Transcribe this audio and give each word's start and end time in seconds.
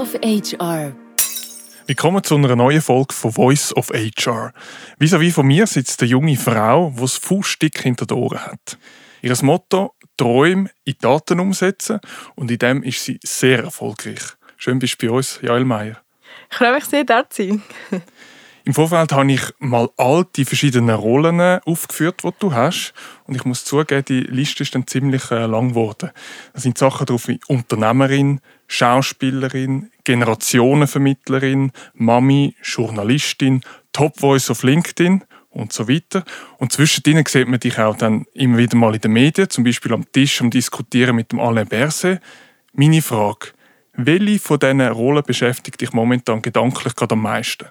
of 0.00 0.14
HR. 0.22 0.96
Willkommen 1.86 2.24
zu 2.24 2.34
einer 2.34 2.56
neuen 2.56 2.80
Folge 2.80 3.12
von 3.12 3.32
Voice 3.32 3.76
of 3.76 3.90
HR. 3.90 4.54
Vis-à-vis 4.98 5.34
von 5.34 5.46
mir 5.46 5.66
sitzt 5.66 6.00
eine 6.00 6.10
junge 6.10 6.38
Frau, 6.38 6.90
die 6.96 7.02
das 7.02 7.18
Fußstück 7.18 7.78
hinter 7.78 8.06
den 8.06 8.16
Ohren 8.16 8.38
hat. 8.38 8.78
Ihr 9.20 9.36
Motto: 9.42 9.92
Träume 10.16 10.70
in 10.84 10.94
Daten 10.98 11.38
umsetzen 11.38 12.00
und 12.34 12.50
in 12.50 12.56
dem 12.56 12.82
ist 12.82 13.04
sie 13.04 13.20
sehr 13.22 13.64
erfolgreich. 13.64 14.22
Schön 14.56 14.78
bist 14.78 15.02
du 15.02 15.06
bei 15.06 15.12
uns, 15.12 15.38
Jael 15.42 15.66
Meier. 15.66 16.00
Ich 16.50 16.56
freue 16.56 16.72
mich 16.72 16.84
sehr, 16.86 17.04
da 17.04 17.28
zu 17.28 17.46
sein. 17.46 17.62
Im 18.64 18.74
Vorfeld 18.74 19.12
habe 19.12 19.32
ich 19.32 19.42
mal 19.58 19.88
all 19.96 20.26
die 20.36 20.44
verschiedenen 20.44 20.94
Rollen 20.94 21.40
aufgeführt, 21.64 22.22
die 22.22 22.30
du 22.38 22.52
hast. 22.52 22.92
Und 23.24 23.34
ich 23.34 23.44
muss 23.44 23.64
zugeben, 23.64 24.04
die 24.04 24.20
Liste 24.20 24.62
ist 24.62 24.74
dann 24.74 24.86
ziemlich 24.86 25.30
äh, 25.30 25.46
lang 25.46 25.70
geworden. 25.70 26.10
Da 26.52 26.60
sind 26.60 26.76
Sachen 26.76 27.06
drauf 27.06 27.28
wie 27.28 27.40
Unternehmerin, 27.48 28.40
Schauspielerin, 28.68 29.90
Generationenvermittlerin, 30.04 31.72
Mami, 31.94 32.54
Journalistin, 32.62 33.62
Top 33.92 34.20
Voice 34.20 34.50
auf 34.50 34.62
LinkedIn 34.62 35.24
und 35.50 35.72
so 35.72 35.88
weiter. 35.88 36.24
Und 36.58 36.72
zwischendrin 36.72 37.24
sieht 37.26 37.48
man 37.48 37.60
dich 37.60 37.78
auch 37.78 37.96
dann 37.96 38.26
immer 38.34 38.58
wieder 38.58 38.76
mal 38.76 38.94
in 38.94 39.00
den 39.00 39.12
Medien, 39.12 39.50
zum 39.50 39.64
Beispiel 39.64 39.92
am 39.92 40.10
Tisch 40.12 40.40
am 40.40 40.50
Diskutieren 40.50 41.16
mit 41.16 41.32
dem 41.32 41.40
Alain 41.40 41.66
Berset. 41.66 42.20
Meine 42.72 43.02
Frage, 43.02 43.48
welche 43.94 44.38
von 44.38 44.58
diesen 44.58 44.80
Rollen 44.80 45.24
beschäftigt 45.24 45.80
dich 45.80 45.92
momentan 45.92 46.42
gedanklich 46.42 46.94
gerade 46.94 47.14
am 47.14 47.22
meisten? 47.22 47.66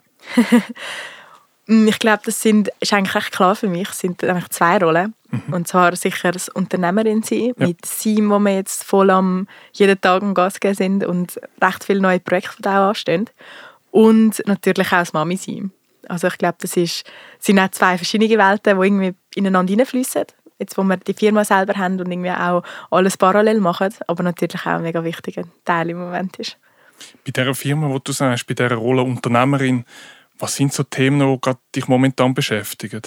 Ich 1.67 1.99
glaube, 1.99 2.21
das 2.25 2.41
sind, 2.41 2.69
ist 2.79 2.93
eigentlich 2.93 3.15
recht 3.15 3.31
klar 3.31 3.55
für 3.55 3.67
mich, 3.67 3.89
sind 3.89 4.23
eigentlich 4.23 4.49
zwei 4.49 4.77
Rollen. 4.77 5.13
Mhm. 5.29 5.53
Und 5.53 5.67
zwar 5.67 5.95
sicher 5.95 6.31
das 6.31 6.49
Unternehmerin 6.49 7.21
sein, 7.21 7.53
ja. 7.57 7.67
mit 7.67 7.81
Team, 7.83 8.31
wo 8.31 8.39
wir 8.39 8.55
jetzt 8.55 8.83
voll 8.83 9.09
am 9.11 9.47
jeden 9.73 9.99
Tag 10.01 10.23
am 10.23 10.33
Gas 10.33 10.59
geben 10.59 10.75
sind 10.75 11.05
und 11.05 11.39
recht 11.61 11.83
viele 11.83 12.01
neue 12.01 12.19
Projekte 12.19 12.69
auch 12.69 12.89
anstehen. 12.89 13.29
Und 13.91 14.41
natürlich 14.45 14.87
auch 14.87 14.99
das 14.99 15.13
Mami 15.13 15.37
sein. 15.37 15.71
Also 16.07 16.27
ich 16.27 16.37
glaube, 16.37 16.57
das 16.59 16.75
ist, 16.75 17.03
sind 17.37 17.59
auch 17.59 17.69
zwei 17.69 17.97
verschiedene 17.97 18.37
Welten, 18.37 18.79
die 18.79 18.85
irgendwie 18.85 19.13
ineinander 19.35 19.69
hineinfließen. 19.69 20.23
Jetzt, 20.57 20.77
wo 20.77 20.83
wir 20.83 20.97
die 20.97 21.13
Firma 21.13 21.45
selber 21.45 21.73
haben 21.75 21.99
und 21.99 22.11
irgendwie 22.11 22.31
auch 22.31 22.63
alles 22.91 23.15
parallel 23.15 23.59
machen, 23.59 23.93
aber 24.07 24.23
natürlich 24.23 24.61
auch 24.61 24.71
ein 24.71 24.81
mega 24.81 25.03
wichtiger 25.03 25.43
Teil 25.63 25.91
im 25.91 25.99
Moment 25.99 26.37
ist. 26.37 26.57
Bei 27.23 27.31
dieser 27.31 27.55
Firma, 27.55 27.89
wo 27.89 27.99
du 27.99 28.11
sagst, 28.11 28.45
bei 28.45 28.55
dieser 28.55 28.75
Rolle 28.75 29.03
Unternehmerin, 29.03 29.85
was 30.39 30.55
sind 30.55 30.73
so 30.73 30.83
Themen, 30.83 31.39
die 31.41 31.51
dich 31.75 31.87
momentan 31.87 32.33
beschäftigen? 32.33 33.01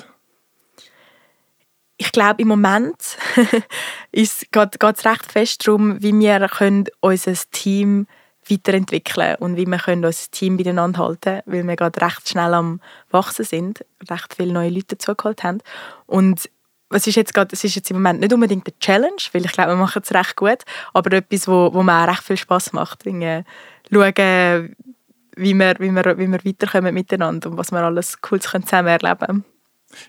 Ich 1.97 2.13
glaube, 2.13 2.43
im 2.43 2.49
Moment 2.49 3.17
geht 4.13 4.85
es 4.85 5.05
recht 5.05 5.33
fest 5.33 5.67
darum, 5.67 6.03
wie 6.03 6.13
wir 6.13 6.49
können 6.49 6.85
unser 7.01 7.35
Team 7.51 8.07
weiterentwickeln 8.49 9.37
und 9.37 9.57
wie 9.57 9.67
wir 9.67 9.79
können 9.79 10.05
unser 10.05 10.31
Team 10.31 10.57
beieinander 10.57 10.99
halten 10.99 11.41
weil 11.47 11.67
wir 11.67 11.77
gerade 11.77 12.01
recht 12.01 12.29
schnell 12.29 12.55
am 12.55 12.81
Wachsen 13.11 13.45
sind, 13.45 13.85
recht 14.11 14.35
viele 14.35 14.53
neue 14.53 14.71
Leute 14.71 14.97
dazugeholt 14.97 15.45
haben. 15.45 15.59
Und 16.07 16.51
was 16.91 17.07
ist 17.07 17.15
jetzt 17.15 17.33
gerade, 17.33 17.55
es 17.55 17.65
ist 17.65 17.77
jetzt 17.77 17.91
im 17.91 17.97
Moment 17.97 18.21
nicht 18.21 18.33
unbedingt 18.33 18.67
eine 18.67 18.79
Challenge, 18.79 19.23
weil 19.33 19.45
ich 19.45 19.53
glaube, 19.53 19.71
wir 19.71 19.77
machen 19.77 20.03
es 20.05 20.13
recht 20.13 20.37
gut, 20.37 20.65
aber 20.93 21.17
etwas, 21.17 21.49
wo, 21.49 21.73
wo 21.73 21.83
mir 21.83 22.03
auch 22.03 22.09
recht 22.09 22.25
viel 22.25 22.37
Spaß 22.37 22.73
macht. 22.73 23.05
Schauen, 23.05 23.47
wie 25.37 25.55
wir, 25.55 25.75
wie 25.79 25.91
wir, 25.91 26.19
wie 26.19 26.29
wir 26.29 26.45
weiterkommen 26.45 26.95
miteinander 26.95 27.51
und 27.51 27.57
was 27.57 27.73
wir 27.73 27.81
alles 27.81 28.21
Cooles 28.21 28.45
zusammen 28.45 28.89
erleben 28.89 29.19
können. 29.19 29.52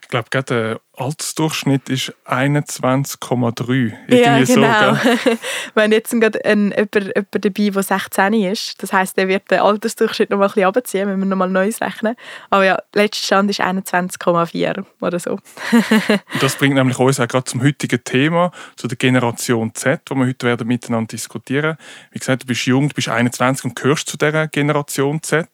Ich 0.01 0.07
glaube, 0.09 0.27
gerade 0.29 0.45
der 0.45 0.81
Altersdurchschnitt 0.95 1.89
ist 1.89 2.13
21,3. 2.25 3.93
Ja, 4.09 4.43
genau. 4.43 4.93
So, 4.93 5.37
Wenn 5.73 5.91
jetzt 5.91 6.11
gerade 6.11 6.43
ein, 6.45 6.71
jemand, 6.71 6.95
jemand 6.95 7.45
dabei, 7.45 7.69
der 7.69 7.83
16 7.83 8.33
ist, 8.33 8.83
das 8.83 8.93
heisst, 8.93 9.17
der 9.17 9.27
wird 9.27 9.49
den 9.49 9.59
Altersdurchschnitt 9.59 10.29
noch 10.29 10.37
mal 10.37 10.45
ein 10.45 10.49
bisschen 10.49 10.65
runterziehen, 10.65 11.09
wenn 11.09 11.19
wir 11.19 11.25
noch 11.25 11.37
mal 11.37 11.49
Neues 11.49 11.81
rechnen. 11.81 12.15
Aber 12.51 12.63
ja, 12.63 12.77
letzter 12.93 13.25
Stand 13.25 13.49
ist 13.49 13.61
21,4 13.61 14.85
oder 15.01 15.19
so. 15.19 15.39
das 16.39 16.55
bringt 16.55 16.75
nämlich 16.75 16.99
uns 16.99 17.19
auch 17.19 17.27
gerade 17.27 17.45
zum 17.45 17.63
heutigen 17.63 18.03
Thema, 18.03 18.51
zu 18.75 18.87
der 18.87 18.97
Generation 18.97 19.73
Z, 19.73 20.01
wo 20.09 20.15
wir 20.15 20.27
heute 20.27 20.45
werden 20.45 20.67
miteinander 20.67 21.07
diskutieren. 21.07 21.77
Wie 22.11 22.19
gesagt, 22.19 22.43
du 22.43 22.47
bist 22.47 22.65
jung, 22.65 22.89
du 22.89 22.95
bist 22.95 23.09
21 23.09 23.65
und 23.65 23.75
gehörst 23.75 24.07
zu 24.07 24.17
dieser 24.17 24.47
Generation 24.47 25.23
Z. 25.23 25.47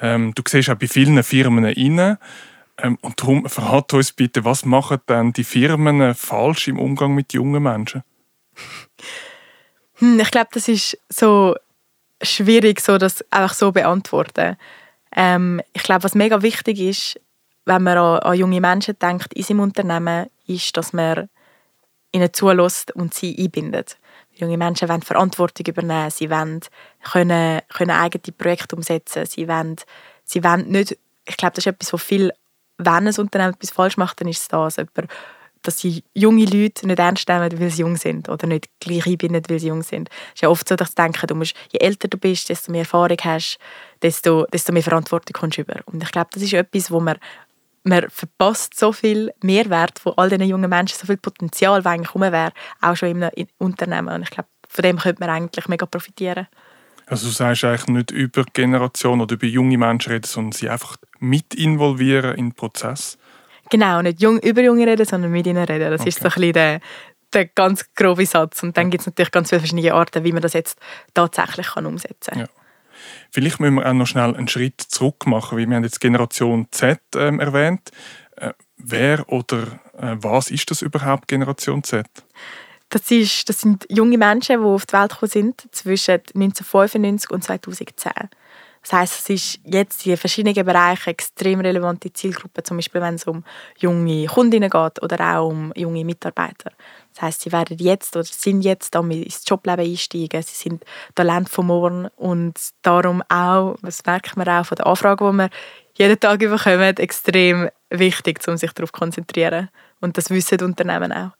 Ähm, 0.00 0.32
du 0.34 0.42
siehst 0.46 0.70
auch 0.70 0.74
bei 0.74 0.88
vielen 0.88 1.22
Firmen 1.22 1.64
rein, 1.64 2.18
ähm, 2.78 2.98
und 3.02 3.20
darum 3.20 3.48
verrat 3.48 3.92
uns 3.94 4.12
bitte, 4.12 4.44
was 4.44 4.64
machen 4.64 4.98
denn 5.08 5.32
die 5.32 5.44
Firmen 5.44 6.14
falsch 6.14 6.68
im 6.68 6.78
Umgang 6.78 7.14
mit 7.14 7.32
jungen 7.32 7.62
Menschen? 7.62 8.02
Hm, 9.94 10.18
ich 10.18 10.30
glaube, 10.30 10.48
das 10.52 10.68
ist 10.68 10.98
so 11.08 11.54
schwierig, 12.22 12.80
so 12.80 12.98
das 12.98 13.24
einfach 13.30 13.54
so 13.54 13.70
beantworten. 13.72 14.56
Ähm, 15.14 15.60
ich 15.72 15.82
glaube, 15.82 16.04
was 16.04 16.14
mega 16.14 16.42
wichtig 16.42 16.80
ist, 16.80 17.20
wenn 17.64 17.82
man 17.82 17.96
an, 17.96 18.18
an, 18.18 18.36
junge 18.36 18.60
Menschen 18.60 18.98
denkt 18.98 19.32
in 19.34 19.42
seinem 19.42 19.60
Unternehmen, 19.60 20.26
ist, 20.46 20.76
dass 20.76 20.92
man 20.92 21.28
ihnen 22.12 22.32
zulässt 22.32 22.94
und 22.94 23.14
sie 23.14 23.36
einbindet. 23.38 23.98
Junge 24.32 24.58
Menschen 24.58 24.88
wollen 24.88 25.02
Verantwortung 25.02 25.66
übernehmen, 25.66 26.10
sie 26.10 26.28
wollen 26.28 26.60
können, 27.04 27.60
können 27.68 27.90
eigene 27.92 28.32
Projekte 28.36 28.74
umsetzen, 28.74 29.26
sie 29.26 29.46
wollen, 29.46 29.76
sie 30.24 30.42
wollen 30.42 30.68
nicht, 30.68 30.98
ich 31.24 31.36
glaube, 31.36 31.54
das 31.54 31.66
ist 31.66 31.72
etwas, 31.72 31.92
was 31.92 32.02
viel 32.02 32.32
wenn 32.78 33.08
ein 33.08 33.14
Unternehmen 33.16 33.54
etwas 33.54 33.70
falsch 33.70 33.96
macht, 33.96 34.20
dann 34.20 34.28
ist 34.28 34.42
es 34.42 34.48
das. 34.48 34.76
Dass 35.62 35.78
sie 35.78 36.04
junge 36.12 36.44
Leute 36.44 36.86
nicht 36.86 36.98
ernst 36.98 37.26
nehmen, 37.28 37.58
weil 37.58 37.70
sie 37.70 37.80
jung 37.82 37.96
sind 37.96 38.28
oder 38.28 38.46
nicht 38.46 38.68
gleich 38.80 39.06
einbinden, 39.06 39.42
weil 39.48 39.58
sie 39.58 39.68
jung 39.68 39.82
sind. 39.82 40.10
Es 40.10 40.34
ist 40.34 40.42
ja 40.42 40.50
oft 40.50 40.68
so, 40.68 40.76
dass 40.76 40.90
ich 40.90 40.94
denke, 40.94 41.26
du 41.26 41.34
musst, 41.34 41.54
je 41.72 41.80
älter 41.80 42.08
du 42.08 42.18
bist, 42.18 42.50
desto 42.50 42.70
mehr 42.70 42.82
Erfahrung 42.82 43.16
hast, 43.22 43.58
desto, 44.02 44.44
desto 44.52 44.72
mehr 44.72 44.82
Verantwortung 44.82 45.32
kommst 45.32 45.56
du 45.56 45.62
über. 45.62 45.76
Und 45.86 46.02
ich 46.02 46.12
glaube, 46.12 46.28
das 46.32 46.42
ist 46.42 46.52
etwas, 46.52 46.90
wo 46.90 47.00
man, 47.00 47.16
man 47.82 48.10
verpasst 48.10 48.78
so 48.78 48.92
viel 48.92 49.32
Mehrwert 49.42 49.98
von 49.98 50.12
all 50.16 50.28
diesen 50.28 50.46
jungen 50.46 50.68
Menschen, 50.68 50.98
so 50.98 51.06
viel 51.06 51.16
Potenzial, 51.16 51.80
das 51.80 51.90
eigentlich 51.90 52.14
rum 52.14 52.22
wäre, 52.22 52.52
auch 52.82 52.96
schon 52.96 53.08
einem 53.08 53.30
Unternehmen. 53.56 54.14
Und 54.14 54.22
ich 54.22 54.30
glaube, 54.30 54.48
von 54.68 54.82
dem 54.82 54.98
könnte 54.98 55.20
man 55.20 55.30
eigentlich 55.30 55.66
mega 55.68 55.86
profitieren. 55.86 56.46
Also 57.06 57.26
du 57.26 57.32
sagst 57.32 57.64
eigentlich 57.64 57.86
nicht 57.88 58.10
über 58.10 58.44
Generation 58.52 59.20
oder 59.20 59.34
über 59.34 59.46
junge 59.46 59.78
Menschen 59.78 60.12
reden, 60.12 60.24
sondern 60.24 60.52
sie 60.52 60.68
einfach 60.68 60.96
mit 61.18 61.54
involvieren 61.54 62.36
in 62.36 62.48
den 62.48 62.54
Prozess. 62.54 63.18
Genau, 63.70 64.02
nicht 64.02 64.20
jung, 64.20 64.38
über 64.40 64.62
junge 64.62 64.86
reden, 64.86 65.04
sondern 65.04 65.30
mit 65.30 65.46
ihnen 65.46 65.64
reden. 65.64 65.90
Das 65.90 66.00
okay. 66.00 66.08
ist 66.08 66.20
so 66.20 66.26
ein 66.26 66.32
bisschen 66.32 66.52
der, 66.52 66.80
der 67.32 67.46
ganz 67.46 67.92
grobe 67.94 68.26
Satz. 68.26 68.62
Und 68.62 68.76
dann 68.76 68.90
gibt 68.90 69.02
es 69.02 69.06
natürlich 69.06 69.32
ganz 69.32 69.50
viele 69.50 69.60
verschiedene 69.60 69.92
Arten, 69.92 70.24
wie 70.24 70.32
man 70.32 70.42
das 70.42 70.52
jetzt 70.52 70.78
tatsächlich 71.12 71.66
kann 71.68 71.86
umsetzen 71.86 72.32
kann. 72.32 72.40
Ja. 72.40 72.46
Vielleicht 73.30 73.60
müssen 73.60 73.74
wir 73.74 73.86
auch 73.86 73.92
noch 73.92 74.06
schnell 74.06 74.34
einen 74.34 74.48
Schritt 74.48 74.80
zurück 74.80 75.26
machen, 75.26 75.58
wie 75.58 75.66
wir 75.66 75.76
haben 75.76 75.84
jetzt 75.84 76.00
Generation 76.00 76.68
Z 76.70 77.00
ähm, 77.16 77.40
erwähnt. 77.40 77.90
Äh, 78.36 78.52
wer 78.76 79.28
oder 79.28 79.62
äh, 79.98 80.16
was 80.16 80.50
ist 80.50 80.70
das 80.70 80.82
überhaupt, 80.82 81.28
Generation 81.28 81.82
Z? 81.82 82.06
Das, 82.94 83.10
ist, 83.10 83.48
das 83.48 83.60
sind 83.60 83.86
junge 83.88 84.16
Menschen, 84.16 84.60
die 84.60 84.64
auf 84.64 84.86
die 84.86 84.92
Welt 84.92 85.10
gekommen 85.10 85.28
sind 85.28 85.66
zwischen 85.72 86.20
1995 86.32 87.30
und 87.30 87.42
2010. 87.42 88.12
Das 88.82 88.92
heißt, 88.92 89.18
es 89.18 89.30
ist 89.30 89.60
jetzt 89.64 90.06
in 90.06 90.16
verschiedenen 90.16 90.64
Bereichen 90.64 91.10
extrem 91.10 91.58
relevante 91.58 92.12
Zielgruppe, 92.12 92.62
zum 92.62 92.76
Beispiel 92.76 93.00
wenn 93.00 93.16
es 93.16 93.24
um 93.24 93.42
junge 93.78 94.26
Kundinnen 94.26 94.70
geht 94.70 95.02
oder 95.02 95.38
auch 95.38 95.48
um 95.48 95.72
junge 95.74 96.04
Mitarbeiter. 96.04 96.70
Das 97.14 97.22
heißt, 97.22 97.40
sie 97.40 97.50
werden 97.50 97.78
jetzt 97.78 98.14
oder 98.14 98.24
sind 98.24 98.62
jetzt 98.62 98.94
damit 98.94 99.24
ins 99.24 99.42
Jobleben 99.44 99.84
einsteigen. 99.84 100.42
Sie 100.42 100.54
sind 100.54 100.84
Talent 101.16 101.48
von 101.48 101.66
morgen 101.66 102.06
und 102.14 102.56
darum 102.82 103.24
auch, 103.28 103.74
das 103.82 104.06
merkt 104.06 104.36
man 104.36 104.48
auch 104.48 104.66
von 104.66 104.76
den 104.76 104.86
Anfragen, 104.86 105.32
die 105.32 105.38
wir 105.38 105.50
jeden 105.94 106.20
Tag 106.20 106.38
bekommen, 106.38 106.96
extrem 106.98 107.70
wichtig, 107.90 108.46
um 108.46 108.56
sich 108.56 108.72
darauf 108.72 108.92
zu 108.92 109.00
konzentrieren. 109.00 109.68
Und 110.00 110.16
das 110.16 110.30
wissen 110.30 110.58
die 110.58 110.64
Unternehmen 110.64 111.12
auch. 111.12 111.32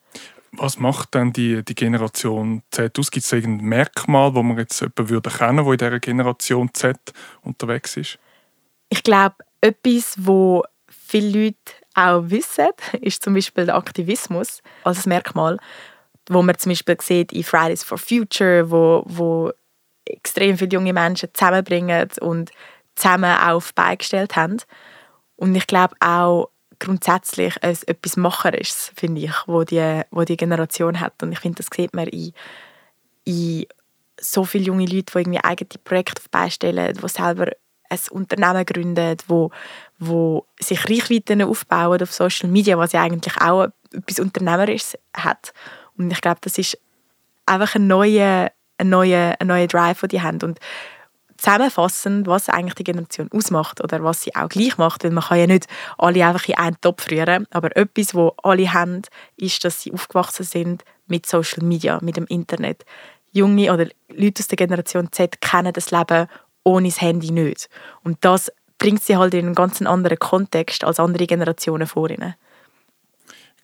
Was 0.59 0.79
macht 0.79 1.15
denn 1.15 1.33
die, 1.33 1.65
die 1.65 1.75
Generation 1.75 2.63
Z 2.71 2.99
aus? 2.99 3.11
Gibt 3.11 3.25
es 3.25 3.33
irgendein 3.33 3.67
Merkmal, 3.67 4.35
wo 4.35 4.43
man 4.43 4.59
jetzt 4.59 4.81
jemanden 4.81 5.09
würde 5.09 5.31
kennen, 5.31 5.65
der 5.65 5.73
in 5.73 5.79
dieser 5.79 6.01
Generation 6.01 6.71
Z 6.73 6.97
unterwegs 7.43 7.97
ist? 7.97 8.19
Ich 8.89 9.03
glaube, 9.03 9.37
etwas, 9.61 10.15
wo 10.19 10.63
viele 10.89 11.45
Leute 11.45 11.57
auch 11.95 12.23
wissen, 12.27 12.69
ist 13.01 13.23
zum 13.23 13.35
Beispiel 13.35 13.67
der 13.67 13.77
Aktivismus 13.77 14.63
als 14.83 15.07
Merkmal, 15.07 15.59
wo 16.29 16.43
man 16.43 16.59
zum 16.59 16.71
Beispiel 16.71 16.97
sieht 17.01 17.33
in 17.33 17.45
Fridays 17.45 17.83
for 17.83 17.99
Future, 17.99 18.71
wo, 18.71 19.03
wo 19.07 19.53
extrem 20.05 20.59
viele 20.59 20.73
junge 20.73 20.93
Menschen 20.93 21.31
zusammenbringen 21.33 22.09
und 22.21 22.51
zusammen 22.95 23.37
auf 23.39 23.75
Beine 23.75 23.97
gestellt 23.97 24.37
haben. 24.37 24.59
Und 25.37 25.55
ich 25.55 25.67
glaube 25.67 25.97
auch, 26.01 26.51
grundsätzlich 26.85 27.57
etwas 27.63 28.17
Macherisches, 28.17 28.93
finde 28.95 29.23
ich, 29.23 29.33
wo 29.47 29.65
die, 29.65 30.03
wo 30.11 30.23
die 30.23 30.37
Generation 30.37 31.01
hat. 31.01 31.23
Und 31.23 31.33
ich 31.33 31.41
finde, 31.41 31.63
das 31.63 31.67
sieht 31.75 31.95
man 31.95 32.07
in, 32.09 32.33
in 33.25 33.67
so 34.21 34.45
viele 34.45 34.65
junge 34.65 34.87
Leute, 34.87 35.13
die 35.13 35.19
irgendwie 35.19 35.43
eigene 35.43 35.69
Projekte 35.83 36.23
beistellen, 36.31 36.95
die 36.95 37.09
selber 37.09 37.49
ein 37.91 37.99
Unternehmen 38.11 38.65
gründen, 38.65 39.17
wo, 39.27 39.51
wo 39.99 40.47
sich 40.59 40.89
Reichweiten 40.89 41.43
aufbauen 41.43 42.03
auf 42.03 42.13
Social 42.13 42.49
Media, 42.49 42.79
was 42.79 42.93
ja 42.93 43.03
eigentlich 43.03 43.37
auch 43.41 43.69
etwas 43.93 44.21
Unternehmerisches 44.21 44.99
hat. 45.17 45.53
Und 45.97 46.11
ich 46.13 46.21
glaube, 46.21 46.41
das 46.43 46.59
ist 46.59 46.79
einfach 47.47 47.75
ein 47.75 47.87
neuer, 47.87 48.51
ein 48.79 48.89
neuer, 48.89 49.37
ein 49.39 49.47
neuer 49.47 49.67
Drive, 49.67 50.01
den 50.01 50.09
die 50.09 50.23
haben. 50.23 50.43
Und 50.43 50.59
zusammenfassend, 51.45 52.27
was 52.27 52.49
eigentlich 52.49 52.75
die 52.75 52.85
Generation 52.85 53.29
ausmacht 53.33 53.83
oder 53.83 54.03
was 54.03 54.23
sie 54.23 54.35
auch 54.35 54.49
gleich 54.49 54.79
macht, 54.79 55.05
weil 55.05 55.11
man 55.11 55.25
kann 55.25 55.39
ja 55.39 55.47
nicht 55.47 55.67
alle 55.99 56.27
einfach 56.27 56.49
in 56.49 56.57
einen 56.57 56.81
Topf 56.81 57.11
rühren, 57.11 57.47
aber 57.51 57.77
etwas, 57.77 58.15
wo 58.15 58.35
alle 58.43 58.73
haben, 58.73 59.03
ist, 59.37 59.65
dass 59.65 59.83
sie 59.83 59.93
aufgewachsen 59.93 60.45
sind 60.45 60.85
mit 61.07 61.27
Social 61.27 61.65
Media, 61.65 61.99
mit 62.03 62.17
dem 62.17 62.27
Internet. 62.27 62.85
Junge 63.31 63.73
oder 63.73 63.87
Leute 64.09 64.41
aus 64.41 64.49
der 64.49 64.57
Generation 64.57 65.13
Z 65.13 65.41
kennen 65.41 65.73
das 65.73 65.91
Leben 65.91 66.29
ohne 66.63 66.89
das 66.89 67.01
Handy 67.01 67.31
nicht. 67.31 67.69
Und 68.03 68.25
das 68.25 68.51
bringt 68.79 69.03
sie 69.03 69.17
halt 69.17 69.35
in 69.35 69.47
einen 69.47 69.55
ganz 69.55 69.83
anderen 69.83 70.19
Kontext 70.19 70.83
als 70.83 70.99
andere 70.99 71.27
Generationen 71.27 71.87
vor 71.87 72.09
ihnen. 72.09 72.35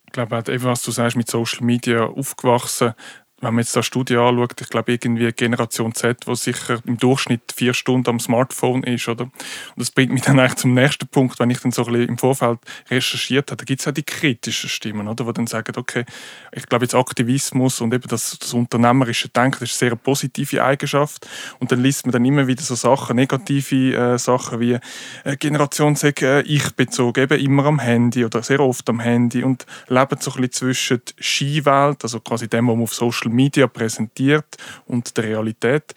Ich 0.07 0.13
glaube, 0.13 0.43
eben, 0.53 0.65
was 0.65 0.83
du 0.83 0.91
sagst, 0.91 1.17
mit 1.17 1.31
Social 1.31 1.65
Media 1.65 2.05
aufgewachsen, 2.05 2.95
wenn 3.41 3.55
man 3.55 3.63
jetzt 3.63 3.77
eine 3.77 3.83
Studie 3.83 4.17
anschaut, 4.17 4.61
ich 4.61 4.69
glaube 4.69 4.93
irgendwie 4.93 5.33
Generation 5.33 5.95
Z, 5.95 6.27
wo 6.27 6.35
sicher 6.35 6.81
im 6.85 6.99
Durchschnitt 6.99 7.53
vier 7.55 7.75
Stunden 7.75 8.11
am 8.11 8.21
Smartphone 8.21 8.83
ist, 8.85 9.09
oder? 9.09 9.25
Und 9.25 9.33
das 9.77 9.91
bringt 9.91 10.13
mich 10.13 10.23
dann 10.27 10.39
eigentlich 10.39 10.57
zum 10.57 10.75
nächsten 10.75 11.09
Punkt, 11.09 11.39
wenn 11.39 11.51
ich 11.51 11.61
dann 11.61 11.73
so 11.73 11.85
ein 11.85 11.93
bisschen 11.93 12.09
im 12.09 12.19
Vorfeld 12.19 12.59
recherchiert 12.91 13.51
habe, 13.51 13.59
da 13.59 13.65
gibt 13.65 13.81
es 13.81 13.89
auch 13.89 13.93
die 13.93 14.03
kritischen 14.03 14.69
Stimmen, 14.69 15.09
oder? 15.09 15.25
Die 15.25 15.33
dann 15.33 15.47
sagen, 15.47 15.73
okay, 15.77 16.05
ich 16.53 16.67
glaube 16.67 16.85
jetzt 16.85 16.95
Aktivismus 16.95 17.81
und 17.81 17.95
eben 17.95 18.09
das, 18.09 18.39
das 18.39 18.53
unternehmerische 18.53 19.29
Denken, 19.29 19.59
das 19.61 19.71
ist 19.71 19.83
eine 19.83 19.91
sehr 19.91 19.97
positive 19.97 20.63
Eigenschaft. 20.63 21.27
Und 21.59 21.73
dann 21.73 21.83
liest 21.83 22.07
man 22.07 22.13
dann 22.13 22.25
immer 22.25 22.47
wieder 22.47 22.63
so 22.63 22.75
Sachen, 22.75 23.17
negative 23.17 23.95
äh, 23.95 24.19
Sachen 24.19 24.61
wie 24.61 24.79
äh, 25.25 25.37
Generation 25.37 25.97
Z, 25.97 26.21
äh, 26.23 26.43
ich 26.43 26.71
bezogen, 26.73 27.23
eben 27.23 27.41
immer 27.41 27.65
am 27.67 27.79
Handy 27.79 28.25
oder 28.25 28.43
sehr 28.43 28.61
oft 28.61 28.89
am 28.89 29.01
Handy 29.01 29.43
und 29.43 29.67
leben 29.89 30.17
so 30.21 30.31
ein 30.33 30.43
bisschen 30.43 30.53
zwischen 30.53 31.01
Skiwelt, 31.21 32.03
also 32.03 32.21
quasi 32.21 32.49
dem, 32.49 32.69
was 32.69 32.75
man 32.75 32.83
auf 32.83 32.95
Social 32.95 33.30
Social 33.31 33.35
Media 33.35 33.67
präsentiert 33.67 34.57
und 34.87 35.17
der 35.17 35.25
Realität. 35.25 35.95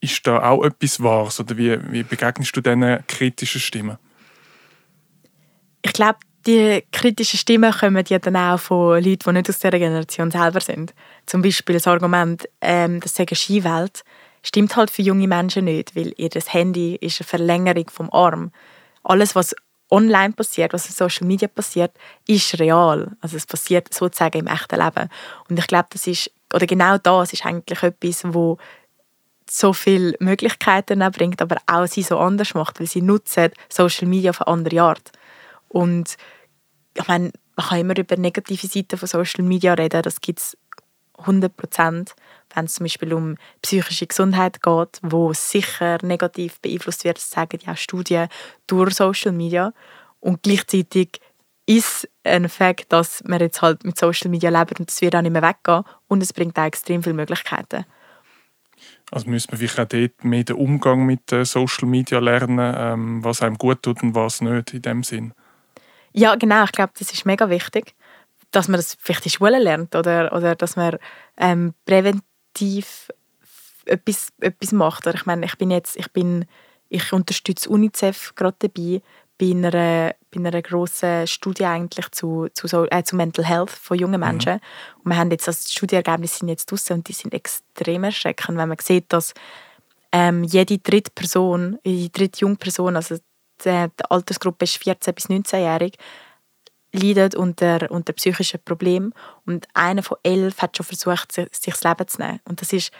Ist 0.00 0.26
da 0.26 0.42
auch 0.50 0.64
etwas 0.64 1.02
Wahres 1.02 1.40
oder 1.40 1.56
wie, 1.56 1.78
wie 1.92 2.02
begegnest 2.02 2.56
du 2.56 2.60
diesen 2.60 3.04
kritischen 3.06 3.60
Stimmen? 3.60 3.98
Ich 5.82 5.92
glaube, 5.92 6.18
die 6.46 6.84
kritischen 6.92 7.38
Stimmen 7.38 7.72
kommen 7.72 8.04
ja 8.08 8.18
dann 8.18 8.36
auch 8.36 8.60
von 8.60 9.02
Leuten, 9.02 9.24
die 9.24 9.32
nicht 9.32 9.48
aus 9.48 9.58
dieser 9.58 9.78
Generation 9.78 10.30
selber 10.30 10.60
sind. 10.60 10.94
Zum 11.26 11.42
Beispiel 11.42 11.74
das 11.74 11.86
Argument, 11.86 12.48
ähm, 12.60 13.00
das 13.00 13.14
sagen 13.14 13.34
Skiwelt, 13.34 14.02
stimmt 14.42 14.76
halt 14.76 14.90
für 14.90 15.02
junge 15.02 15.26
Menschen 15.26 15.64
nicht, 15.64 15.96
weil 15.96 16.12
ihr 16.16 16.30
Handy 16.30 16.96
ist 16.96 17.20
eine 17.20 17.26
Verlängerung 17.26 17.90
vom 17.90 18.10
Arm. 18.12 18.52
Alles, 19.02 19.34
was 19.34 19.54
online 19.90 20.32
passiert, 20.32 20.72
was 20.72 20.86
auf 20.88 20.96
Social 20.96 21.26
Media 21.26 21.48
passiert, 21.48 21.92
ist 22.26 22.58
real. 22.58 23.16
Also 23.20 23.36
es 23.36 23.46
passiert 23.46 23.92
sozusagen 23.92 24.38
im 24.38 24.46
echten 24.46 24.80
Leben. 24.80 25.08
Und 25.48 25.58
ich 25.58 25.66
glaube, 25.66 25.88
das 25.90 26.06
ist, 26.06 26.30
oder 26.52 26.66
genau 26.66 26.98
das 26.98 27.32
ist 27.32 27.46
eigentlich 27.46 27.82
etwas, 27.82 28.22
wo 28.24 28.58
so 29.50 29.72
viele 29.72 30.14
Möglichkeiten 30.20 30.98
bringt, 31.12 31.40
aber 31.40 31.56
auch 31.66 31.86
sie 31.86 32.02
so 32.02 32.18
anders 32.18 32.54
macht, 32.54 32.80
weil 32.80 32.86
sie 32.86 33.02
nutzen 33.02 33.50
Social 33.68 34.06
Media 34.06 34.30
auf 34.30 34.42
eine 34.42 34.52
andere 34.52 34.82
Art. 34.82 35.10
Und 35.68 36.16
ich 36.94 37.08
meine, 37.08 37.32
man 37.56 37.66
kann 37.66 37.80
immer 37.80 37.96
über 37.96 38.16
negative 38.16 38.66
Seiten 38.66 38.98
von 38.98 39.08
Social 39.08 39.44
Media 39.44 39.74
reden, 39.74 40.02
das 40.02 40.20
gibt 40.20 40.38
es 40.40 40.56
100 41.18 41.56
Prozent 41.56 42.14
wenn 42.54 42.64
es 42.64 42.74
zum 42.74 42.84
Beispiel 42.84 43.12
um 43.12 43.36
psychische 43.62 44.06
Gesundheit 44.06 44.62
geht, 44.62 45.00
wo 45.02 45.32
sicher 45.32 45.98
negativ 46.02 46.60
beeinflusst 46.60 47.04
wird, 47.04 47.18
das 47.18 47.30
sagen 47.30 47.58
ja 47.64 47.76
Studien 47.76 48.28
durch 48.66 48.94
Social 48.94 49.32
Media. 49.32 49.72
Und 50.20 50.42
gleichzeitig 50.42 51.20
ist 51.66 52.08
ein 52.24 52.48
Fakt, 52.48 52.92
dass 52.92 53.22
wir 53.26 53.38
jetzt 53.40 53.62
halt 53.62 53.84
mit 53.84 53.98
Social 53.98 54.30
Media 54.30 54.50
leben 54.50 54.76
und 54.78 54.90
es 54.90 55.00
wird 55.00 55.14
auch 55.14 55.22
nicht 55.22 55.32
mehr 55.32 55.42
weggehen 55.42 55.84
und 56.08 56.22
es 56.22 56.32
bringt 56.32 56.58
auch 56.58 56.64
extrem 56.64 57.02
viele 57.02 57.14
Möglichkeiten. 57.14 57.84
Also 59.10 59.28
müssen 59.28 59.50
wir 59.50 59.58
vielleicht 59.58 59.80
auch 59.80 59.88
dort 59.88 60.24
mehr 60.24 60.44
den 60.44 60.56
Umgang 60.56 61.04
mit 61.04 61.30
Social 61.30 61.88
Media 61.88 62.18
lernen, 62.18 62.74
ähm, 62.76 63.24
was 63.24 63.42
einem 63.42 63.56
gut 63.56 63.82
tut 63.82 64.02
und 64.02 64.14
was 64.14 64.40
nicht 64.40 64.74
in 64.74 64.82
dem 64.82 65.02
Sinn. 65.02 65.32
Ja, 66.12 66.34
genau. 66.36 66.64
Ich 66.64 66.72
glaube, 66.72 66.92
das 66.98 67.12
ist 67.12 67.26
mega 67.26 67.48
wichtig, 67.50 67.94
dass 68.50 68.68
man 68.68 68.78
das 68.78 68.96
vielleicht 69.00 69.26
in 69.26 69.32
Schule 69.32 69.58
lernt 69.58 69.94
oder, 69.94 70.32
oder 70.32 70.54
dass 70.54 70.76
man 70.76 70.98
ähm, 71.36 71.74
präventiv 71.84 73.10
etwas, 73.84 74.32
etwas 74.40 74.72
macht. 74.72 75.06
ich 75.06 75.26
meine, 75.26 75.46
ich 75.46 75.56
bin 75.56 75.70
jetzt, 75.70 75.96
ich 75.96 76.12
bin, 76.12 76.46
ich 76.88 77.12
unterstütze 77.12 77.68
UNICEF 77.68 78.34
gerade 78.34 78.56
dabei, 78.60 79.02
bei 79.38 79.50
einer, 79.50 79.70
bei 79.70 80.14
einer 80.34 80.62
grossen 80.62 81.26
Studie 81.26 81.64
eigentlich 81.64 82.10
zu, 82.10 82.48
zu, 82.52 82.66
so, 82.66 82.86
äh, 82.90 83.04
zu 83.04 83.16
Mental 83.16 83.44
Health 83.44 83.70
von 83.70 83.98
jungen 83.98 84.20
mhm. 84.20 84.26
Menschen. 84.26 84.54
Mhm. 84.54 85.00
Und 85.04 85.12
wir 85.12 85.16
haben 85.16 85.30
jetzt, 85.30 85.46
also 85.46 85.64
die 85.64 85.72
Studienergebnisse 85.72 86.38
sind 86.38 86.48
jetzt 86.48 86.70
draußen 86.70 86.96
und 86.96 87.08
die 87.08 87.12
sind 87.12 87.32
extrem 87.32 88.04
erschreckend, 88.04 88.58
wenn 88.58 88.68
man 88.68 88.78
sieht, 88.80 89.12
dass 89.12 89.32
ähm, 90.10 90.42
jede 90.44 90.78
dritte 90.78 91.12
Person, 91.14 91.78
jede 91.84 92.10
dritte 92.10 92.40
junge 92.40 92.56
Person, 92.56 92.96
also 92.96 93.16
die, 93.16 93.22
die 93.64 94.04
Altersgruppe 94.10 94.64
ist 94.64 94.82
14- 94.82 95.12
bis 95.12 95.28
19-jährig, 95.28 95.94
leidet 96.98 97.34
unter, 97.34 97.90
unter 97.90 98.12
psychischen 98.12 98.60
Problemen 98.64 99.12
und 99.46 99.66
einer 99.74 100.02
von 100.02 100.18
elf 100.22 100.58
hat 100.58 100.76
schon 100.76 100.86
versucht, 100.86 101.32
sich, 101.32 101.48
das 101.50 101.84
Leben 101.84 102.08
zu 102.08 102.20
nehmen. 102.20 102.40
Und 102.44 102.60
das, 102.60 102.72
ist, 102.72 102.92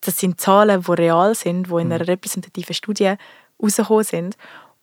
das 0.00 0.18
sind 0.18 0.40
Zahlen, 0.40 0.82
die 0.82 0.92
real 0.92 1.34
sind, 1.34 1.68
die 1.68 1.72
in 1.72 1.92
einer 1.92 1.98
mhm. 1.98 2.10
repräsentativen 2.10 2.74
Studie 2.74 3.14
rausgekommen 3.62 4.04
sind. 4.04 4.36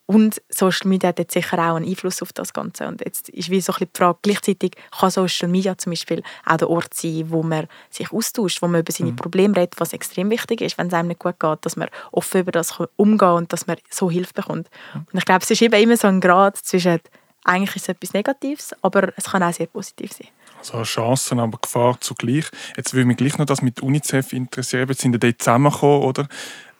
Und 0.06 0.42
Social 0.48 0.88
Media 0.88 1.10
hat 1.10 1.20
jetzt 1.20 1.34
sicher 1.34 1.56
auch 1.56 1.76
einen 1.76 1.86
Einfluss 1.86 2.20
auf 2.20 2.32
das 2.32 2.52
Ganze. 2.52 2.88
Und 2.88 3.00
jetzt 3.04 3.28
ist 3.28 3.48
wie 3.48 3.60
so 3.60 3.72
ein 3.72 3.78
die 3.78 3.96
Frage, 3.96 4.18
gleichzeitig 4.22 4.72
kann 4.90 5.08
Social 5.08 5.48
Media 5.48 5.78
zum 5.78 5.90
Beispiel 5.90 6.24
auch 6.44 6.56
der 6.56 6.68
Ort 6.68 6.94
sein, 6.94 7.26
wo 7.28 7.44
man 7.44 7.68
sich 7.90 8.10
austauscht, 8.10 8.60
wo 8.60 8.66
man 8.66 8.80
über 8.80 8.90
seine 8.90 9.12
mhm. 9.12 9.16
Probleme 9.16 9.54
redet, 9.54 9.78
was 9.78 9.92
extrem 9.92 10.28
wichtig 10.30 10.62
ist, 10.62 10.78
wenn 10.78 10.88
es 10.88 10.94
einem 10.94 11.06
nicht 11.06 11.20
gut 11.20 11.38
geht, 11.38 11.58
dass 11.64 11.76
man 11.76 11.88
offen 12.10 12.40
über 12.40 12.50
das 12.50 12.76
umgehen 12.96 13.18
kann 13.18 13.36
und 13.36 13.52
dass 13.52 13.68
man 13.68 13.76
so 13.88 14.10
Hilfe 14.10 14.34
bekommt. 14.34 14.68
Mhm. 14.94 15.06
Und 15.12 15.18
ich 15.20 15.24
glaube, 15.24 15.42
es 15.44 15.50
ist 15.52 15.62
eben 15.62 15.80
immer 15.80 15.96
so 15.96 16.08
ein 16.08 16.20
Grad 16.20 16.56
zwischen 16.56 16.98
eigentlich 17.44 17.76
ist 17.76 17.82
es 17.82 17.88
etwas 17.88 18.12
Negatives, 18.12 18.74
aber 18.82 19.12
es 19.16 19.24
kann 19.24 19.42
auch 19.42 19.52
sehr 19.52 19.66
positiv 19.66 20.12
sein. 20.12 20.28
Also 20.58 20.82
Chancen, 20.82 21.40
aber 21.40 21.58
Gefahr 21.58 21.98
zugleich. 22.00 22.44
Jetzt 22.76 22.92
würde 22.92 23.06
mich 23.06 23.16
gleich 23.16 23.38
noch 23.38 23.46
das 23.46 23.62
mit 23.62 23.80
UNICEF 23.80 24.32
interessieren. 24.32 24.88
Jetzt 24.88 25.00
sind 25.00 25.22
dort 25.22 25.40
zusammengekommen, 25.40 26.02
oder? 26.02 26.28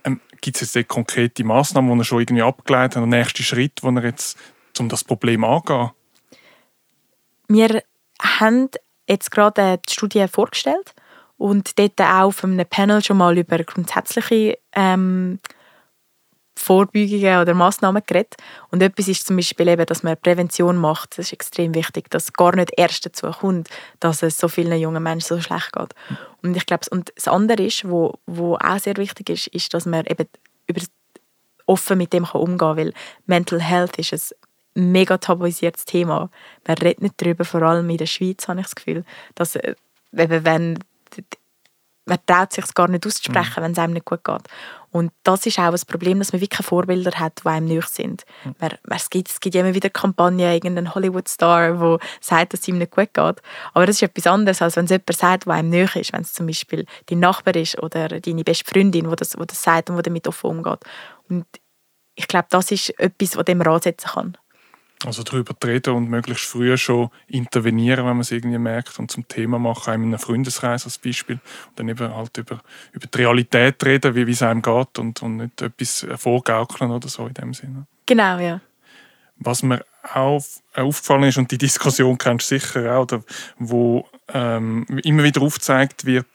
Ähm, 0.05 0.21
Gibt 0.41 0.61
es 0.61 0.75
jetzt 0.75 0.89
konkrete 0.89 1.45
Massnahmen, 1.45 1.93
die 1.95 2.01
er 2.01 2.05
schon 2.05 2.21
irgendwie 2.21 2.43
abgeleitet 2.43 2.97
hat, 2.97 3.03
der 3.03 3.19
nächste 3.19 3.43
Schritt, 3.43 3.83
wo 3.83 3.91
er 3.91 4.05
jetzt, 4.05 4.39
um 4.79 4.89
das 4.89 5.05
Problem 5.05 5.45
anzugehen? 5.45 5.91
Wir 7.49 7.83
haben 8.21 8.69
jetzt 9.09 9.31
gerade 9.31 9.81
die 9.87 9.93
Studie 9.93 10.27
vorgestellt 10.29 10.95
und 11.37 11.79
dort 11.79 12.01
auch 12.01 12.27
auf 12.27 12.45
einem 12.45 12.67
Panel 12.67 13.03
schon 13.03 13.17
mal 13.17 13.37
über 13.37 13.59
grundsätzliche 13.65 14.59
ähm, 14.73 15.41
Vorbeugungen 16.61 17.41
oder 17.41 17.55
Massnahmen 17.55 18.03
geredet. 18.07 18.37
Und 18.71 18.83
etwas 18.83 19.09
ist 19.09 19.27
zum 19.27 19.37
Beispiel 19.37 19.69
eben, 19.69 19.87
dass 19.87 20.03
man 20.03 20.17
Prävention 20.17 20.77
macht. 20.77 21.19
Das 21.19 21.27
ist 21.27 21.33
extrem 21.33 21.75
wichtig, 21.75 22.11
dass 22.11 22.35
gar 22.35 22.55
nicht 22.55 22.73
erst 22.77 23.07
dazu 23.07 23.31
kommt, 23.31 23.69
dass 23.99 24.23
es 24.23 24.37
so 24.37 24.47
vielen 24.47 24.79
jungen 24.79 25.03
Menschen 25.03 25.37
so 25.37 25.41
schlecht 25.41 25.73
geht. 25.73 25.95
Und 26.43 26.57
ich 26.57 26.67
glaube, 26.67 26.85
und 26.91 27.13
das 27.17 27.29
andere 27.29 27.63
ist, 27.63 27.89
wo, 27.89 28.19
wo 28.27 28.57
auch 28.57 28.79
sehr 28.79 28.97
wichtig 28.99 29.31
ist, 29.31 29.47
ist, 29.49 29.73
dass 29.73 29.87
man 29.87 30.05
eben 30.07 30.29
über 30.67 30.83
offen 31.67 31.99
mit 31.99 32.13
dem 32.13 32.25
umgehen 32.25 32.59
kann, 32.59 32.77
weil 32.77 32.93
Mental 33.27 33.61
Health 33.61 33.99
ist 33.99 34.13
ein 34.13 34.93
mega 34.93 35.17
tabuisiertes 35.19 35.85
Thema. 35.87 36.31
Man 36.67 36.77
redet 36.77 37.01
nicht 37.01 37.15
darüber, 37.17 37.45
vor 37.45 37.63
allem 37.63 37.89
in 37.89 37.97
der 37.97 38.07
Schweiz 38.07 38.49
habe 38.49 38.61
ich 38.61 38.67
das 38.67 38.75
Gefühl, 38.75 39.05
dass 39.35 39.57
äh, 39.57 39.75
eben 40.13 40.45
wenn 40.45 40.79
man 42.11 42.19
traut 42.27 42.53
sich 42.53 42.75
gar 42.75 42.89
nicht 42.89 43.07
auszusprechen, 43.07 43.55
mhm. 43.57 43.63
wenn 43.63 43.73
es 43.73 43.79
einem 43.79 43.95
nicht 43.95 44.05
gut 44.05 44.25
geht. 44.25 44.43
Und 44.91 45.13
das 45.23 45.47
ist 45.47 45.59
auch 45.61 45.71
das 45.71 45.85
Problem, 45.85 46.19
dass 46.19 46.33
man 46.33 46.43
wirklich 46.43 46.67
Vorbilder 46.67 47.13
hat, 47.13 47.43
die 47.45 47.49
einem 47.49 47.69
nöch 47.69 47.87
sind. 47.87 48.25
Mhm. 48.45 48.55
Man, 48.59 48.71
man, 48.87 48.97
es, 48.97 49.09
gibt, 49.09 49.31
es 49.31 49.39
gibt 49.39 49.55
immer 49.55 49.73
wieder 49.73 49.89
Kampagnen, 49.89 50.53
irgendeinen 50.53 50.93
Hollywood-Star, 50.95 51.75
der 51.75 51.99
sagt, 52.21 52.53
dass 52.53 52.61
es 52.61 52.69
ihm 52.69 52.79
nicht 52.79 52.91
gut 52.91 53.15
geht. 53.15 53.41
Aber 53.73 53.87
das 53.87 53.97
ist 53.97 54.03
etwas 54.03 54.27
anderes, 54.27 54.61
als 54.61 54.77
wenn 54.77 54.87
es 54.87 54.91
jemand 54.91 55.17
sagt, 55.17 55.47
der 55.47 55.55
einem 55.55 55.71
nöch 55.71 55.95
ist. 55.95 56.13
Wenn 56.13 56.23
es 56.23 56.35
zum 56.35 56.47
Beispiel 56.47 56.85
dein 57.07 57.21
Nachbar 57.21 57.55
ist 57.55 57.81
oder 57.81 58.09
deine 58.09 58.43
beste 58.43 58.65
Freundin, 58.65 59.09
die 59.09 59.17
das, 59.17 59.31
das 59.31 59.63
sagt 59.63 59.89
und 59.89 59.97
die 59.97 60.03
damit 60.03 60.27
offen 60.27 60.51
umgeht. 60.51 60.81
Und 61.29 61.47
ich 62.17 62.27
glaube, 62.27 62.49
das 62.51 62.73
ist 62.73 62.91
etwas, 62.99 63.37
was 63.37 63.45
dem 63.45 63.63
Rat 63.63 63.85
setzen 63.85 64.11
kann. 64.11 64.37
Also 65.07 65.23
darüber 65.23 65.55
reden 65.65 65.95
und 65.95 66.11
möglichst 66.11 66.45
früh 66.45 66.77
schon 66.77 67.09
intervenieren, 67.27 68.05
wenn 68.05 68.13
man 68.13 68.21
es 68.21 68.33
irgendwie 68.33 68.59
merkt 68.59 68.99
und 68.99 69.11
zum 69.11 69.27
Thema 69.27 69.59
machen, 69.59 69.95
in 69.95 70.03
einem 70.03 70.19
Freundeskreis 70.19 70.85
als 70.85 70.99
Beispiel. 70.99 71.41
Und 71.69 71.79
dann 71.79 71.89
eben 71.89 72.15
halt 72.15 72.37
über, 72.37 72.61
über 72.93 73.07
die 73.07 73.19
Realität 73.19 73.83
reden, 73.85 74.15
wie 74.15 74.31
es 74.31 74.43
einem 74.43 74.61
geht 74.61 74.99
und, 74.99 75.23
und 75.23 75.37
nicht 75.39 75.63
etwas 75.63 76.07
vorgaukeln 76.17 76.91
oder 76.91 77.09
so 77.09 77.27
in 77.27 77.35
dem 77.35 77.55
Sinne. 77.55 77.87
Genau, 78.05 78.39
ja. 78.39 78.61
Was 79.37 79.63
mir 79.63 79.83
auch 80.13 80.45
aufgefallen 80.75 81.25
ist, 81.25 81.39
und 81.39 81.51
die 81.51 81.57
Diskussion 81.57 82.19
kennst 82.19 82.51
du 82.51 82.59
sicher 82.59 82.95
auch, 82.95 83.03
oder, 83.03 83.23
wo 83.59 84.07
ähm, 84.29 84.85
immer 85.03 85.25
wieder 85.25 85.41
aufgezeigt 85.41 86.05
wird, 86.05 86.27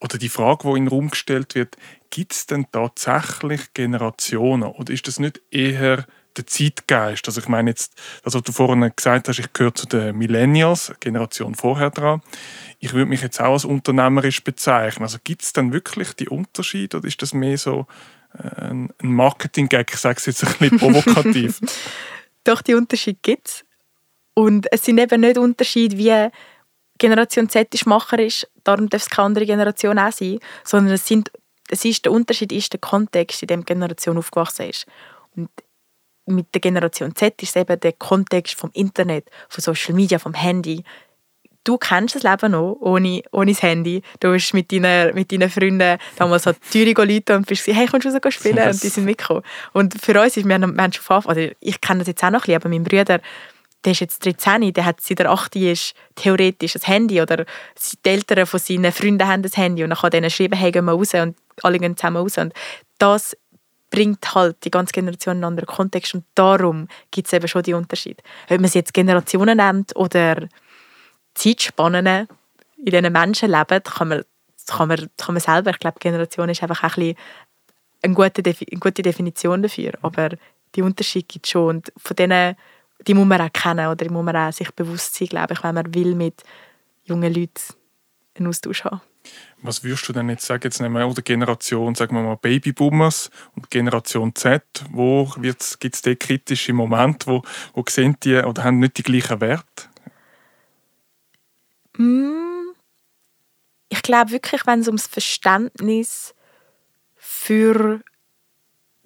oder 0.00 0.18
die 0.18 0.28
Frage, 0.28 0.64
die 0.64 0.78
in 0.78 0.86
den 0.86 0.88
Raum 0.88 1.10
gestellt 1.10 1.54
wird, 1.54 1.76
gibt 2.08 2.32
es 2.32 2.46
denn 2.46 2.66
tatsächlich 2.72 3.72
Generationen 3.74 4.64
oder 4.64 4.92
ist 4.92 5.06
das 5.06 5.20
nicht 5.20 5.40
eher 5.50 6.06
der 6.36 6.46
Zeitgeist. 6.46 7.26
Also 7.26 7.40
ich 7.40 7.48
meine 7.48 7.70
jetzt, 7.70 7.94
das, 8.22 8.34
was 8.34 8.42
du 8.42 8.52
vorhin 8.52 8.90
gesagt 8.94 9.28
hast, 9.28 9.38
ich 9.38 9.52
gehöre 9.52 9.74
zu 9.74 9.86
den 9.86 10.16
Millennials, 10.16 10.92
Generation 11.00 11.54
vorher 11.54 11.90
dran. 11.90 12.22
Ich 12.78 12.92
würde 12.92 13.08
mich 13.08 13.22
jetzt 13.22 13.40
auch 13.40 13.52
als 13.52 13.64
unternehmerisch 13.64 14.42
bezeichnen. 14.42 15.04
Also 15.04 15.18
gibt 15.22 15.42
es 15.42 15.52
dann 15.52 15.72
wirklich 15.72 16.14
die 16.14 16.28
Unterschiede 16.28 16.98
oder 16.98 17.08
ist 17.08 17.20
das 17.22 17.34
mehr 17.34 17.58
so 17.58 17.86
ein 18.32 18.92
Marketing-Gag, 19.02 19.90
ich 19.92 19.98
sage 19.98 20.18
es 20.18 20.26
jetzt 20.26 20.44
ein 20.44 20.52
bisschen 20.52 20.78
provokativ. 20.78 21.60
Doch, 22.44 22.62
die 22.62 22.74
Unterschiede 22.74 23.18
gibt 23.22 23.48
es. 23.48 23.64
Und 24.34 24.66
es 24.72 24.84
sind 24.84 24.98
eben 24.98 25.20
nicht 25.20 25.36
Unterschiede, 25.36 25.98
wie 25.98 26.30
Generation 26.98 27.48
Z 27.48 27.74
ist 27.74 27.86
macherisch, 27.86 28.46
darum 28.62 28.88
darf 28.88 29.02
es 29.02 29.10
keine 29.10 29.26
andere 29.26 29.46
Generation 29.46 29.98
auch 29.98 30.12
sein, 30.12 30.38
sondern 30.64 30.94
es 30.94 31.06
sind, 31.06 31.30
es 31.68 31.84
ist, 31.84 32.04
der 32.04 32.12
Unterschied 32.12 32.52
ist 32.52 32.72
der 32.72 32.80
Kontext, 32.80 33.42
in 33.42 33.48
dem 33.48 33.60
die 33.60 33.72
Generation 33.72 34.18
aufgewachsen 34.18 34.68
ist. 34.68 34.86
Und 35.34 35.48
mit 36.30 36.54
der 36.54 36.60
Generation 36.60 37.14
Z 37.14 37.42
ist 37.42 37.56
eben 37.56 37.78
der 37.78 37.92
Kontext 37.92 38.54
vom 38.54 38.70
Internet, 38.72 39.28
von 39.48 39.62
Social 39.62 39.94
Media, 39.94 40.18
vom 40.18 40.34
Handy. 40.34 40.82
Du 41.62 41.76
kennst 41.76 42.14
das 42.14 42.22
Leben 42.22 42.52
noch 42.52 42.78
ohne, 42.80 43.22
ohne 43.32 43.52
das 43.52 43.62
Handy. 43.62 44.02
Du 44.18 44.32
bist 44.32 44.54
mit 44.54 44.72
deinen, 44.72 45.14
mit 45.14 45.30
deinen 45.30 45.50
Freunden 45.50 45.98
damals 46.16 46.46
an 46.46 46.56
die 46.72 46.84
Türe 46.84 47.04
Leute 47.06 47.36
und 47.36 47.46
bist 47.46 47.66
hey, 47.66 47.86
kommst 47.86 48.06
du 48.06 48.10
raus 48.10 48.34
spielen? 48.34 48.56
Yes. 48.56 48.76
Und 48.76 48.82
die 48.82 48.88
sind 48.88 49.04
mitgekommen. 49.04 49.42
Und 49.74 50.00
für 50.00 50.18
uns 50.18 50.36
ist, 50.36 50.46
wir 50.46 50.54
haben, 50.54 50.74
wir 50.74 50.82
haben 50.82 50.92
schon 50.92 51.04
also 51.08 51.50
ich 51.60 51.80
kenne 51.80 51.98
das 51.98 52.08
jetzt 52.08 52.24
auch 52.24 52.30
noch 52.30 52.40
ein 52.40 52.46
bisschen, 52.46 52.56
aber 52.56 52.68
mein 52.70 52.84
Bruder, 52.84 53.20
der 53.84 53.92
ist 53.92 54.00
jetzt 54.00 54.24
13, 54.24 54.72
der 54.72 54.84
hat 54.84 55.00
seit 55.00 55.18
der 55.18 55.30
8 55.30 55.56
ist 55.56 55.94
theoretisch 56.14 56.76
ein 56.76 56.82
Handy 56.82 57.20
oder 57.20 57.44
die 58.04 58.08
Eltern 58.08 58.46
von 58.46 58.60
seinen 58.60 58.92
Freunden 58.92 59.26
haben 59.26 59.42
das 59.42 59.56
Handy 59.56 59.82
und 59.82 59.90
dann 59.90 59.98
kann 59.98 60.10
denen 60.10 60.30
schreiben, 60.30 60.58
hey, 60.58 60.70
gehen 60.70 60.84
wir 60.84 60.92
raus 60.92 61.14
und 61.14 61.36
alle 61.62 61.78
gehen 61.78 61.96
zusammen 61.96 62.18
raus. 62.18 62.38
Und 62.38 62.52
das 62.98 63.36
bringt 63.90 64.34
halt 64.34 64.64
die 64.64 64.70
ganze 64.70 64.92
Generation 64.92 65.36
in 65.36 65.44
einen 65.44 65.52
anderen 65.52 65.66
Kontext 65.66 66.14
und 66.14 66.24
darum 66.34 66.88
gibt 67.10 67.26
es 67.26 67.32
eben 67.32 67.48
schon 67.48 67.62
die 67.62 67.74
Unterschiede. 67.74 68.22
Ob 68.44 68.50
man 68.50 68.64
es 68.64 68.74
jetzt 68.74 68.94
Generationen 68.94 69.56
nennt 69.56 69.94
oder 69.96 70.48
Zeitspannen 71.34 72.28
in 72.76 72.84
denen 72.86 73.12
Menschen 73.12 73.50
leben, 73.50 73.82
kann 73.82 74.08
man, 74.08 74.24
kann 74.66 74.88
man, 74.88 75.10
kann 75.16 75.34
man 75.34 75.40
selber, 75.40 75.70
ich 75.70 75.78
glaube, 75.78 75.98
Generation 75.98 76.48
ist 76.48 76.62
einfach 76.62 76.82
ein 76.82 76.90
bisschen 76.90 77.16
eine 78.02 78.14
gute, 78.14 78.42
eine 78.44 78.80
gute 78.80 79.02
Definition 79.02 79.62
dafür, 79.62 79.92
aber 80.02 80.30
die 80.74 80.82
Unterschiede 80.82 81.26
gibt 81.26 81.46
es 81.46 81.50
schon 81.50 81.76
und 81.76 81.92
von 81.96 82.16
denen, 82.16 82.56
die 83.06 83.14
muss 83.14 83.26
man 83.26 83.40
auch 83.40 83.52
kennen 83.52 83.86
oder 83.86 84.04
die 84.04 84.08
muss 84.08 84.24
man 84.24 84.36
auch 84.36 84.52
sich 84.52 84.70
bewusst 84.72 85.14
sein, 85.14 85.28
glaube 85.28 85.54
ich, 85.54 85.62
wenn 85.62 85.74
man 85.74 85.94
will 85.94 86.14
mit 86.14 86.42
jungen 87.04 87.32
Leuten 87.32 87.74
einen 88.36 88.48
Austausch 88.48 88.84
haben. 88.84 89.00
Was 89.62 89.84
würdest 89.84 90.08
du 90.08 90.12
denn 90.12 90.30
jetzt 90.30 90.46
sagen, 90.46 90.62
jetzt 90.64 90.80
nehmen 90.80 90.94
wir 90.94 91.14
die 91.14 91.22
Generation, 91.22 91.94
sagen 91.94 92.16
wir 92.16 92.22
mal 92.22 92.36
Babyboomers 92.36 93.30
und 93.54 93.70
Generation 93.70 94.34
Z, 94.34 94.62
wo 94.90 95.26
gibt 95.38 95.62
es 95.62 96.02
da 96.02 96.14
kritische 96.14 96.72
Momente, 96.72 97.26
wo, 97.26 97.42
wo 97.74 97.84
sehen 97.88 98.16
die 98.22 98.36
oder 98.36 98.64
haben 98.64 98.78
nicht 98.78 98.96
die 98.98 99.02
gleichen 99.02 99.40
Werte? 99.40 99.88
Mm, 101.98 102.70
ich 103.90 104.02
glaube 104.02 104.30
wirklich, 104.30 104.66
wenn 104.66 104.80
es 104.80 104.86
ums 104.86 105.06
Verständnis 105.06 106.34
für 107.16 108.00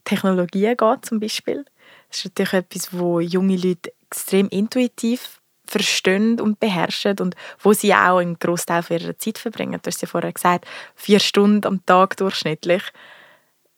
Technologien 0.05 0.77
geht 0.77 1.05
zum 1.05 1.19
Beispiel, 1.19 1.65
das 2.09 2.19
ist 2.19 2.25
natürlich 2.27 2.53
etwas, 2.53 2.93
wo 2.93 3.19
junge 3.19 3.57
Leute 3.57 3.93
extrem 4.07 4.49
intuitiv 4.49 5.41
verstehen 5.67 6.41
und 6.41 6.61
beherrschen 6.61 7.19
und 7.21 7.35
wo 7.61 7.73
sie 7.73 7.95
auch 7.95 8.19
einen 8.19 8.39
Großteil 8.39 8.85
ihrer 8.91 9.19
Zeit 9.19 9.39
verbringen. 9.39 9.81
Du 9.83 9.89
hast 9.89 10.03
ja 10.03 10.09
vorher 10.09 10.33
gesagt, 10.33 10.67
vier 10.95 11.21
Stunden 11.21 11.67
am 11.67 11.85
Tag 11.87 12.17
durchschnittlich. 12.17 12.83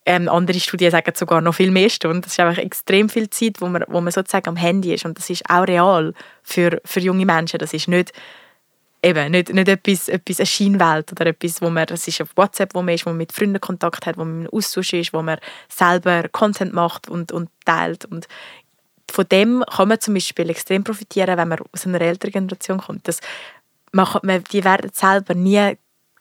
Ähm, 0.04 0.28
andere 0.28 0.60
Studien 0.60 0.92
sagen 0.92 1.12
sogar 1.16 1.40
noch 1.40 1.54
viel 1.54 1.70
mehr 1.70 1.90
Stunden. 1.90 2.22
Das 2.22 2.32
ist 2.32 2.40
einfach 2.40 2.62
extrem 2.62 3.08
viel 3.08 3.28
Zeit, 3.30 3.60
wo 3.60 3.66
man, 3.66 3.84
wo 3.88 4.00
man 4.00 4.12
sozusagen 4.12 4.48
am 4.48 4.56
Handy 4.56 4.94
ist 4.94 5.04
und 5.04 5.18
das 5.18 5.30
ist 5.30 5.48
auch 5.48 5.66
real 5.66 6.14
für, 6.42 6.80
für 6.84 7.00
junge 7.00 7.26
Menschen. 7.26 7.58
Das 7.58 7.72
ist 7.72 7.88
nicht 7.88 8.12
eben 9.02 9.30
nicht, 9.30 9.52
nicht 9.52 9.68
etwas, 9.68 10.08
etwas 10.08 10.40
eine 10.40 10.46
Scheinwelt 10.46 11.12
oder 11.12 11.26
etwas, 11.26 11.62
wo 11.62 11.70
man, 11.70 11.86
das 11.86 12.08
ist 12.08 12.20
auf 12.20 12.36
WhatsApp, 12.36 12.74
wo 12.74 12.82
man 12.82 12.94
ist, 12.94 13.06
wo 13.06 13.10
man 13.10 13.18
mit 13.18 13.32
Freunden 13.32 13.60
Kontakt 13.60 14.06
hat, 14.06 14.16
wo 14.16 14.24
man 14.24 14.46
im 14.46 14.50
Austausch 14.50 14.92
ist, 14.94 15.12
wo 15.12 15.22
man 15.22 15.38
selber 15.68 16.28
Content 16.30 16.72
macht 16.72 17.08
und, 17.08 17.32
und 17.32 17.48
teilt 17.64 18.04
und 18.04 18.26
von 19.10 19.28
dem 19.28 19.64
kann 19.70 19.88
man 19.88 20.00
zum 20.00 20.14
Beispiel 20.14 20.50
extrem 20.50 20.84
profitieren, 20.84 21.36
wenn 21.38 21.48
man 21.48 21.60
aus 21.72 21.86
einer 21.86 22.00
älteren 22.00 22.32
Generation 22.32 22.78
kommt. 22.78 23.06
Das, 23.08 23.20
man, 23.92 24.06
man, 24.22 24.44
die 24.44 24.64
werden 24.64 24.90
selber 24.92 25.34
nie 25.34 25.76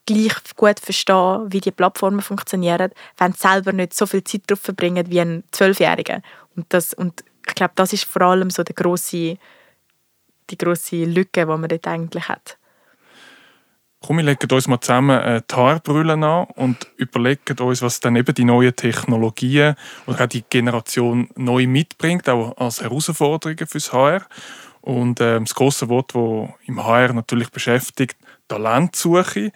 gleich 0.05 0.35
gut 0.55 0.79
verstehen, 0.79 1.51
wie 1.51 1.61
die 1.61 1.71
Plattformen 1.71 2.21
funktionieren, 2.21 2.91
wenn 3.17 3.33
sie 3.33 3.39
selber 3.39 3.73
nicht 3.73 3.93
so 3.93 4.05
viel 4.05 4.23
Zeit 4.23 4.43
darauf 4.47 4.61
verbringen 4.61 5.09
wie 5.09 5.19
ein 5.19 5.43
Zwölfjähriger. 5.51 6.21
Und, 6.55 6.65
das, 6.69 6.93
und 6.93 7.23
ich 7.47 7.55
glaube, 7.55 7.73
das 7.75 7.93
ist 7.93 8.05
vor 8.05 8.21
allem 8.21 8.49
so 8.49 8.63
die 8.63 8.75
grosse, 8.75 9.37
die 10.49 10.57
grosse 10.57 11.05
Lücke, 11.05 11.41
die 11.41 11.45
man 11.45 11.67
dort 11.67 11.87
eigentlich 11.87 12.29
hat. 12.29 12.57
Komm, 14.05 14.17
wir 14.17 14.23
legen 14.23 14.51
uns 14.51 14.67
mal 14.67 14.79
zusammen 14.79 15.19
äh, 15.19 15.41
die 15.49 15.55
Haarbrille 15.55 16.13
an 16.13 16.45
und 16.55 16.91
überlegen 16.95 17.57
uns, 17.59 17.81
was 17.81 17.99
dann 17.99 18.15
eben 18.15 18.35
die 18.35 18.43
neuen 18.43 18.75
Technologien 18.75 19.73
oder 20.05 20.25
auch 20.25 20.27
die 20.27 20.43
Generation 20.47 21.27
neu 21.35 21.65
mitbringt, 21.65 22.29
auch 22.29 22.55
als 22.57 22.83
Herausforderungen 22.83 23.65
fürs 23.65 23.91
HR. 23.91 24.21
Und 24.81 25.19
äh, 25.21 25.39
das 25.39 25.55
große 25.55 25.89
Wort, 25.89 26.13
das 26.13 26.49
im 26.67 26.85
HR 26.85 27.13
natürlich 27.13 27.49
beschäftigt, 27.49 28.15
Talentsuche. 28.47 29.51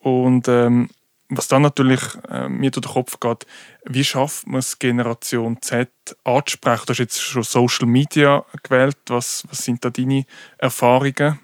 Und 0.00 0.48
ähm, 0.48 0.90
was 1.28 1.46
dann 1.46 1.62
natürlich 1.62 2.00
äh, 2.28 2.48
mir 2.48 2.72
durch 2.72 2.84
den 2.84 2.92
Kopf 2.94 3.20
geht, 3.20 3.46
wie 3.84 4.02
schafft 4.02 4.48
man 4.48 4.58
es, 4.58 4.80
Generation 4.80 5.62
Z 5.62 5.90
anzusprechen? 6.24 6.86
Du 6.86 6.90
hast 6.90 6.98
jetzt 6.98 7.22
schon 7.22 7.44
Social 7.44 7.86
Media 7.86 8.44
gewählt. 8.64 8.98
Was, 9.06 9.44
was 9.48 9.58
sind 9.58 9.84
da 9.84 9.90
deine 9.90 10.24
Erfahrungen? 10.58 11.38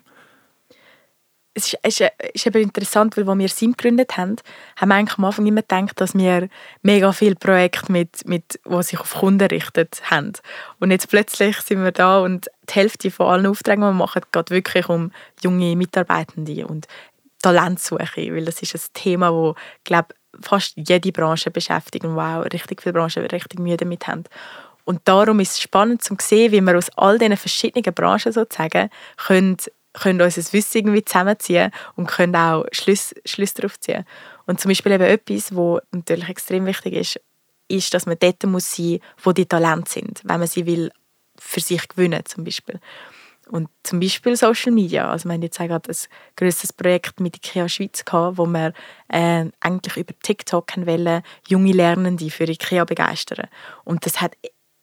Es 1.58 1.74
ist, 1.74 2.00
ist, 2.00 2.12
ist 2.34 2.46
eben 2.46 2.62
interessant, 2.62 3.16
weil 3.16 3.28
als 3.28 3.38
wir 3.38 3.48
SIM 3.48 3.72
gegründet 3.72 4.16
haben, 4.16 4.36
haben 4.76 4.88
wir 4.88 4.94
eigentlich 4.94 5.18
am 5.18 5.24
Anfang 5.24 5.46
immer 5.46 5.62
gedacht, 5.62 6.00
dass 6.00 6.14
wir 6.14 6.48
mega 6.82 7.12
viele 7.12 7.34
Projekte 7.34 7.90
mit, 7.92 8.26
mit, 8.26 8.60
die 8.64 8.82
sich 8.82 9.00
auf 9.00 9.14
Kunden 9.14 9.46
richten, 9.46 9.88
haben. 10.04 10.32
Und 10.80 10.90
jetzt 10.90 11.08
plötzlich 11.08 11.58
sind 11.60 11.82
wir 11.82 11.92
da 11.92 12.20
und 12.20 12.48
die 12.68 12.74
Hälfte 12.74 13.10
von 13.10 13.26
allen 13.26 13.46
Aufträgen, 13.46 13.82
die 13.82 13.88
wir 13.88 13.92
machen, 13.92 14.22
geht 14.32 14.50
wirklich 14.50 14.88
um 14.88 15.12
junge 15.42 15.76
Mitarbeitende 15.76 16.66
und 16.66 16.86
Talentsuche, 17.42 18.34
weil 18.34 18.44
das 18.44 18.62
ist 18.62 18.74
ein 18.74 18.92
Thema, 18.94 19.30
das, 19.30 19.62
glaube 19.84 20.14
fast 20.40 20.74
jede 20.76 21.10
Branche 21.10 21.50
beschäftigt 21.50 22.04
und 22.04 22.14
wow, 22.14 22.44
richtig 22.52 22.82
viele 22.82 22.92
Branchen 22.92 23.26
richtig 23.26 23.58
Mühe 23.58 23.76
damit 23.76 24.06
haben. 24.06 24.24
Und 24.84 25.00
darum 25.04 25.40
ist 25.40 25.52
es 25.52 25.60
spannend 25.60 26.02
zu 26.02 26.16
sehen, 26.20 26.52
wie 26.52 26.60
wir 26.60 26.78
aus 26.78 26.88
all 26.96 27.18
diesen 27.18 27.36
verschiedenen 27.36 27.92
Branchen 27.92 28.32
sozusagen 28.32 28.88
können 29.16 29.58
können 29.92 30.20
unser 30.20 30.52
Wissen 30.52 30.78
irgendwie 30.78 31.04
zusammenziehen 31.04 31.70
und 31.96 32.06
können 32.06 32.36
auch 32.36 32.64
Schlüsse, 32.72 33.14
Schlüsse 33.24 33.54
darauf 33.54 33.80
ziehen. 33.80 34.04
Und 34.46 34.60
zum 34.60 34.68
Beispiel 34.70 34.92
eben 34.92 35.04
etwas, 35.04 35.54
was 35.54 35.82
natürlich 35.92 36.28
extrem 36.28 36.66
wichtig 36.66 36.94
ist, 36.94 37.20
ist, 37.68 37.92
dass 37.94 38.06
man 38.06 38.16
dort 38.18 38.42
muss 38.44 38.74
sein, 38.74 39.00
wo 39.22 39.32
die 39.32 39.46
Talente 39.46 39.90
sind, 39.90 40.22
wenn 40.24 40.38
man 40.38 40.48
sie 40.48 40.66
will 40.66 40.90
für 41.38 41.60
sich 41.60 41.86
gewinnen 41.88 42.22
zum 42.24 42.44
Beispiel. 42.44 42.80
Und 43.50 43.68
zum 43.82 44.00
Beispiel 44.00 44.36
Social 44.36 44.72
Media. 44.72 45.10
Also 45.10 45.28
wir 45.28 45.34
haben 45.34 45.42
jetzt 45.42 45.60
auch 45.60 45.66
gerade 45.66 45.90
ein 45.90 45.96
grosses 46.36 46.72
Projekt 46.72 47.18
mit 47.20 47.36
IKEA 47.36 47.68
Schweiz 47.68 48.04
gehabt, 48.04 48.36
wo 48.36 48.46
wir 48.46 48.72
äh, 49.08 49.46
eigentlich 49.60 49.96
über 49.96 50.12
TikTok 50.22 50.76
wollen, 50.86 51.22
junge 51.48 51.72
Lernende 51.72 52.30
für 52.30 52.44
IKEA 52.44 52.84
begeistern. 52.84 53.48
Und 53.84 54.04
das 54.04 54.20
hat 54.20 54.36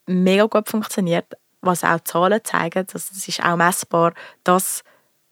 mega 0.07 0.45
gut 0.45 0.69
funktioniert, 0.69 1.25
was 1.61 1.83
auch 1.83 1.99
Zahlen 2.01 2.43
zeigen. 2.43 2.87
Also 2.91 3.11
es 3.11 3.27
ist 3.27 3.43
auch 3.43 3.55
messbar, 3.55 4.13
dass 4.43 4.83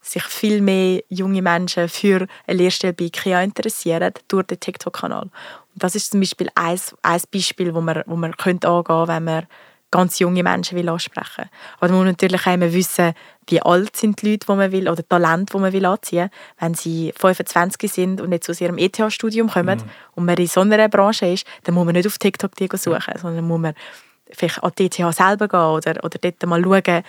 sich 0.04 0.24
viel 0.24 0.62
mehr 0.62 1.02
junge 1.10 1.42
Menschen 1.42 1.90
für 1.90 2.28
eine 2.46 2.58
Lehrstelle 2.58 2.94
bei 2.94 3.06
IKEA 3.06 3.42
interessieren 3.42 4.14
durch 4.28 4.46
den 4.48 4.60
TikTok-Kanal. 4.60 5.30
das 5.76 5.96
ist 5.96 6.12
zum 6.12 6.20
Beispiel 6.20 6.50
ein, 6.56 6.80
ein 7.02 7.22
Beispiel, 7.32 7.74
wo 7.74 7.82
man, 7.82 8.04
wo 8.06 8.16
man 8.16 8.36
könnte 8.38 8.68
angehen 8.68 9.08
wenn 9.08 9.24
man 9.24 9.48
ganz 9.94 10.18
junge 10.18 10.42
Menschen 10.42 10.76
will 10.76 10.90
ansprechen 10.90 11.46
will. 11.46 11.50
Aber 11.80 11.90
man 11.90 12.00
muss 12.00 12.14
natürlich 12.14 12.48
auch 12.48 12.54
immer 12.54 12.74
wissen, 12.74 13.14
wie 13.48 13.62
alt 13.62 13.96
sind 13.96 14.22
die 14.22 14.32
Leute, 14.32 14.48
die 14.48 14.56
man 14.56 14.72
will, 14.72 14.90
oder 14.90 15.08
Talente, 15.08 15.54
die 15.54 15.60
man 15.60 15.72
will 15.72 15.86
anziehen 15.86 16.32
will. 16.32 16.58
Wenn 16.60 16.74
sie 16.74 17.14
25 17.16 17.92
sind 17.92 18.20
und 18.20 18.32
jetzt 18.32 18.50
aus 18.50 18.60
ihrem 18.60 18.80
ETH-Studium 18.80 19.50
kommen 19.50 19.78
mhm. 19.78 19.90
und 20.16 20.26
man 20.26 20.36
in 20.38 20.48
so 20.48 20.62
einer 20.62 20.90
Branche 20.90 21.28
ist, 21.28 21.46
dann 21.64 21.76
muss 21.76 21.86
man 21.86 21.94
nicht 21.94 22.08
auf 22.08 22.18
TikTok 22.18 22.56
die 22.56 22.70
suchen, 22.74 23.14
sondern 23.22 23.46
muss 23.46 23.60
man 23.60 23.76
vielleicht 24.32 24.64
an 24.64 24.72
die 24.80 24.86
ETH 24.86 25.14
selber 25.14 25.48
gehen 25.48 25.60
oder, 25.60 26.04
oder 26.04 26.18
dort 26.20 26.46
mal 26.48 26.64
schauen, 26.64 27.04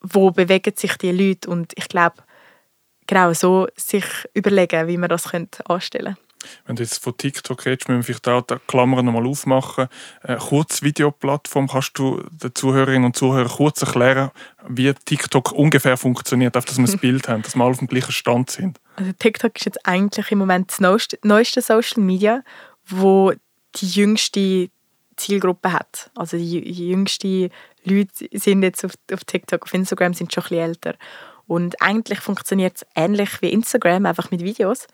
wo 0.00 0.30
bewegen 0.30 0.74
sich 0.76 0.96
die 0.96 1.12
Leute 1.12 1.50
und 1.50 1.72
ich 1.76 1.88
glaube, 1.88 2.22
genau 3.06 3.32
so 3.32 3.68
sich 3.76 4.04
überlegen, 4.34 4.86
wie 4.88 4.96
man 4.96 5.08
das 5.08 5.26
anstellen 5.32 6.14
könnte. 6.14 6.28
Wenn 6.66 6.76
du 6.76 6.82
jetzt 6.82 7.02
von 7.02 7.16
TikTok 7.16 7.66
redest, 7.66 7.88
müssen 7.88 7.98
wir 7.98 8.04
vielleicht 8.04 8.28
auch 8.28 8.42
die 8.42 8.56
Klammern 8.66 9.04
nochmal 9.04 9.26
aufmachen. 9.26 9.88
Eine 10.22 10.36
äh, 10.36 10.38
Kurzvideoplattform, 10.38 11.68
kannst 11.68 11.98
du 11.98 12.22
den 12.30 12.54
Zuhörerinnen 12.54 13.04
und 13.04 13.16
Zuhörern 13.16 13.48
kurz 13.48 13.82
erklären, 13.82 14.30
wie 14.68 14.92
TikTok 14.92 15.52
ungefähr 15.52 15.96
funktioniert, 15.96 16.56
auf 16.56 16.64
dass 16.64 16.78
wir 16.78 16.88
ein 16.88 16.98
Bild 17.00 17.28
haben, 17.28 17.42
dass 17.42 17.56
wir 17.56 17.62
alle 17.62 17.72
auf 17.72 17.78
dem 17.78 17.88
gleichen 17.88 18.12
Stand 18.12 18.50
sind? 18.50 18.78
Also 18.96 19.12
TikTok 19.18 19.56
ist 19.56 19.66
jetzt 19.66 19.86
eigentlich 19.86 20.30
im 20.30 20.38
Moment 20.38 20.70
das 20.70 20.80
neueste, 20.80 21.60
Social 21.60 22.02
Media, 22.02 22.42
wo 22.86 23.32
die 23.76 23.88
jüngste 23.88 24.70
Zielgruppe 25.16 25.72
hat. 25.72 26.10
Also 26.14 26.36
die 26.36 26.60
jüngste 26.60 27.50
Leute 27.88 28.28
sind 28.32 28.62
jetzt 28.62 28.84
auf, 28.84 28.92
auf 29.12 29.24
TikTok, 29.24 29.62
auf 29.64 29.74
Instagram 29.74 30.14
sind 30.14 30.32
schon 30.32 30.44
ein 30.44 30.48
bisschen 30.48 30.64
älter. 30.64 30.94
Und 31.46 31.80
eigentlich 31.80 32.20
funktioniert 32.20 32.76
es 32.76 32.86
ähnlich 32.94 33.40
wie 33.40 33.52
Instagram, 33.52 34.06
einfach 34.06 34.30
mit 34.30 34.42
Videos. 34.42 34.86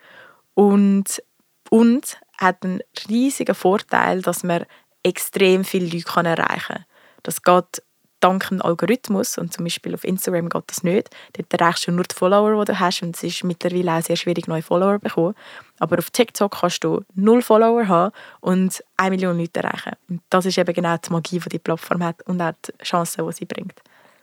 Und, 0.55 1.23
und 1.71 2.19
hat 2.39 2.65
einen 2.65 2.81
riesigen 3.09 3.55
Vorteil, 3.55 4.23
dass 4.23 4.45
man 4.45 4.65
extrem 5.03 5.65
viele 5.65 5.87
Leute 5.87 6.29
erreichen 6.29 6.77
kann. 6.77 6.85
Das 7.23 7.43
geht 7.43 7.83
dank 8.25 8.49
dem 8.49 8.63
Algorithmus 8.63 9.37
und 9.37 9.53
zum 9.53 9.65
Beispiel 9.65 9.95
auf 9.95 10.03
Instagram 10.05 10.49
geht 10.49 10.65
das 10.69 10.83
nicht. 10.83 11.11
Dort 11.35 11.53
erreichst 11.53 11.87
du 11.87 11.93
nur 11.93 12.05
die 12.05 12.15
Follower, 12.15 12.65
die 12.65 12.73
du 12.73 12.81
hast 12.81 13.03
und 13.03 13.15
es 13.15 13.23
ist 13.23 13.45
mittlerweile 13.45 13.93
auch 13.93 14.03
sehr 14.03 14.17
schwierig, 14.17 14.49
neue 14.49 14.63
Follower 14.63 14.95
zu 14.95 15.01
bekommen. 15.01 15.35
Aber 15.79 15.99
auf 15.99 16.11
TikTok 16.11 16.61
kannst 16.61 16.83
du 16.85 17.03
null 17.15 17.43
Follower 17.43 17.87
haben 17.87 18.13
und 18.41 18.83
eine 18.97 19.11
Million 19.11 19.39
Leute 19.39 19.63
erreichen. 19.63 19.93
Und 20.09 20.23
das 20.31 20.47
ist 20.47 20.57
eben 20.57 20.73
genau 20.73 20.97
die 20.97 21.13
Magie, 21.13 21.39
die 21.39 21.49
die 21.51 21.59
Plattform 21.59 22.03
hat 22.03 22.23
und 22.23 22.41
auch 22.41 22.53
die 22.67 22.85
Chancen, 22.85 23.27
die 23.27 23.33
sie 23.33 23.45
bringt. 23.45 23.81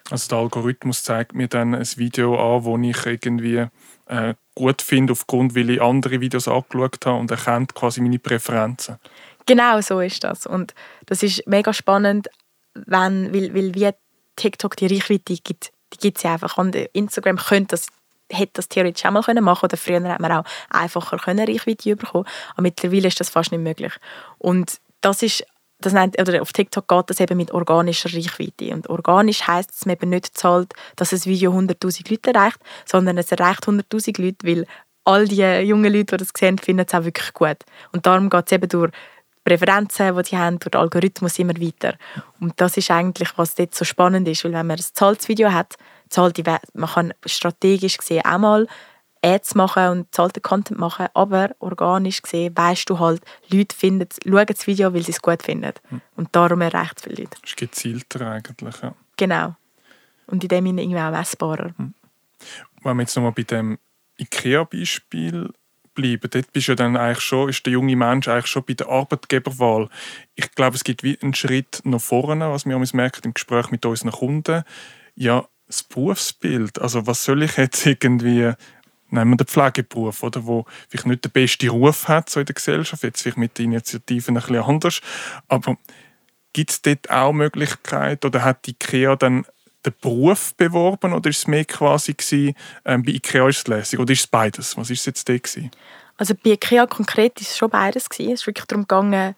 Also 0.09 0.29
der 0.29 0.39
Algorithmus 0.39 1.03
zeigt 1.03 1.35
mir 1.35 1.47
dann 1.47 1.75
ein 1.75 1.87
Video 1.95 2.35
an, 2.35 2.65
wo 2.65 2.77
ich 2.77 3.05
irgendwie 3.05 3.67
äh, 4.07 4.33
gut 4.55 4.81
finde, 4.81 5.13
aufgrund, 5.13 5.55
weil 5.55 5.69
ich 5.69 5.81
andere 5.81 6.19
Videos 6.19 6.47
angeschaut 6.47 7.05
habe 7.05 7.19
und 7.19 7.31
erkennt 7.31 7.75
quasi 7.75 8.01
meine 8.01 8.19
Präferenzen. 8.19 8.97
Genau 9.45 9.79
so 9.81 9.99
ist 9.99 10.23
das. 10.23 10.45
Und 10.45 10.73
das 11.05 11.23
ist 11.23 11.47
mega 11.47 11.73
spannend, 11.73 12.29
wenn, 12.73 13.33
weil, 13.33 13.53
weil 13.53 13.75
wie 13.75 13.89
TikTok 14.35 14.75
die 14.75 14.87
Reichweite 14.87 15.35
gibt, 15.35 15.71
die 15.93 15.97
gibt 15.97 16.17
es 16.17 16.23
ja 16.23 16.33
einfach. 16.33 16.57
Und 16.57 16.75
Instagram 16.75 17.37
könnte 17.37 17.75
das 17.75 17.87
hätte 18.33 18.53
das 18.53 18.69
theoretisch 18.69 19.05
auch 19.05 19.11
mal 19.11 19.23
können 19.23 19.43
machen 19.43 19.65
oder 19.65 19.75
früher 19.75 20.01
hat 20.03 20.21
man 20.21 20.31
auch 20.31 20.45
einfacher 20.69 21.17
können 21.17 21.45
Reichweite 21.45 21.97
bekommen. 21.97 22.25
Aber 22.53 22.61
mittlerweile 22.61 23.09
ist 23.09 23.19
das 23.19 23.29
fast 23.29 23.51
nicht 23.51 23.61
möglich. 23.61 23.91
Und 24.37 24.79
das 25.01 25.21
ist 25.21 25.45
das 25.81 25.93
nennt, 25.93 26.19
oder 26.21 26.41
auf 26.41 26.53
TikTok 26.53 26.87
geht 26.87 27.09
das 27.09 27.19
eben 27.19 27.37
mit 27.37 27.51
organischer 27.51 28.13
Reichweite. 28.13 28.73
Und 28.73 28.89
organisch 28.89 29.47
heißt 29.47 29.69
dass 29.69 29.85
man 29.85 29.95
eben 29.95 30.09
nicht 30.09 30.37
zahlt, 30.37 30.73
dass 30.95 31.11
ein 31.11 31.25
Video 31.25 31.51
100'000 31.51 32.09
Leute 32.09 32.33
erreicht, 32.33 32.59
sondern 32.85 33.17
es 33.17 33.31
erreicht 33.31 33.63
100'000 33.63 34.21
Leute, 34.21 34.47
weil 34.47 34.67
all 35.03 35.27
die 35.27 35.41
jungen 35.41 35.91
Leute, 35.91 36.17
die 36.17 36.23
das 36.23 36.29
sehen, 36.37 36.59
finden 36.59 36.85
es 36.87 36.93
auch 36.93 37.03
wirklich 37.03 37.33
gut. 37.33 37.57
Und 37.91 38.05
darum 38.05 38.29
geht 38.29 38.45
es 38.45 38.51
eben 38.51 38.69
durch 38.69 38.91
Präferenzen, 39.43 40.15
die 40.15 40.23
sie 40.23 40.37
haben, 40.37 40.59
durch 40.59 40.71
den 40.71 40.81
Algorithmus 40.81 41.39
immer 41.39 41.55
weiter. 41.59 41.95
Und 42.39 42.53
das 42.57 42.77
ist 42.77 42.91
eigentlich, 42.91 43.29
was 43.37 43.55
dort 43.55 43.73
so 43.73 43.85
spannend 43.85 44.27
ist, 44.27 44.43
weil 44.43 44.53
wenn 44.53 44.67
man 44.67 44.77
ein 44.77 44.85
zahltes 44.93 45.27
Video 45.27 45.51
hat, 45.51 45.75
zahlt 46.09 46.37
die, 46.37 46.43
man 46.43 46.89
kann 46.89 47.13
strategisch 47.25 47.97
gesehen 47.97 48.25
auch 48.25 48.37
mal 48.37 48.67
Ads 49.23 49.55
machen 49.55 49.87
und 49.89 50.15
zahlten 50.15 50.41
Content 50.41 50.79
machen, 50.79 51.07
aber 51.13 51.51
organisch 51.59 52.21
gesehen 52.21 52.55
weißt 52.57 52.89
du 52.89 52.99
halt, 52.99 53.23
Leute 53.49 53.75
finden, 53.75 54.07
schauen 54.23 54.45
das 54.47 54.65
Video, 54.65 54.93
weil 54.93 55.03
sie 55.03 55.11
es 55.11 55.21
gut 55.21 55.43
finden. 55.43 55.73
Hm. 55.89 56.01
Und 56.15 56.29
darum 56.35 56.61
erreicht 56.61 56.97
es 56.97 57.03
viele 57.03 57.23
Leute. 57.23 57.37
Das 57.41 57.51
ist 57.51 57.57
gezielter 57.57 58.31
eigentlich, 58.31 58.81
ja. 58.81 58.95
Genau. 59.17 59.55
Und 60.25 60.43
in 60.43 60.49
dem 60.49 60.65
Sinne 60.65 60.81
irgendwie 60.81 60.99
auch 60.99 61.11
messbarer. 61.11 61.73
Hm. 61.77 61.93
Wenn 62.83 62.97
wir 62.97 63.03
jetzt 63.03 63.15
nochmal 63.15 63.33
bei 63.33 63.43
dem 63.43 63.77
IKEA-Beispiel 64.17 65.53
bleiben. 65.93 66.29
Dort 66.29 66.51
bist 66.51 66.67
ja 66.67 66.75
dann 66.75 66.97
eigentlich 66.97 67.21
schon, 67.21 67.49
ist 67.49 67.65
der 67.65 67.73
junge 67.73 67.95
Mensch 67.95 68.27
eigentlich 68.27 68.47
schon 68.47 68.65
bei 68.65 68.73
der 68.73 68.89
Arbeitgeberwahl. 68.89 69.89
Ich 70.35 70.51
glaube, 70.51 70.75
es 70.75 70.83
gibt 70.83 71.03
einen 71.03 71.33
Schritt 71.33 71.81
nach 71.83 72.01
vorne, 72.01 72.51
was 72.51 72.65
wir 72.65 72.77
merken 72.93 73.21
im 73.25 73.33
Gespräch 73.33 73.71
mit 73.71 73.85
unseren 73.85 74.11
Kunden. 74.11 74.63
Ja, 75.15 75.47
das 75.67 75.83
Berufsbild. 75.83 76.79
Also 76.79 77.07
was 77.07 77.23
soll 77.23 77.43
ich 77.43 77.57
jetzt 77.57 77.85
irgendwie 77.85 78.53
nehmen 79.11 79.31
wir 79.31 79.37
den 79.37 79.47
Pflegeberuf, 79.47 80.23
oder, 80.23 80.45
wo 80.45 80.65
vielleicht 80.89 81.05
nicht 81.05 81.25
den 81.25 81.31
besten 81.31 81.69
Ruf 81.69 82.07
hat 82.07 82.29
so 82.29 82.39
in 82.39 82.45
der 82.45 82.55
Gesellschaft, 82.55 83.03
jetzt 83.03 83.21
vielleicht 83.21 83.37
mit 83.37 83.57
den 83.57 83.73
Initiativen 83.73 84.37
ein 84.37 84.41
bisschen 84.41 84.63
anders, 84.63 85.01
aber 85.47 85.77
gibt 86.53 86.71
es 86.71 86.81
dort 86.81 87.09
auch 87.09 87.33
Möglichkeiten 87.33 88.25
oder 88.27 88.43
hat 88.43 88.65
die 88.65 88.71
IKEA 88.71 89.15
dann 89.15 89.45
den 89.85 89.93
Beruf 89.99 90.53
beworben 90.55 91.13
oder 91.13 91.29
ist 91.29 91.39
es 91.39 91.47
mehr 91.47 91.65
quasi 91.65 92.13
gewesen, 92.13 92.55
ähm, 92.85 93.03
bei 93.03 93.13
IKEA 93.13 93.47
ist 93.47 93.59
es 93.59 93.67
lässig 93.67 93.99
oder 93.99 94.13
ist 94.13 94.21
es 94.21 94.27
beides? 94.27 94.77
Was 94.77 94.89
ist 94.89 94.99
es 95.01 95.05
jetzt 95.05 95.29
da 95.29 95.37
gewesen? 95.37 95.71
Also 96.17 96.35
bei 96.35 96.51
IKEA 96.51 96.85
konkret 96.85 97.39
ist 97.41 97.51
es 97.51 97.57
schon 97.57 97.69
beides 97.69 98.09
gewesen. 98.09 98.33
Es 98.33 98.41
ist 98.41 98.47
wirklich 98.47 98.65
darum 98.65 98.83
gegangen, 98.83 99.35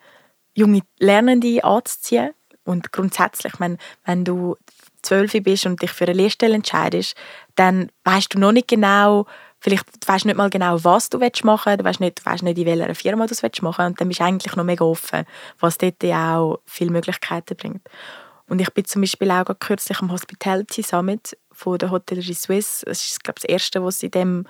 junge 0.54 0.82
Lernende 1.00 1.64
anzuziehen 1.64 2.32
und 2.66 2.92
grundsätzlich, 2.92 3.54
wenn, 3.60 3.78
wenn 4.06 4.24
du 4.24 4.58
zwölf 5.02 5.34
bist 5.44 5.66
und 5.66 5.82
dich 5.82 5.92
für 5.92 6.06
eine 6.06 6.14
Lehrstelle 6.14 6.56
entscheidest, 6.56 7.16
dann 7.56 7.90
weißt 8.06 8.34
du 8.34 8.40
noch 8.40 8.52
nicht 8.52 8.68
genau, 8.68 9.26
vielleicht 9.60 9.86
weißt 10.06 10.24
du 10.24 10.30
nicht 10.30 10.38
mal 10.38 10.50
genau, 10.50 10.84
was 10.84 11.10
du 11.10 11.20
machen 11.20 11.66
willst, 11.66 11.80
du 11.80 11.84
weißt 11.84 12.00
nicht, 12.00 12.20
du 12.20 12.26
weißt 12.26 12.44
nicht, 12.44 12.58
in 12.58 12.66
welcher 12.66 12.96
Firma 12.96 13.28
du 13.28 13.34
es 13.34 13.42
machen 13.44 13.64
willst 13.64 13.80
und 13.80 14.02
dann 14.02 14.08
bist 14.08 14.20
du 14.20 14.24
eigentlich 14.24 14.56
noch 14.56 14.64
mega 14.64 14.86
offen, 14.86 15.26
was 15.60 15.78
dort 15.78 16.04
auch 16.06 16.60
viele 16.66 16.92
Möglichkeiten 16.92 17.56
bringt. 17.56 17.82
Und 18.48 18.60
ich 18.60 18.72
bin 18.74 18.86
zum 18.86 19.02
Beispiel 19.02 19.32
auch 19.32 19.46
kürzlich 19.60 20.00
am 20.00 20.12
Hospitality 20.12 20.84
Summit 20.84 21.38
von 21.52 21.78
der 21.78 21.92
Hotellerie 21.92 22.34
Suisse. 22.34 22.86
Das 22.86 23.06
ist, 23.06 23.24
glaube 23.24 23.40
ich, 23.40 23.44
das 23.44 23.50
erste, 23.50 23.84
was 23.84 24.00
sie 24.00 24.08
in 24.08 24.12
diesem 24.12 24.48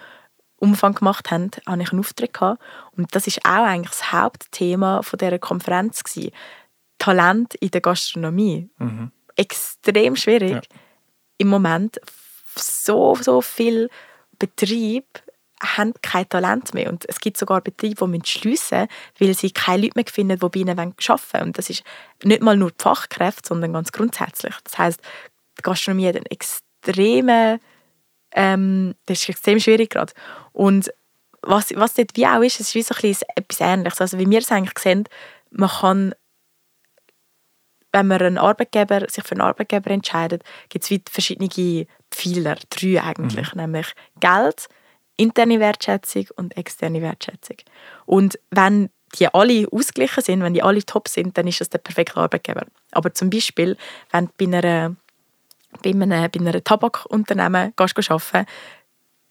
Umfang 0.58 0.94
gemacht 0.94 1.30
haben, 1.30 1.52
habe 1.68 1.82
ich 1.82 1.92
einen 1.92 2.00
Auftritt 2.00 2.34
gehabt. 2.34 2.62
Und 2.96 3.14
das 3.14 3.28
ist 3.28 3.46
auch 3.46 3.66
eigentlich 3.66 3.92
das 3.92 4.12
Hauptthema 4.12 5.02
von 5.02 5.20
dieser 5.20 5.40
Konferenz 5.40 6.04
gewesen. 6.04 6.32
Talent 6.98 7.56
in 7.56 7.72
der 7.72 7.82
Gastronomie. 7.82 8.70
Mhm. 8.78 9.12
Extrem 9.36 10.16
schwierig. 10.16 10.52
Ja. 10.52 10.62
Im 11.38 11.50
Moment 11.50 12.00
so, 12.56 13.16
so 13.20 13.42
viel 13.42 13.90
Betrieb 14.40 15.06
haben 15.64 15.94
kein 16.02 16.28
Talent 16.28 16.74
mehr. 16.74 16.90
Und 16.90 17.06
es 17.08 17.20
gibt 17.20 17.38
sogar 17.38 17.62
Betriebe, 17.62 18.08
die 18.08 18.22
schliessen 18.26 18.82
müssen, 18.82 18.88
weil 19.20 19.34
sie 19.34 19.52
keine 19.52 19.84
Leute 19.84 19.94
mehr 19.96 20.06
finden, 20.08 20.40
die 20.40 20.50
bei 20.50 20.60
ihnen 20.60 20.80
arbeiten 20.80 20.98
wollen. 21.32 21.44
Und 21.44 21.58
das 21.58 21.70
ist 21.70 21.84
nicht 22.24 22.42
mal 22.42 22.58
nur 22.58 22.72
die 22.72 22.82
Fachkräfte, 22.82 23.48
sondern 23.50 23.74
ganz 23.74 23.92
grundsätzlich. 23.92 24.56
Das 24.64 24.78
heisst, 24.78 25.02
die 25.58 25.64
Gastronomie 25.64 26.08
hat 26.08 26.16
einen 26.16 26.26
extremen, 26.26 27.60
ähm, 28.32 28.96
das 29.06 29.22
ist 29.22 29.30
extrem 29.30 29.60
schwierig 29.60 29.92
gerade. 29.92 30.14
Und 30.52 30.92
was, 31.42 31.76
was 31.76 31.94
dort 31.94 32.16
wie 32.16 32.26
auch 32.26 32.42
ist, 32.42 32.60
es 32.60 32.70
ist 32.70 32.76
wie 32.76 32.84
so 32.84 32.96
ein 32.96 33.02
bisschen 33.02 33.28
etwas 33.36 33.60
Ähnliches. 33.60 34.02
Also 34.02 34.20
wie 34.20 34.30
wir 34.30 34.40
es 34.40 34.52
eigentlich 34.52 34.80
sehen, 34.80 35.06
man 35.52 35.70
kann 35.70 36.14
wenn 37.94 38.08
man 38.08 38.22
einen 38.22 38.38
Arbeitgeber, 38.40 39.08
sich 39.08 39.24
für 39.24 39.34
einen 39.34 39.42
Arbeitgeber 39.42 39.92
entscheidet, 39.92 40.44
gibt 40.70 40.90
es 40.90 41.00
verschiedene 41.12 41.86
Pfeiler, 42.12 42.58
drei 42.70 43.02
eigentlich, 43.02 43.54
mhm. 43.54 43.62
nämlich 43.62 43.94
Geld, 44.20 44.68
interne 45.18 45.60
Wertschätzung 45.60 46.28
und 46.36 46.58
externe 46.58 47.02
Wertschätzung. 47.02 47.58
Und 48.06 48.40
wenn 48.52 48.90
die 49.16 49.28
alle 49.34 49.68
ausgeglichen 49.72 50.24
sind, 50.24 50.44
wenn 50.44 50.54
die 50.54 50.64
alle 50.64 50.84
top 50.84 51.08
sind, 51.08 51.38
dann 51.38 51.48
ist 51.48 51.62
das 51.62 51.70
der 51.70 51.78
perfekte 51.78 52.18
Arbeitgeber. 52.18 52.66
Aber 52.92 53.14
zum 53.14 53.30
Beispiel, 53.30 53.78
wenn 54.12 54.26
du 54.26 54.32
bei, 54.38 54.46
einer, 54.46 54.96
bei, 55.82 55.90
einem, 55.92 56.10
bei 56.10 56.40
einem 56.40 56.64
Tabakunternehmen 56.64 57.74
gehst, 57.76 58.12
arbeiten 58.12 58.46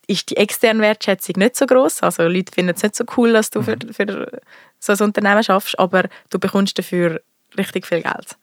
ist 0.07 0.29
die 0.29 0.37
externe 0.37 0.81
Wertschätzung 0.81 1.35
nicht 1.37 1.55
so 1.55 1.65
groß. 1.65 2.03
Also 2.03 2.23
Leute 2.23 2.51
finden 2.51 2.73
es 2.75 2.83
nicht 2.83 2.95
so 2.95 3.05
cool, 3.17 3.33
dass 3.33 3.49
du 3.49 3.61
für, 3.61 3.77
mhm. 3.77 3.93
für 3.93 4.35
so 4.79 4.93
ein 4.93 5.01
Unternehmen 5.01 5.43
schaffst, 5.43 5.79
aber 5.79 6.09
du 6.29 6.39
bekommst 6.39 6.77
dafür 6.77 7.21
richtig 7.57 7.87
viel 7.87 8.01
Geld. 8.01 8.37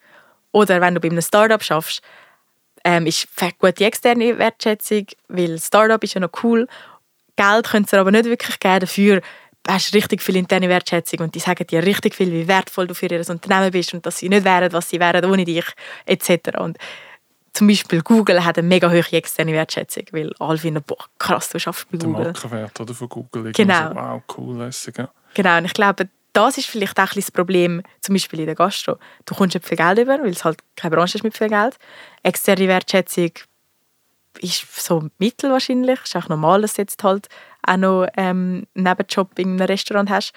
Oder 0.52 0.80
wenn 0.80 0.94
du 0.94 1.00
bei 1.00 1.08
einem 1.08 1.22
Startup 1.22 1.62
schaffst, 1.62 2.02
ähm, 2.82 3.06
ist 3.06 3.28
gute 3.58 3.84
externe 3.84 4.38
Wertschätzung, 4.38 5.06
weil 5.28 5.58
Startup 5.58 6.02
ist 6.02 6.14
ja 6.14 6.20
noch 6.20 6.30
cool 6.42 6.66
Geld 7.40 7.70
können 7.70 7.86
sie 7.86 7.96
aber 7.96 8.10
nicht 8.10 8.26
wirklich 8.26 8.58
geben. 8.60 8.80
Dafür 8.80 9.22
hast 9.66 9.92
du 9.92 9.96
richtig 9.96 10.22
viel 10.22 10.36
interne 10.36 10.68
Wertschätzung 10.68 11.20
und 11.20 11.34
die 11.34 11.38
sagen 11.38 11.66
dir 11.66 11.82
richtig 11.84 12.14
viel, 12.14 12.30
wie 12.32 12.46
wertvoll 12.46 12.86
du 12.86 12.94
für 12.94 13.06
ihr 13.06 13.28
Unternehmen 13.28 13.70
bist 13.70 13.94
und 13.94 14.04
dass 14.04 14.18
sie 14.18 14.28
nicht 14.28 14.44
wären, 14.44 14.72
was 14.72 14.88
sie 14.88 15.00
wären 15.00 15.24
ohne 15.24 15.44
dich, 15.44 15.64
etc. 16.06 16.58
Und 16.58 16.78
zum 17.52 17.66
Beispiel 17.66 18.02
Google 18.02 18.44
hat 18.44 18.58
eine 18.58 18.68
mega 18.68 18.90
hohe 18.90 19.12
externe 19.12 19.52
Wertschätzung, 19.52 20.04
weil 20.12 20.32
alle 20.38 20.58
finden, 20.58 20.82
boah, 20.86 21.04
krass, 21.18 21.48
du 21.48 21.58
schaffst 21.58 21.90
bei 21.90 21.98
Google. 21.98 22.24
Der 22.24 22.32
Markenwert 22.32 22.80
oder, 22.80 22.94
von 22.94 23.08
Google. 23.08 23.52
Genau. 23.52 23.88
So, 23.88 23.94
wow, 23.94 24.22
cool, 24.36 24.58
lässig, 24.58 24.98
ja. 24.98 25.08
Genau, 25.34 25.58
und 25.58 25.64
ich 25.64 25.74
glaube, 25.74 26.08
das 26.32 26.58
ist 26.58 26.68
vielleicht 26.68 26.98
auch 26.98 27.10
ein 27.10 27.16
das 27.16 27.30
Problem, 27.30 27.82
zum 28.00 28.14
Beispiel 28.14 28.40
in 28.40 28.46
der 28.46 28.54
Gastro. 28.54 28.96
Du 29.24 29.34
kommst 29.34 29.54
nicht 29.54 29.66
viel 29.66 29.76
Geld 29.76 29.98
über, 29.98 30.18
weil 30.20 30.30
es 30.30 30.44
halt 30.44 30.60
keine 30.76 30.94
Branche 30.94 31.18
ist 31.18 31.24
mit 31.24 31.36
viel 31.36 31.48
Geld. 31.48 31.76
Externe 32.22 32.68
Wertschätzung 32.68 33.30
ist 34.38 34.66
so 34.80 35.08
mittel 35.18 35.50
wahrscheinlich. 35.50 36.00
Ist 36.04 36.16
auch 36.16 36.28
normal, 36.28 36.62
dass 36.62 36.74
du 36.74 36.82
jetzt 36.82 37.02
halt 37.02 37.28
auch 37.66 37.76
noch 37.76 38.06
ähm, 38.16 38.66
einen 38.74 38.84
Nebenjob 38.84 39.38
in 39.38 39.50
einem 39.50 39.60
Restaurant 39.62 40.10
hast. 40.10 40.32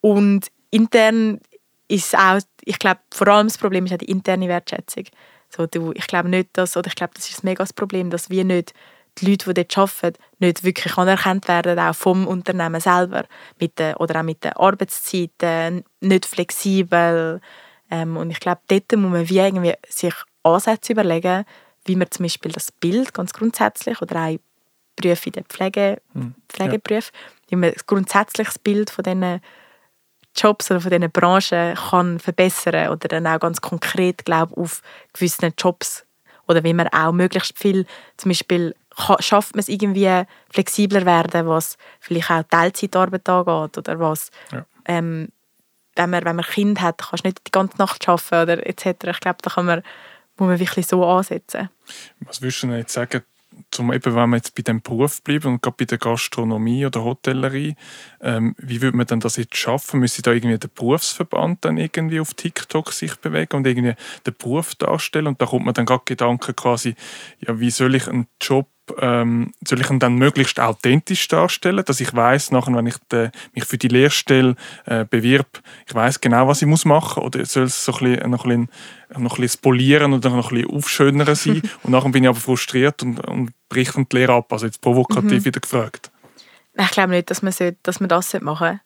Und 0.00 0.48
intern 0.70 1.40
ist 1.88 2.16
auch, 2.16 2.40
ich 2.64 2.78
glaube, 2.78 3.00
vor 3.12 3.28
allem 3.28 3.46
das 3.46 3.58
Problem 3.58 3.86
ist 3.86 3.92
auch 3.92 3.98
die 3.98 4.10
interne 4.10 4.48
Wertschätzung. 4.48 5.04
So, 5.48 5.66
du, 5.66 5.92
ich 5.92 6.06
glaube 6.06 6.28
nicht, 6.28 6.50
dass, 6.54 6.76
oder 6.76 6.88
ich 6.88 6.96
glaube, 6.96 7.14
das 7.14 7.28
ist 7.28 7.42
ein 7.42 7.46
mega 7.46 7.64
Problem, 7.74 8.10
dass 8.10 8.30
wir 8.30 8.44
nicht 8.44 8.72
die 9.18 9.30
Leute, 9.30 9.54
die 9.54 9.64
dort 9.64 9.78
arbeiten, 9.78 10.22
nicht 10.38 10.64
wirklich 10.64 10.96
anerkannt 10.96 11.48
werden, 11.48 11.78
auch 11.78 11.94
vom 11.94 12.26
Unternehmen 12.26 12.80
selber. 12.80 13.24
Mit 13.58 13.78
den, 13.78 13.94
oder 13.96 14.20
auch 14.20 14.24
mit 14.24 14.44
den 14.44 14.52
Arbeitszeiten, 14.52 15.84
nicht 16.00 16.26
flexibel. 16.26 17.40
Ähm, 17.90 18.16
und 18.16 18.30
ich 18.30 18.40
glaube, 18.40 18.60
dort 18.68 18.92
muss 18.96 19.10
man 19.10 19.28
wie 19.28 19.38
irgendwie 19.38 19.74
sich 19.88 20.14
Ansätze 20.42 20.92
überlegen, 20.92 21.44
wie 21.86 21.96
man 21.96 22.10
zum 22.10 22.24
Beispiel 22.24 22.52
das 22.52 22.72
Bild 22.72 23.14
ganz 23.14 23.32
grundsätzlich 23.32 24.00
oder 24.02 24.16
auch 24.26 24.36
Berufe 24.96 25.26
in 25.26 25.32
der 25.32 25.44
Pflege, 25.44 26.00
hm, 26.12 26.34
ja. 26.58 27.00
wie 27.48 27.56
man 27.56 27.72
grundsätzlich 27.86 28.46
das 28.46 28.58
Bild 28.58 28.90
von 28.90 29.04
diesen 29.04 29.40
Jobs 30.34 30.70
oder 30.70 30.80
von 30.80 30.90
diesen 30.90 31.10
Branchen 31.10 31.74
kann 31.74 32.18
verbessern 32.18 32.88
oder 32.90 33.08
dann 33.08 33.26
auch 33.26 33.40
ganz 33.40 33.60
konkret 33.60 34.24
glaube 34.24 34.56
auf 34.56 34.82
gewissen 35.12 35.52
Jobs 35.58 36.04
oder 36.46 36.62
wie 36.64 36.74
man 36.74 36.88
auch 36.88 37.12
möglichst 37.12 37.58
viel 37.58 37.86
zum 38.16 38.30
Beispiel 38.30 38.74
schafft 39.20 39.54
man 39.54 39.60
es 39.60 39.68
irgendwie 39.68 40.24
flexibler 40.50 41.04
werden, 41.04 41.46
was 41.46 41.76
vielleicht 42.00 42.30
auch 42.30 42.42
Teilzeitarbeit 42.44 43.28
angeht 43.28 43.78
oder 43.78 44.00
was 44.00 44.30
ja. 44.52 44.64
ähm, 44.86 45.28
wenn 45.96 46.10
man, 46.10 46.24
wenn 46.24 46.36
man 46.36 46.44
Kind 46.44 46.80
hat, 46.80 46.98
kannst 46.98 47.24
du 47.24 47.28
nicht 47.28 47.46
die 47.46 47.50
ganze 47.50 47.78
Nacht 47.78 48.06
arbeiten 48.08 48.42
oder 48.42 48.66
etc. 48.66 48.86
Ich 48.86 49.20
glaube, 49.20 49.38
da 49.42 49.50
kann 49.50 49.66
man, 49.66 49.82
muss 50.36 50.48
man 50.48 50.60
wirklich 50.60 50.86
so 50.86 51.04
ansetzen. 51.04 51.70
Was 52.20 52.42
würdest 52.42 52.62
du 52.62 52.68
jetzt 52.68 52.92
sagen, 52.92 53.22
zum, 53.70 53.92
eben, 53.92 54.14
wenn 54.14 54.30
wir 54.30 54.36
jetzt 54.36 54.54
bei 54.54 54.62
dem 54.62 54.82
Beruf 54.82 55.22
bleiben 55.22 55.54
und 55.54 55.62
gerade 55.62 55.76
bei 55.78 55.84
der 55.84 55.98
Gastronomie 55.98 56.86
oder 56.86 57.04
Hotellerie, 57.04 57.74
ähm, 58.20 58.54
wie 58.58 58.82
würde 58.82 58.96
man 58.96 59.06
denn 59.06 59.20
das 59.20 59.36
jetzt 59.36 59.56
schaffen? 59.56 60.00
Müsste 60.00 60.22
da 60.22 60.32
irgendwie 60.32 60.58
der 60.58 60.68
Berufsverband 60.68 61.64
dann 61.64 61.76
irgendwie 61.76 62.20
auf 62.20 62.34
TikTok 62.34 62.92
sich 62.92 63.16
bewegen 63.16 63.56
und 63.56 63.66
irgendwie 63.66 63.94
den 64.26 64.34
Beruf 64.38 64.74
darstellen? 64.74 65.26
Und 65.26 65.40
da 65.40 65.46
kommt 65.46 65.64
man 65.64 65.74
dann 65.74 65.86
gerade 65.86 66.02
Gedanken 66.04 66.54
quasi, 66.54 66.94
ja, 67.40 67.58
wie 67.58 67.70
soll 67.70 67.94
ich 67.94 68.08
einen 68.08 68.26
Job 68.40 68.68
ähm, 68.98 69.52
soll 69.66 69.80
ich 69.80 69.90
ihn 69.90 69.98
dann 69.98 70.14
möglichst 70.14 70.60
authentisch 70.60 71.26
darstellen, 71.28 71.84
dass 71.84 72.00
ich 72.00 72.14
weiß, 72.14 72.52
nachher, 72.52 72.74
wenn 72.74 72.86
ich 72.86 72.96
de, 73.10 73.30
mich 73.54 73.64
für 73.64 73.78
die 73.78 73.88
Lehrstelle 73.88 74.56
äh, 74.84 75.04
bewirb, 75.04 75.62
ich 75.86 75.94
weiß 75.94 76.20
genau, 76.20 76.48
was 76.48 76.62
ich 76.62 76.68
muss 76.68 76.84
machen 76.84 77.22
oder 77.22 77.44
soll 77.44 77.64
es 77.64 77.84
so 77.84 77.92
ein 77.94 77.98
bisschen, 77.98 78.30
noch, 78.30 78.44
ein 78.44 78.68
bisschen, 79.08 79.22
noch 79.22 79.38
ein 79.38 79.40
bisschen 79.40 79.60
polieren 79.60 80.12
oder 80.12 80.30
noch 80.30 80.50
ein 80.50 80.56
bisschen 80.56 80.76
aufschönern 80.76 81.34
sein 81.34 81.62
und 81.82 81.90
nachher 81.90 82.10
bin 82.10 82.24
ich 82.24 82.28
aber 82.28 82.38
frustriert 82.38 83.02
und, 83.02 83.20
und 83.26 83.52
bricht 83.68 83.96
die 83.96 84.16
Lehre 84.16 84.34
ab, 84.34 84.52
also 84.52 84.66
jetzt 84.66 84.80
provokativ 84.80 85.40
mhm. 85.40 85.44
wieder 85.44 85.60
gefragt. 85.60 86.10
Ich 86.78 86.90
glaube 86.90 87.10
nicht, 87.10 87.30
dass 87.30 87.42
man, 87.42 87.52
sollte, 87.52 87.78
dass 87.82 88.00
man 88.00 88.08
das 88.08 88.34
machen 88.40 88.66
sollte. 88.66 88.80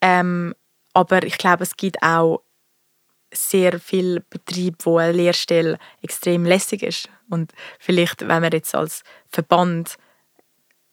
Ähm, 0.00 0.54
aber 0.92 1.22
ich 1.22 1.38
glaube, 1.38 1.62
es 1.62 1.76
gibt 1.76 2.02
auch 2.02 2.42
sehr 3.32 3.78
viel 3.78 4.24
Betrieb, 4.30 4.76
wo 4.84 4.98
eine 4.98 5.12
Lehrstelle 5.12 5.78
extrem 6.02 6.44
lässig 6.44 6.82
ist. 6.82 7.08
Und 7.28 7.52
vielleicht, 7.78 8.22
wenn 8.22 8.42
man 8.42 8.52
jetzt 8.52 8.74
als 8.74 9.02
Verband 9.28 9.96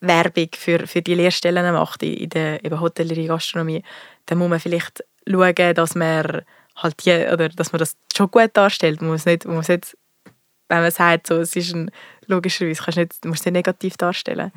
Werbung 0.02 0.50
für, 0.56 0.86
für 0.86 1.02
die 1.02 1.16
Lehrstellen 1.16 1.74
macht 1.74 2.04
in 2.04 2.30
der 2.30 2.64
eben 2.64 2.80
Hotellerie, 2.80 3.28
Gastronomie, 3.28 3.84
dann 4.26 4.38
muss 4.38 4.50
man 4.50 4.60
vielleicht 4.60 5.04
schauen, 5.28 5.74
dass 5.74 5.96
man 5.96 6.42
halt 6.76 7.06
die, 7.06 7.28
oder 7.32 7.50
dass 7.50 7.72
man 7.72 7.80
das 7.80 7.96
schon 8.16 8.30
gut 8.30 8.52
darstellt. 8.54 9.02
Man 9.02 9.12
muss 9.12 9.26
nicht, 9.26 9.46
man 9.46 9.56
muss 9.56 9.70
nicht 9.70 9.96
wenn 10.68 10.82
man 10.82 10.92
sagt, 10.92 11.28
so, 11.28 11.36
es 11.36 11.56
ist 11.56 11.74
ein, 11.74 11.92
logischerweise 12.28 12.82
kannst 12.82 12.98
du 12.98 13.02
nicht, 13.02 13.26
musst 13.26 13.42
es 13.42 13.46
nicht 13.46 13.54
negativ 13.54 13.98
darstellen. 13.98 14.52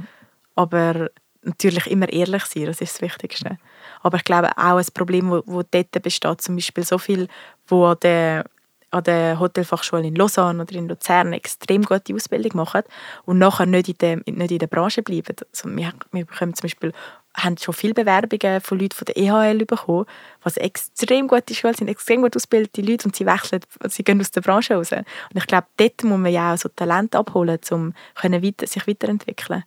Aber 0.55 1.11
natürlich 1.43 1.87
immer 1.87 2.11
ehrlich 2.13 2.45
sein, 2.45 2.67
das 2.67 2.81
ist 2.81 2.95
das 2.95 3.03
Wichtigste. 3.03 3.59
Aber 4.03 4.17
ich 4.17 4.25
glaube 4.25 4.51
auch 4.57 4.79
ein 4.79 4.87
Problem, 4.95 5.31
wo 5.31 5.63
dort 5.63 6.03
besteht, 6.03 6.41
zum 6.41 6.57
Beispiel 6.57 6.85
so 6.85 6.99
viel, 6.99 7.29
wo 7.67 7.87
an 7.87 7.97
der, 8.03 8.45
an 8.91 9.05
der 9.05 9.39
Hotelfachschule 9.39 10.07
in 10.07 10.17
Lausanne 10.17 10.63
oder 10.63 10.75
in 10.75 10.89
Luzern 10.89 11.33
extrem 11.33 11.83
gute 11.83 12.15
Ausbildung 12.15 12.53
machen 12.55 12.83
und 13.25 13.39
nachher 13.39 13.67
nicht 13.67 13.89
in 13.89 13.99
der, 13.99 14.17
nicht 14.17 14.51
in 14.51 14.59
der 14.59 14.67
Branche 14.67 15.03
bleiben. 15.03 15.37
Also 15.53 15.69
wir, 15.69 15.93
wir 16.13 16.25
bekommen 16.25 16.55
zum 16.55 16.65
Beispiel 16.65 16.93
haben 17.37 17.57
schon 17.57 17.75
viele 17.75 17.95
Bewerbungen 17.95 18.61
von 18.61 18.81
Leuten 18.81 18.97
von 18.97 19.05
der 19.05 19.17
EHL 19.17 19.65
bekommen, 19.65 20.07
was 20.43 20.57
extrem 20.57 21.29
gute 21.29 21.55
Schulen 21.55 21.75
sind, 21.75 21.87
extrem 21.87 22.23
gut 22.23 22.35
ausgebildete 22.35 22.83
Leute 22.83 23.07
und 23.07 23.15
sie 23.15 23.27
wechseln, 23.27 23.61
sie 23.85 24.03
gehen 24.03 24.21
aus 24.21 24.33
der 24.33 24.41
Branche 24.41 24.75
raus. 24.75 24.91
Und 24.91 25.07
ich 25.35 25.47
glaube, 25.47 25.69
dort 25.77 26.03
muss 26.03 26.19
man 26.19 26.33
ja 26.33 26.55
auch 26.55 26.59
so 26.59 26.69
Talent 26.69 27.15
abholen, 27.15 27.61
um 27.71 27.95
sich 28.21 28.89
weiterentwickeln 28.89 29.63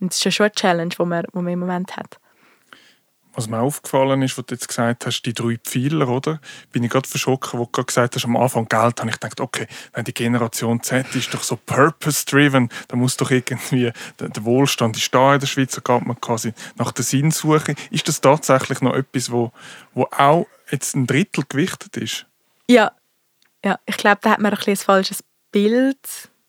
und 0.00 0.12
das 0.12 0.24
ist 0.24 0.34
schon 0.34 0.44
eine 0.44 0.52
Challenge, 0.52 0.90
die 0.90 1.04
man, 1.04 1.24
die 1.24 1.38
man 1.38 1.52
im 1.52 1.60
Moment 1.60 1.96
hat. 1.96 2.18
Was 3.36 3.48
mir 3.48 3.60
aufgefallen 3.60 4.22
ist, 4.22 4.38
was 4.38 4.46
du 4.46 4.54
jetzt 4.54 4.66
gesagt 4.66 5.04
hast, 5.04 5.20
die 5.20 5.34
drei 5.34 5.58
Pfeiler, 5.62 6.08
oder? 6.08 6.40
Bin 6.72 6.82
ich 6.82 6.90
gerade 6.90 7.06
verschrocken, 7.06 7.60
wo 7.60 7.66
du 7.66 7.70
gerade 7.70 7.86
gesagt 7.86 8.14
hast, 8.14 8.24
am 8.24 8.34
Anfang 8.34 8.66
Geld, 8.66 8.98
habe 8.98 9.10
ich 9.10 9.20
gedacht, 9.20 9.40
okay, 9.40 9.66
wenn 9.92 10.04
die 10.04 10.14
Generation 10.14 10.82
Z 10.82 11.14
ist 11.14 11.34
doch 11.34 11.42
so 11.42 11.56
purpose-driven, 11.56 12.70
da 12.88 12.96
muss 12.96 13.18
doch 13.18 13.30
irgendwie 13.30 13.92
der, 14.18 14.30
der 14.30 14.44
Wohlstand 14.46 14.96
ist 14.96 15.14
da 15.14 15.34
in 15.34 15.40
der 15.40 15.46
Schweiz, 15.46 15.78
da 15.78 15.82
geht 15.82 16.06
man 16.06 16.18
quasi 16.18 16.54
nach 16.76 16.92
der 16.92 17.04
Sinnsuche. 17.04 17.74
Ist 17.90 18.08
das 18.08 18.22
tatsächlich 18.22 18.80
noch 18.80 18.94
etwas, 18.94 19.30
wo, 19.30 19.52
wo 19.92 20.04
auch 20.04 20.46
jetzt 20.70 20.96
ein 20.96 21.06
Drittel 21.06 21.44
gewichtet 21.46 21.98
ist? 21.98 22.24
Ja, 22.68 22.90
ja. 23.62 23.78
ich 23.84 23.98
glaube, 23.98 24.20
da 24.22 24.30
hat 24.30 24.40
man 24.40 24.54
ein, 24.54 24.58
ein 24.66 24.76
falsches 24.76 25.22
Bild 25.52 25.98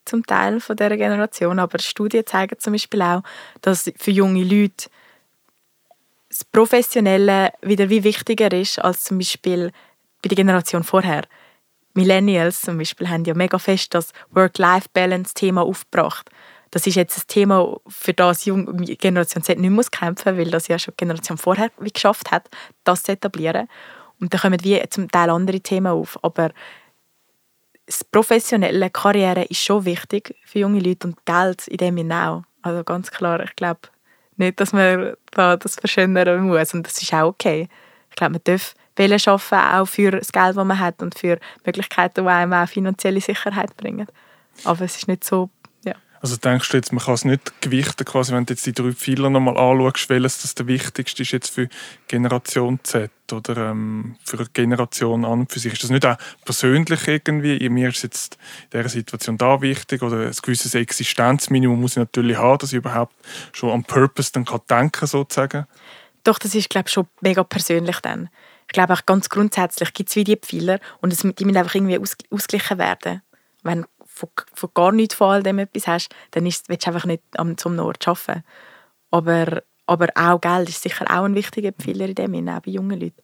zum 0.06 0.26
Teil 0.26 0.62
von 0.62 0.78
dieser 0.78 0.96
Generation, 0.96 1.60
aber 1.60 1.80
Studien 1.80 2.26
zeigen 2.26 2.58
zum 2.60 2.72
Beispiel 2.72 3.02
auch, 3.02 3.24
dass 3.62 3.92
für 3.98 4.12
junge 4.12 4.44
Leute 4.44 4.90
das 6.38 6.46
Professionelle 6.46 7.52
wieder 7.64 7.90
wie 7.90 8.04
wichtiger 8.04 8.52
ist 8.52 8.78
als 8.78 9.06
zum 9.06 9.18
Beispiel 9.18 9.72
bei 10.22 10.30
der 10.30 10.36
Generation 10.36 10.84
vorher. 10.84 11.24
Millennials 11.96 12.62
zum 12.62 12.78
Beispiel 12.78 13.10
haben 13.10 13.26
ja 13.26 13.34
mega 13.34 13.58
fest 13.58 13.96
das 13.96 14.12
Work-Life-Balance-Thema 14.30 15.64
aufgebracht. 15.64 16.30
Das 16.70 16.86
ist 16.86 16.94
jetzt 16.94 17.18
ein 17.18 17.24
Thema, 17.28 17.78
für 17.88 18.14
das 18.14 18.42
die 18.42 18.98
Generation 19.00 19.42
Z 19.42 19.58
nicht 19.58 19.72
muss 19.72 19.90
kämpfen 19.90 20.38
weil 20.38 20.52
das 20.52 20.68
ja 20.68 20.78
schon 20.78 20.94
die 20.94 21.06
Generation 21.06 21.40
vorher 21.40 21.72
wie 21.80 21.90
geschafft 21.90 22.30
hat, 22.30 22.48
das 22.84 23.02
zu 23.02 23.14
etablieren. 23.14 23.68
Und 24.20 24.32
da 24.32 24.38
kommen 24.38 24.64
wie 24.64 24.80
zum 24.90 25.10
Teil 25.10 25.32
andere 25.32 25.60
Themen 25.60 25.88
auf. 25.88 26.24
Aber 26.24 26.52
das 27.88 28.04
professionelle 28.04 28.92
Karriere 28.92 29.46
ist 29.46 29.64
schon 29.64 29.86
wichtig 29.86 30.36
für 30.46 30.60
junge 30.60 30.82
Leute 30.82 31.08
und 31.08 31.26
Geld 31.26 31.68
in 31.68 31.78
dem 31.78 32.12
auch. 32.12 32.44
Also 32.62 32.84
ganz 32.84 33.10
klar, 33.10 33.44
ich 33.44 33.56
glaube 33.56 33.80
nicht, 34.38 34.60
dass 34.60 34.74
man 34.74 35.14
da 35.32 35.58
das 35.58 35.76
verschönern 35.76 36.42
muss 36.48 36.74
und 36.74 36.86
das 36.86 37.02
ist 37.02 37.14
auch 37.14 37.28
okay. 37.28 37.68
Ich 38.10 38.16
glaube, 38.16 38.34
man 38.34 38.42
darf 38.44 38.74
Wellen 38.96 39.20
schaffen, 39.20 39.58
auch 39.58 39.86
für 39.86 40.12
das 40.12 40.32
Geld, 40.32 40.56
das 40.58 40.66
man 40.66 40.80
hat 40.80 41.02
und 41.02 41.18
für 41.18 41.38
Möglichkeiten, 41.66 42.24
die 42.24 42.30
einem 42.30 42.54
auch 42.54 42.68
finanzielle 42.68 43.22
Sicherheit 43.22 43.76
bringen. 43.78 44.08
Aber 44.64 44.86
es 44.86 44.96
ist 44.96 45.08
nicht 45.08 45.24
so 45.24 45.50
also 46.22 46.36
denkst 46.38 46.70
du 46.70 46.78
jetzt, 46.78 46.92
man 46.92 47.04
kann 47.04 47.14
es 47.14 47.26
nicht 47.26 47.62
gewichten, 47.62 48.06
quasi, 48.06 48.34
wenn 48.34 48.46
du 48.46 48.54
jetzt 48.54 48.66
die 48.66 48.74
drei 48.74 48.92
Pfeiler 48.92 49.30
nochmal 49.30 49.58
anschaust, 49.58 50.10
welches 50.10 50.42
das 50.42 50.56
der 50.56 50.68
wichtigste 50.68 51.22
ist 51.24 51.32
jetzt 51.32 51.50
für 51.50 51.70
Generation 52.08 52.80
Z 52.84 53.12
oder 53.32 53.72
ähm, 53.72 54.16
für 54.24 54.38
eine 54.38 54.48
Generation 54.54 55.26
an 55.26 55.48
für 55.48 55.60
sich? 55.60 55.74
Ist 55.74 55.84
das 55.84 55.90
nicht 55.90 56.06
auch 56.06 56.18
persönlich 56.46 57.08
irgendwie? 57.08 57.70
Mir 57.70 57.90
ist 57.90 58.04
jetzt 58.04 58.38
in 58.72 58.80
dieser 58.80 58.90
Situation 58.90 59.38
da 59.38 59.62
wichtig 59.62 60.02
oder 60.02 60.28
ein 60.28 60.36
gewisses 60.42 60.74
Existenzminimum 60.76 61.80
muss 61.80 61.92
ich 61.92 61.98
natürlich 61.98 62.38
haben, 62.38 62.58
dass 62.60 62.72
ich 62.72 62.78
überhaupt 62.78 63.16
schon 63.54 63.72
am 63.72 63.84
Purpose 63.84 64.32
dann 64.32 64.46
kann 64.46 64.62
denken 64.70 65.08
sozusagen? 65.08 65.66
Doch, 66.24 66.40
das 66.40 66.56
ist 66.56 66.70
glaube 66.70 66.88
ich 66.88 66.94
schon 66.94 67.08
mega 67.22 67.44
persönlich 67.44 68.00
dann. 68.00 68.30
Ich 68.68 68.74
glaube 68.74 68.94
auch 68.94 69.06
ganz 69.06 69.30
grundsätzlich 69.30 69.94
gibt 69.94 70.10
es 70.10 70.16
wie 70.16 70.26
die 70.26 70.36
Pfeiler 70.36 70.80
und 71.00 71.14
es, 71.14 71.20
die 71.20 71.46
müssen 71.46 71.58
einfach 71.58 71.76
irgendwie 71.76 72.00
aus, 72.00 72.18
ausgeglichen 72.30 72.78
werden. 72.78 73.22
Wenn 73.64 73.86
von, 74.18 74.30
von 74.54 74.70
gar 74.74 74.92
nichts 74.92 75.16
von 75.16 75.30
all 75.30 75.44
dem 75.44 75.60
etwas 75.60 75.88
hast, 75.88 76.16
dann 76.32 76.46
ist, 76.46 76.70
willst 76.70 76.88
du 76.88 76.92
einfach 76.92 77.06
nicht 77.06 77.24
am, 77.38 77.58
zum 77.58 77.78
Ort 77.80 78.08
arbeiten. 78.08 78.44
Aber, 79.12 79.64
aber 79.86 80.08
auch 80.16 80.42
Geld 80.42 80.70
ist 80.70 80.82
sicher 80.82 81.06
auch 81.10 81.24
ein 81.24 81.36
wichtiger 81.36 81.72
Pfeiler 81.72 82.08
in 82.08 82.16
dem 82.16 82.50
auch 82.50 82.60
bei 82.60 82.72
jungen 82.72 83.00
Leuten. 83.00 83.22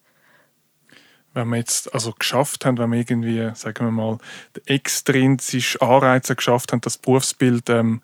Wenn 1.34 1.48
wir 1.48 1.56
jetzt 1.56 1.92
also 1.92 2.12
geschafft 2.12 2.64
haben, 2.64 2.78
wenn 2.78 2.92
wir 2.92 3.00
irgendwie, 3.00 3.50
sagen 3.54 3.86
wir 3.86 3.90
mal, 3.90 4.18
extrinsische 4.66 5.82
Anreize 5.82 6.36
geschafft 6.36 6.72
haben, 6.72 6.80
das 6.80 6.96
Berufsbild 6.96 7.68
ähm, 7.70 8.02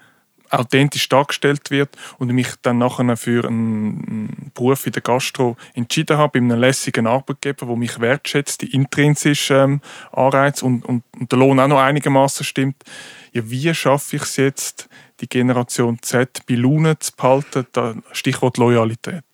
authentisch 0.51 1.09
dargestellt 1.09 1.71
wird 1.71 1.97
und 2.19 2.29
ich 2.29 2.35
mich 2.35 2.49
dann 2.63 2.79
nachher 2.79 3.17
für 3.17 3.47
einen 3.47 4.51
Beruf 4.55 4.87
in 4.87 4.93
der 4.93 5.03
Gastro 5.03 5.57
entschieden 5.75 6.19
habe, 6.19 6.41
bei 6.41 6.45
einem 6.45 6.59
lässigen 6.59 7.07
Arbeitgeber, 7.07 7.67
der 7.67 7.77
mich 7.77 8.01
wertschätzt, 8.01 8.63
die 8.63 8.75
intrinsischen 8.75 9.57
ähm, 9.57 9.81
Anreize 10.13 10.65
und, 10.65 10.85
und, 10.85 11.05
und, 11.19 11.31
der 11.31 11.39
Lohn 11.39 11.61
auch 11.61 11.69
noch 11.69 11.81
einigermaßen 11.81 12.45
stimmt. 12.45 12.83
Ja, 13.33 13.49
wie 13.49 13.73
schaffe 13.75 14.17
ich 14.17 14.23
es 14.23 14.37
jetzt, 14.37 14.89
die 15.21 15.29
Generation 15.29 15.99
Z 16.03 16.41
bei 16.49 16.55
Laune 16.55 16.99
zu 16.99 17.13
behalten? 17.17 18.03
Stichwort 18.13 18.59
Loyalität. 18.59 19.25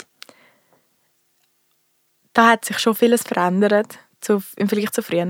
Da 2.33 2.51
hat 2.51 2.67
sich 2.67 2.79
schon 2.79 2.95
vieles 2.95 3.23
verändert 3.23 3.99
zu, 4.21 4.43
im 4.57 4.69
Vergleich 4.69 4.91
zu 4.91 5.03
früher 5.03 5.25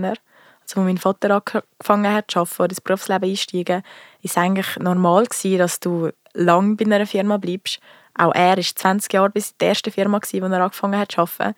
als 0.74 0.84
mein 0.84 0.98
Vater 0.98 1.30
angefangen 1.30 2.12
hat 2.12 2.30
zu 2.30 2.40
arbeiten 2.40 2.62
oder 2.62 2.70
ins 2.70 2.80
Berufsleben 2.80 3.30
einsteigen, 3.30 3.82
ist 4.22 4.32
es 4.32 4.36
eigentlich 4.36 4.76
normal 4.78 5.26
dass 5.58 5.80
du 5.80 6.10
lange 6.34 6.74
bei 6.76 6.84
einer 6.84 7.06
Firma 7.06 7.36
bleibst. 7.36 7.80
Auch 8.18 8.34
er 8.34 8.58
ist 8.58 8.78
20 8.78 9.12
Jahre 9.12 9.30
bis 9.30 9.56
die 9.56 9.66
erste 9.66 9.90
Firma 9.90 10.18
gewesen, 10.18 10.42
wo 10.42 10.54
er 10.54 10.62
angefangen 10.62 10.98
hat 10.98 11.12
zu 11.12 11.20
arbeiten 11.20 11.54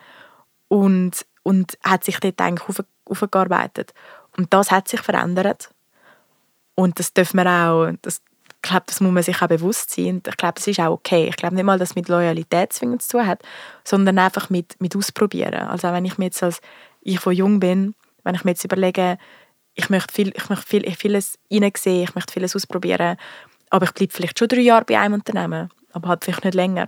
und 0.68 1.24
und 1.48 1.78
hat 1.82 2.04
sich 2.04 2.20
dort 2.20 2.38
eigentlich 2.42 2.68
auf, 2.68 2.84
aufgearbeitet. 3.06 3.94
Und 4.36 4.52
das 4.52 4.70
hat 4.70 4.86
sich 4.86 5.00
verändert. 5.00 5.70
Und 6.74 6.98
das 6.98 7.14
dürfen 7.14 7.38
wir 7.38 7.46
auch, 7.46 7.90
das, 8.02 8.20
ich 8.54 8.62
glaube, 8.62 8.84
das 8.86 9.00
muss 9.00 9.12
man 9.12 9.22
sich 9.22 9.40
auch 9.40 9.48
bewusst 9.48 9.90
sein. 9.90 10.16
Und 10.16 10.28
ich 10.28 10.36
glaube, 10.36 10.54
das 10.56 10.66
ist 10.66 10.78
auch 10.78 10.92
okay. 10.92 11.26
Ich 11.26 11.36
glaube 11.36 11.54
nicht 11.54 11.64
mal, 11.64 11.78
dass 11.78 11.90
es 11.90 11.94
mit 11.94 12.08
Loyalität 12.08 12.74
zwingend 12.74 13.00
zu 13.00 13.16
tun 13.16 13.26
hat, 13.26 13.42
sondern 13.82 14.18
einfach 14.18 14.50
mit, 14.50 14.78
mit 14.78 14.94
Ausprobieren. 14.94 15.68
Also 15.68 15.90
wenn 15.90 16.04
ich 16.04 16.18
mir 16.18 16.26
jetzt 16.26 16.42
als 16.42 16.60
ich 17.00 17.18
von 17.18 17.32
jung 17.32 17.60
bin, 17.60 17.94
wenn 18.24 18.34
ich 18.34 18.44
mir 18.44 18.52
jetzt 18.52 18.64
überlege, 18.64 19.18
ich 19.74 19.90
möchte, 19.90 20.12
viel, 20.12 20.32
ich 20.36 20.48
möchte 20.48 20.66
viel, 20.66 20.94
vieles 20.94 21.38
hineinsehen, 21.48 22.02
ich 22.02 22.14
möchte 22.14 22.32
vieles 22.32 22.56
ausprobieren, 22.56 23.16
aber 23.70 23.86
ich 23.86 23.92
bleibe 23.92 24.12
vielleicht 24.12 24.38
schon 24.38 24.48
drei 24.48 24.60
Jahre 24.60 24.84
bei 24.84 24.98
einem 24.98 25.14
Unternehmen, 25.14 25.70
aber 25.92 26.08
halt 26.08 26.24
vielleicht 26.24 26.44
nicht 26.44 26.54
länger. 26.54 26.86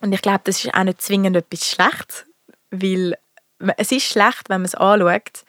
Und 0.00 0.12
ich 0.12 0.22
glaube, 0.22 0.42
das 0.44 0.64
ist 0.64 0.74
auch 0.74 0.84
nicht 0.84 1.02
zwingend 1.02 1.36
etwas 1.36 1.68
Schlechtes, 1.68 2.26
weil 2.70 3.16
es 3.76 3.90
ist 3.90 4.04
schlecht, 4.04 4.48
wenn 4.48 4.60
man 4.60 4.66
es 4.66 4.74
anschaut, 4.74 5.44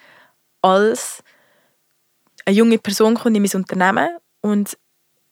als 0.61 1.23
eine 2.45 2.55
junge 2.55 2.77
Person 2.77 3.15
kommt 3.15 3.35
in 3.35 3.43
mein 3.43 3.51
Unternehmen 3.53 4.17
und 4.41 4.77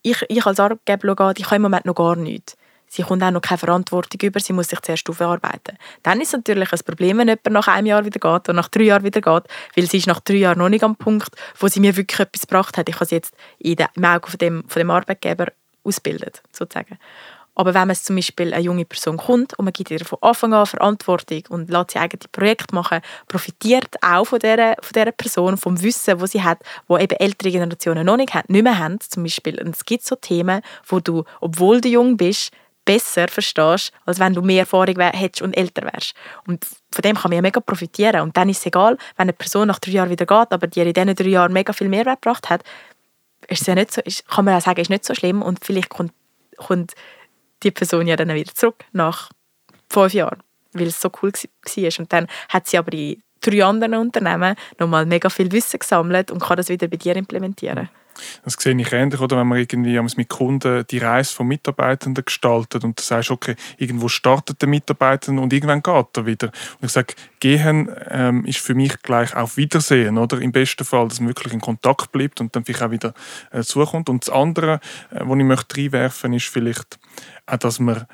ich, 0.02 0.24
ich 0.28 0.46
als 0.46 0.60
Arbeitgeber 0.60 1.16
schaue, 1.18 1.34
ich 1.38 1.46
habe 1.46 1.56
im 1.56 1.62
Moment 1.64 1.86
noch 1.86 1.96
gar 1.96 2.16
nichts. 2.16 2.58
Sie 2.94 3.04
kommt 3.04 3.24
auch 3.24 3.32
noch 3.32 3.42
keine 3.42 3.58
Verantwortung 3.58 4.22
über, 4.22 4.40
sie 4.40 4.54
muss 4.54 4.70
sich 4.70 4.80
zuerst 4.82 5.10
aufarbeiten. 5.10 5.78
Dann 6.04 6.22
ist 6.22 6.28
es 6.28 6.34
natürlich 6.34 6.72
ein 6.72 6.80
Problem, 6.86 7.18
wenn 7.18 7.28
jemand 7.28 7.52
nach 7.52 7.68
einem 7.68 7.88
Jahr 7.88 8.06
wieder 8.06 8.20
geht 8.20 8.50
oder 8.50 8.54
nach 8.54 8.70
drei 8.70 8.84
Jahren 8.84 9.04
wieder 9.04 9.22
geht, 9.22 9.44
weil 9.76 9.86
sie 9.86 9.98
ist 9.98 10.08
nach 10.08 10.20
drei 10.20 10.36
Jahren 10.36 10.60
noch 10.60 10.70
nicht 10.70 10.84
am 10.84 10.96
Punkt, 10.96 11.36
wo 11.58 11.68
sie 11.68 11.80
mir 11.80 11.96
wirklich 11.98 12.20
etwas 12.20 12.42
gebracht 12.42 12.78
hat. 12.78 12.88
Ich 12.90 12.96
habe 12.96 13.06
sie 13.06 13.16
jetzt 13.16 13.34
in 13.58 13.76
der, 13.76 13.90
im 13.96 14.06
Auge 14.06 14.30
von 14.30 14.38
dem, 14.38 14.64
von 14.68 14.80
dem 14.80 14.92
Arbeitgeber 14.92 15.48
ausbildet, 15.84 16.42
sozusagen. 16.52 16.98
Aber 17.56 17.74
wenn 17.74 17.88
man 17.88 17.96
zum 17.96 18.16
Beispiel 18.16 18.54
eine 18.54 18.64
junge 18.64 18.86
Person 18.86 19.18
kommt 19.18 19.58
und 19.60 19.66
man 19.66 19.74
gibt 19.74 19.92
ihr 19.92 20.04
von 20.04 20.18
Anfang 20.22 20.54
an 20.54 20.66
Verantwortung 20.66 21.44
und 21.50 21.70
lässt 21.70 21.92
sie 21.92 22.00
eigene 22.00 22.28
Projekte 22.32 22.74
machen, 22.74 23.02
profitiert 23.28 23.96
auch 24.02 24.26
von 24.26 24.40
dieser, 24.40 24.76
von 24.82 24.94
dieser 24.96 25.12
Person, 25.12 25.58
vom 25.58 25.82
Wissen, 25.82 26.18
das 26.18 26.32
sie 26.32 26.42
hat, 26.42 26.60
wo 26.88 26.98
eben 26.98 27.16
ältere 27.20 27.52
Generationen 27.52 28.06
noch 28.06 28.18
nicht, 28.18 28.34
nicht 28.50 28.64
mehr 28.64 28.80
haben. 28.80 29.00
Zum 29.00 29.24
Beispiel. 29.24 29.62
Und 29.62 29.76
es 29.76 29.86
gibt 29.86 30.04
so 30.04 30.16
Themen, 30.16 30.62
wo 30.88 31.00
du, 31.00 31.26
obwohl 31.42 31.80
du 31.80 31.90
jung 31.90 32.18
bist, 32.18 32.52
besser 32.86 33.28
verstehst, 33.28 33.92
als 34.06 34.20
wenn 34.20 34.34
du 34.34 34.42
mehr 34.42 34.62
Erfahrung 34.62 35.00
hättest 35.00 35.42
und 35.42 35.56
älter 35.56 35.84
wärst. 35.84 36.14
Und 36.48 36.66
von 36.92 37.02
dem 37.02 37.16
kann 37.16 37.30
man 37.30 37.38
ja 37.38 37.42
mega 37.42 37.60
profitieren. 37.60 38.22
Und 38.22 38.36
dann 38.36 38.50
ist 38.50 38.60
es 38.60 38.66
egal, 38.66 38.98
wenn 39.16 39.24
eine 39.24 39.34
Person 39.34 39.68
nach 39.68 39.80
drei 39.80 39.92
Jahren 39.92 40.10
wieder 40.10 40.26
geht, 40.26 40.52
aber 40.52 40.68
die 40.68 40.82
in 40.82 40.94
diesen 40.94 41.16
drei 41.16 41.30
Jahren 41.30 41.54
mega 41.54 41.74
viel 41.74 41.90
Mehrwert 41.90 42.22
gebracht 42.22 42.50
hat, 42.50 42.64
ist 43.48 43.68
ja 43.68 43.76
nicht 43.76 43.94
so, 43.94 44.02
ist, 44.02 44.28
kann 44.28 44.46
man 44.46 44.54
ja 44.54 44.62
sagen, 44.62 44.82
ist 44.82 44.90
nicht 44.90 45.06
so 45.06 45.14
schlimm 45.14 45.42
und 45.42 45.64
vielleicht 45.64 45.90
kommt, 45.90 46.14
kommt 46.58 46.94
die 47.64 47.72
Person 47.72 48.08
ja 48.08 48.16
dann 48.16 48.34
wieder 48.34 48.54
zurück 48.54 48.84
nach 48.92 49.30
fünf 49.90 50.14
Jahren, 50.14 50.42
weil 50.74 50.88
es 50.88 51.00
so 51.00 51.10
cool 51.22 51.32
war. 51.32 52.00
Und 52.00 52.14
dann 52.14 52.28
hat 52.50 52.68
sie 52.68 52.78
aber 52.78 52.94
in 52.94 53.22
drei 53.44 53.64
anderen 53.64 53.96
Unternehmen 53.96 54.56
nochmal 54.80 55.06
mega 55.06 55.30
viel 55.30 55.52
Wissen 55.52 55.80
gesammelt 55.80 56.32
und 56.32 56.42
kann 56.42 56.58
das 56.58 56.70
wieder 56.70 56.88
bei 56.88 56.98
dir 56.98 57.16
implementieren. 57.16 57.90
Das 58.44 58.54
sehe 58.54 58.80
ich 58.80 58.92
ähnlich, 58.92 59.20
oder 59.20 59.38
wenn 59.38 59.48
man 59.48 59.58
irgendwie 59.58 60.00
mit 60.00 60.30
Kunden 60.30 60.86
die 60.90 60.98
Reise 60.98 61.34
von 61.34 61.48
Mitarbeitenden 61.48 62.24
gestaltet 62.24 62.84
und 62.84 63.00
du 63.00 63.04
sagst, 63.04 63.32
okay, 63.32 63.56
irgendwo 63.78 64.08
startet 64.08 64.62
der 64.62 64.70
Mitarbeiter 64.70 65.32
und 65.32 65.52
irgendwann 65.52 65.82
geht 65.82 66.18
er 66.18 66.26
wieder. 66.26 66.48
Und 66.80 66.86
ich 66.86 66.92
sage, 66.92 67.16
gehen 67.40 67.90
ähm, 68.10 68.46
ist 68.46 68.60
für 68.60 68.76
mich 68.76 69.02
gleich 69.02 69.36
auf 69.36 69.58
Wiedersehen, 69.58 70.18
oder? 70.18 70.40
Im 70.42 70.52
besten 70.52 70.86
Fall, 70.86 71.08
dass 71.08 71.20
man 71.20 71.30
wirklich 71.30 71.54
in 71.54 71.62
Kontakt 71.62 72.12
bleibt 72.12 72.42
und 72.42 72.56
dann 72.56 72.66
vielleicht 72.66 72.84
auch 72.84 72.92
wieder 72.92 73.14
äh, 73.52 73.62
zukommt. 73.62 74.10
Und 74.10 74.28
das 74.28 74.34
andere, 74.34 74.80
äh, 75.12 75.22
was 75.22 75.38
ich 75.38 75.46
möchte 75.46 75.78
reinwerfen, 75.78 76.34
ist 76.34 76.48
vielleicht 76.48 77.00
auch, 77.46 77.58
dass 77.58 77.80
man 77.80 78.06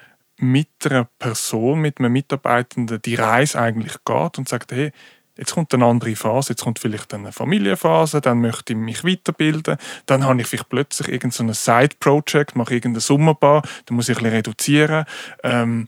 mit 0.42 0.70
einer 0.86 1.10
Person, 1.20 1.82
mit 1.82 2.00
einem 2.00 2.13
Mitarbeitenden 2.13 3.02
die 3.02 3.15
Reise 3.15 3.60
eigentlich 3.60 3.98
geht 4.06 4.38
und 4.38 4.48
sagt, 4.48 4.72
hey, 4.72 4.94
Jetzt 5.39 5.54
kommt 5.54 5.73
eine 5.73 5.86
andere 5.86 6.17
Phase, 6.17 6.49
jetzt 6.49 6.63
kommt 6.63 6.80
vielleicht 6.80 7.13
eine 7.13 7.32
Familienphase, 7.32 8.19
dann 8.19 8.41
möchte 8.41 8.73
ich 8.73 8.80
mich 8.80 9.06
weiterbilden, 9.06 9.78
dann 10.06 10.25
habe 10.25 10.41
ich 10.41 10.47
vielleicht 10.47 10.67
plötzlich 10.67 11.08
irgendein 11.08 11.54
Side-Project, 11.54 12.58
mache 12.58 12.73
irgendeine 12.73 12.99
Sommerbar, 12.99 13.62
dann 13.86 13.95
muss 13.95 14.10
ich 14.10 14.17
ein 14.17 14.23
bisschen 14.23 14.36
reduzieren. 14.36 15.06
Ähm, 15.43 15.88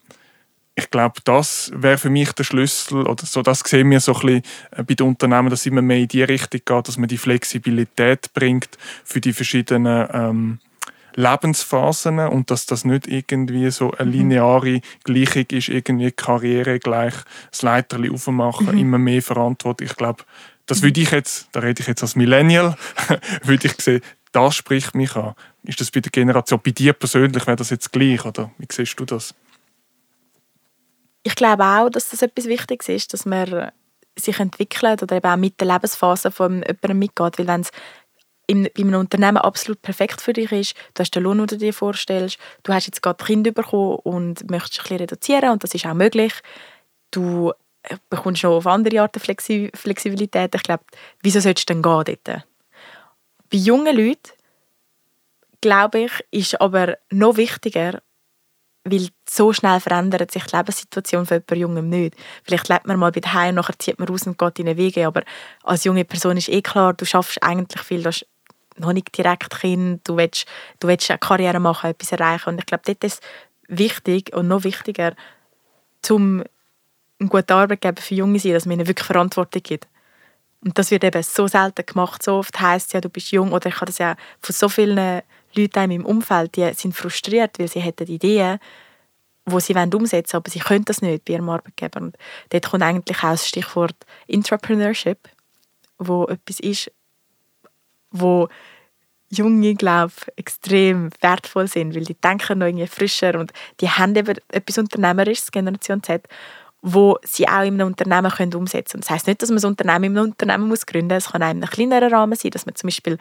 ich 0.76 0.90
glaube, 0.90 1.20
das 1.26 1.70
wäre 1.76 1.98
für 1.98 2.10
mich 2.10 2.32
der 2.32 2.46
Schlüssel, 2.46 3.06
oder 3.06 3.26
so, 3.26 3.42
das 3.42 3.60
sehen 3.60 3.92
wir 3.92 4.00
so 4.00 4.14
ein 4.14 4.22
bisschen 4.22 4.44
äh, 4.72 4.84
bei 4.84 4.94
den 4.94 5.08
Unternehmen, 5.08 5.50
dass 5.50 5.66
immer 5.66 5.82
mehr 5.82 5.98
in 5.98 6.08
die 6.08 6.24
Richtung 6.24 6.62
geht, 6.64 6.88
dass 6.88 6.98
man 6.98 7.10
die 7.10 7.18
Flexibilität 7.18 8.34
bringt 8.34 8.78
für 9.04 9.20
die 9.20 9.34
verschiedenen 9.34 10.08
ähm, 10.14 10.60
Lebensphasen 11.16 12.20
und 12.20 12.52
dass 12.52 12.66
das 12.66 12.86
nicht 12.86 13.08
irgendwie 13.08 13.70
so 13.72 13.92
eine 13.92 14.10
mhm. 14.10 14.18
lineare 14.18 14.82
Gleichung 15.04 15.46
ist, 15.52 15.70
irgendwie 15.70 16.12
Karriere 16.12 16.80
gleich 16.80 17.14
das 17.50 17.62
Leiterli 17.62 18.10
aufmachen, 18.10 18.72
mhm. 18.72 18.78
immer 18.78 18.98
mehr 18.98 19.22
Verantwortung. 19.22 19.88
Ich 19.88 19.96
glaube, 19.96 20.24
das 20.66 20.82
mhm. 20.82 20.86
würde 20.86 21.02
ich 21.02 21.12
jetzt, 21.12 21.50
da 21.52 21.60
rede 21.60 21.82
ich 21.82 21.88
jetzt 21.88 22.02
als 22.02 22.16
Millennial, 22.16 22.76
würde 23.44 23.68
ich 23.68 23.74
sehen, 23.82 24.02
das 24.32 24.56
spricht 24.56 24.96
mich 24.96 25.16
an. 25.16 25.36
Ist 25.64 25.82
das 25.82 25.92
bei 25.92 26.00
der 26.00 26.12
Generation, 26.12 26.60
bei 26.64 26.72
dir 26.72 26.94
persönlich, 26.94 27.46
wäre 27.46 27.58
das 27.58 27.70
jetzt 27.70 27.92
gleich, 27.92 28.24
oder 28.26 28.52
wie 28.58 28.68
siehst 28.72 29.00
du 29.00 29.06
das? 29.06 29.36
Ich 31.24 31.36
glaube 31.36 31.64
auch, 31.64 31.90
dass 31.90 32.10
das 32.10 32.22
etwas 32.22 32.46
Wichtiges 32.46 32.90
ist, 32.90 33.14
dass 33.14 33.26
man 33.26 33.72
sich 34.18 34.40
entwickelt 34.40 35.04
oder 35.04 35.18
eben 35.18 35.28
auch 35.28 35.38
mit 35.38 35.60
der 35.60 35.68
Lebensphase 35.68 36.32
von 36.32 36.64
jemandem 36.64 37.00
mitgeht, 37.00 37.38
weil 37.38 37.48
wenn 37.48 37.62
es 37.62 37.72
in, 38.52 38.64
bei 38.64 38.84
einem 38.84 39.00
Unternehmen 39.00 39.38
absolut 39.38 39.82
perfekt 39.82 40.20
für 40.20 40.34
dich 40.34 40.52
ist, 40.52 40.76
du 40.94 41.00
hast 41.02 41.16
den 41.16 41.24
Lohn, 41.24 41.38
den 41.38 41.48
du 41.48 41.58
dir 41.58 41.74
vorstellst, 41.74 42.38
du 42.64 42.74
hast 42.74 42.86
jetzt 42.86 43.02
gerade 43.02 43.24
Kind 43.24 43.54
bekommen 43.54 44.00
und 44.04 44.50
möchtest 44.50 44.80
ein 44.80 44.84
bisschen 44.84 44.98
reduzieren 44.98 45.52
und 45.52 45.64
das 45.64 45.74
ist 45.74 45.86
auch 45.86 45.94
möglich. 45.94 46.34
Du 47.12 47.54
äh, 47.84 47.96
bekommst 48.10 48.44
noch 48.44 48.58
auf 48.58 48.68
andere 48.68 49.02
Arten 49.02 49.20
Flexi 49.20 49.72
Flexibilität. 49.74 50.54
Ich 50.54 50.64
glaube, 50.64 50.84
wieso 51.24 51.40
solltest 51.40 51.70
du 51.70 51.74
denn 51.74 51.82
gehen 51.82 52.18
dort? 52.26 52.46
Bei 53.50 53.58
jungen 53.58 53.96
Leuten, 53.96 54.32
glaube 55.62 56.00
ich, 56.00 56.12
ist 56.32 56.60
aber 56.60 56.98
noch 57.10 57.38
wichtiger, 57.38 58.02
weil 58.84 59.10
so 59.30 59.54
schnell 59.54 59.80
verändert 59.80 60.32
sich 60.32 60.44
die 60.46 60.56
Lebenssituation 60.56 61.26
von 61.26 61.38
jemandem 61.38 61.60
Jungem 61.60 61.90
nicht. 61.90 62.16
Vielleicht 62.44 62.68
lebt 62.68 62.88
man 62.88 62.98
mal 62.98 63.12
bei 63.12 63.20
daheim, 63.20 63.56
nachher 63.56 63.78
zieht 63.78 64.00
man 64.00 64.08
raus 64.08 64.26
und 64.26 64.38
geht 64.38 64.60
in 64.60 64.66
den 64.66 64.78
Wege, 64.78 65.06
aber 65.06 65.24
als 65.64 65.84
junge 65.84 66.04
Person 66.04 66.38
ist 66.38 66.50
eh 66.50 66.62
klar, 66.62 66.94
du 66.94 67.06
schaffst 67.06 67.42
eigentlich 67.44 67.82
viel, 67.82 68.02
du 68.02 68.08
hast 68.08 68.26
noch 68.78 68.94
nicht 68.94 69.16
direkt 69.18 69.50
Kind, 69.60 70.08
du 70.08 70.18
willst, 70.18 70.46
du 70.80 70.88
willst 70.88 71.10
eine 71.10 71.20
Karriere 71.20 71.60
machen, 71.60 71.90
etwas 71.90 72.12
erreichen. 72.12 72.50
Und 72.50 72.60
ich 72.60 72.66
glaube, 72.66 72.84
dort 72.86 73.04
ist 73.04 73.22
es 73.22 73.30
wichtig 73.68 74.34
und 74.34 74.48
noch 74.48 74.64
wichtiger, 74.64 75.14
um 76.10 76.44
ein 77.20 77.30
guter 77.30 77.56
Arbeitgeber 77.56 78.02
für 78.02 78.16
Junge 78.16 78.40
zu 78.40 78.44
sein, 78.44 78.54
dass 78.54 78.66
man 78.66 78.80
ihnen 78.80 78.88
wirklich 78.88 79.06
Verantwortung 79.06 79.62
gibt. 79.62 79.88
Und 80.64 80.78
das 80.78 80.92
wird 80.92 81.04
eben 81.04 81.24
so 81.24 81.48
selten 81.48 81.86
gemacht. 81.86 82.22
So 82.24 82.36
oft 82.36 82.60
heisst 82.60 82.88
es 82.88 82.94
ja, 82.94 83.02
du 83.02 83.10
bist 83.10 83.32
jung. 83.32 83.52
Oder 83.52 83.70
ich 83.70 83.76
habe 83.76 83.88
das 83.88 83.98
ja 83.98 84.16
von 84.40 84.54
so 84.54 84.70
vielen 84.70 85.22
Leuten 85.56 85.80
in 85.80 85.90
meinem 85.90 86.06
Umfeld, 86.06 86.56
die 86.56 86.72
sind 86.74 86.96
frustriert, 86.96 87.58
weil 87.60 87.68
sie 87.68 87.80
hätten 87.80 88.08
Ideen, 88.08 88.60
die 89.48 89.60
sie 89.60 89.74
umsetzen 89.74 90.34
wollen, 90.34 90.44
aber 90.44 90.52
sie 90.52 90.60
können 90.60 90.86
das 90.86 91.02
nicht 91.02 91.26
bei 91.26 91.34
ihrem 91.34 91.50
Arbeitgeber. 91.50 92.02
Und 92.02 92.18
dort 92.50 92.70
kommt 92.70 92.84
eigentlich 92.84 93.18
auch 93.18 93.32
das 93.32 93.48
Stichwort 93.48 93.96
Entrepreneurship, 94.28 95.18
wo 95.98 96.26
etwas 96.26 96.60
ist, 96.60 96.92
wo 98.12 98.48
Junge, 99.30 99.76
glaube 99.76 100.14
extrem 100.36 101.10
wertvoll 101.22 101.68
sind, 101.68 101.96
weil 101.96 102.04
die 102.04 102.16
denken 102.16 102.60
noch 102.60 102.68
irgendwie 102.68 102.88
frischer 102.88 103.40
und 103.40 103.54
die 103.80 103.90
haben 103.90 104.16
eben 104.16 104.36
etwas 104.50 104.78
Unternehmerisches, 104.78 105.52
Generation 105.52 106.04
Z, 106.04 106.28
wo 106.82 107.18
sie 107.24 107.48
auch 107.48 107.62
in 107.62 107.76
einem 107.76 107.88
Unternehmen 107.88 108.30
können 108.30 108.54
umsetzen 108.56 108.94
können. 108.94 109.02
Das 109.02 109.10
heißt 109.10 109.28
nicht, 109.28 109.42
dass 109.42 109.50
man 109.50 109.60
ein 109.60 109.66
Unternehmen 109.66 110.04
in 110.04 110.18
einem 110.18 110.32
Unternehmen 110.32 110.68
muss 110.68 110.86
gründen 110.86 111.16
muss. 111.16 111.26
Es 111.26 111.32
kann 111.32 111.44
einem 111.44 111.70
kleineren 111.70 112.14
Rahmen 112.14 112.36
sein, 112.36 112.52
dass 112.52 112.66
man 112.66 112.76
zum 112.76 112.88
Beispiel 112.88 113.18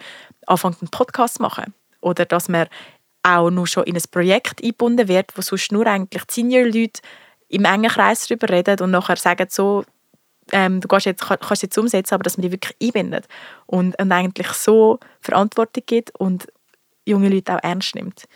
anfängt, 0.47 0.81
einen 0.81 0.91
Podcast 0.91 1.35
zu 1.35 1.43
machen 1.43 1.73
oder 2.01 2.25
dass 2.25 2.49
man 2.49 2.67
auch 3.23 3.49
nur 3.49 3.67
schon 3.67 3.83
in 3.83 3.95
ein 3.95 4.03
Projekt 4.11 4.61
eingebunden 4.61 5.07
wird, 5.07 5.31
wo 5.35 5.41
sonst 5.41 5.71
nur 5.71 5.87
eigentlich 5.87 6.23
Senior-Leute 6.29 7.01
im 7.49 7.65
engen 7.65 7.89
Kreis 7.89 8.27
darüber 8.27 8.49
reden 8.49 8.81
und 8.81 8.91
nachher 8.91 9.17
sagen 9.17 9.47
so, 9.49 9.83
ähm, 10.51 10.81
du 10.81 10.87
kannst 10.87 11.05
jetzt, 11.05 11.21
kannst 11.21 11.63
jetzt 11.63 11.77
umsetzen, 11.77 12.13
aber 12.13 12.23
dass 12.23 12.37
man 12.37 12.43
die 12.43 12.51
wirklich 12.51 12.75
einbindet 12.81 13.27
und, 13.65 13.99
und 13.99 14.11
eigentlich 14.11 14.47
so 14.47 14.99
Verantwortung 15.19 15.83
gibt 15.85 16.15
und 16.19 16.47
junge 17.05 17.29
Leute 17.29 17.55
auch 17.55 17.63
ernst 17.63 17.95
nimmt. 17.95 18.27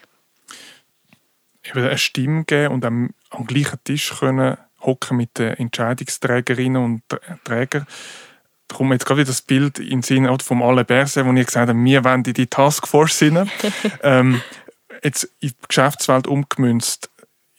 Eben 1.63 1.79
eine 1.79 1.97
Stimme 1.97 2.43
geben 2.45 2.73
und 2.73 2.85
am, 2.85 3.11
am 3.29 3.45
gleichen 3.45 3.79
Tisch 3.83 4.13
können 4.19 4.57
hocken 4.81 5.17
mit 5.17 5.37
den 5.37 5.53
Entscheidungsträgerinnen 5.53 6.81
und 6.81 7.01
Trägern. 7.43 7.87
Da 8.67 8.77
kommt 8.77 8.91
jetzt 8.91 9.05
gerade 9.05 9.21
wieder 9.21 9.27
das 9.27 9.41
Bild 9.41 9.79
in 9.79 10.01
den 10.01 10.01
Sinn 10.01 10.39
vom 10.39 10.63
Alain 10.63 10.85
Berset, 10.85 11.25
wo 11.25 11.33
ich 11.33 11.45
gesagt 11.45 11.69
habe, 11.69 11.83
wir 11.83 12.03
wollen 12.03 12.23
in 12.23 12.33
die 12.33 12.47
Taskforce 12.47 13.23
rein. 13.23 13.49
ähm, 14.03 14.41
jetzt 15.03 15.25
in 15.39 15.49
die 15.49 15.55
Geschäftswelt 15.67 16.27
umgemünzt 16.27 17.09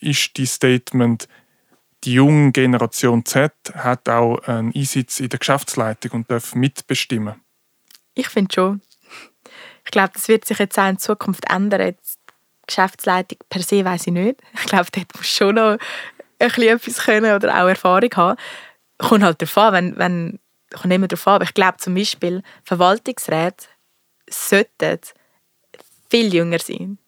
ist 0.00 0.36
die 0.36 0.46
Statement, 0.46 1.28
die 2.04 2.14
junge 2.14 2.52
Generation 2.52 3.24
Z 3.24 3.52
hat 3.74 4.08
auch 4.08 4.38
einen 4.46 4.72
Einsitz 4.74 5.20
in 5.20 5.28
der 5.28 5.38
Geschäftsleitung 5.38 6.12
und 6.12 6.30
darf 6.30 6.54
mitbestimmen. 6.54 7.40
Ich 8.14 8.28
finde 8.28 8.54
schon. 8.54 8.82
Ich 9.84 9.90
glaube, 9.90 10.10
das 10.14 10.28
wird 10.28 10.44
sich 10.44 10.58
jetzt 10.58 10.78
auch 10.78 10.88
in 10.88 10.98
Zukunft 10.98 11.44
ändern. 11.48 11.94
Die 11.94 12.66
Geschäftsleitung 12.66 13.38
per 13.48 13.62
se 13.62 13.84
weiß 13.84 14.08
ich 14.08 14.12
nicht. 14.12 14.40
Ich 14.54 14.64
glaube, 14.64 14.88
dort 14.90 15.16
muss 15.16 15.28
schon 15.28 15.54
noch 15.54 15.78
ein 16.38 16.50
etwas 16.62 16.98
können 16.98 17.34
oder 17.34 17.54
auch 17.54 17.68
Erfahrung 17.68 18.10
haben. 18.14 18.38
Kommt 18.98 19.22
halt 19.22 19.40
darauf 19.40 19.58
an, 19.58 19.72
wenn, 19.74 19.98
wenn 19.98 20.38
kommt 20.74 20.92
immer 20.92 21.08
darauf 21.08 21.26
an, 21.28 21.34
aber 21.36 21.44
ich 21.44 21.54
glaube 21.54 21.78
zum 21.78 21.94
Beispiel, 21.94 22.42
Verwaltungsräte 22.64 23.66
sollten 24.28 25.00
viel 26.10 26.34
jünger 26.34 26.58
sein. 26.58 26.98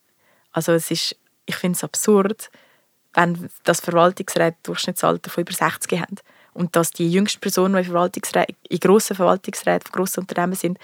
Also 0.53 0.72
es 0.72 0.90
ist, 0.90 1.16
ich 1.46 1.57
finde 1.57 1.77
es 1.77 1.85
absurd, 1.85 2.51
wenn 3.19 3.51
das 3.65 3.81
Verwaltungsräte 3.81 4.57
Durchschnittsalter 4.63 5.31
von 5.31 5.43
über 5.43 5.53
60 5.53 6.01
haben. 6.01 6.17
Und 6.55 6.77
dass 6.77 6.91
die 6.91 7.11
jüngsten 7.11 7.41
Personen, 7.41 7.75
die 7.75 7.81
in, 7.81 7.85
Verwaltungsräten, 7.87 8.57
in 8.69 8.79
grossen 8.79 9.17
Verwaltungsräten 9.17 9.91
von 9.91 9.93
grossen 9.93 10.21
Unternehmen 10.21 10.55
sind, 10.55 10.79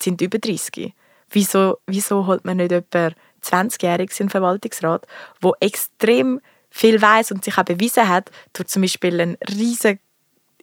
sind 0.00 0.20
über 0.20 0.38
30. 0.38 0.94
Wieso, 1.30 1.78
wieso 1.86 2.26
holt 2.26 2.44
man 2.44 2.56
nicht 2.56 2.72
jemanden 2.72 3.14
20-Jähriges 3.42 4.20
in 4.20 4.26
den 4.26 4.30
Verwaltungsrat, 4.30 5.06
der 5.42 5.52
extrem 5.60 6.40
viel 6.70 7.00
weiß 7.00 7.32
und 7.32 7.44
sich 7.44 7.58
auch 7.58 7.64
bewiesen 7.64 8.08
hat, 8.08 8.30
durch 8.52 8.68
zum 8.68 8.82
Beispiel 8.82 9.20
einen 9.20 9.36
riesigen 9.48 10.00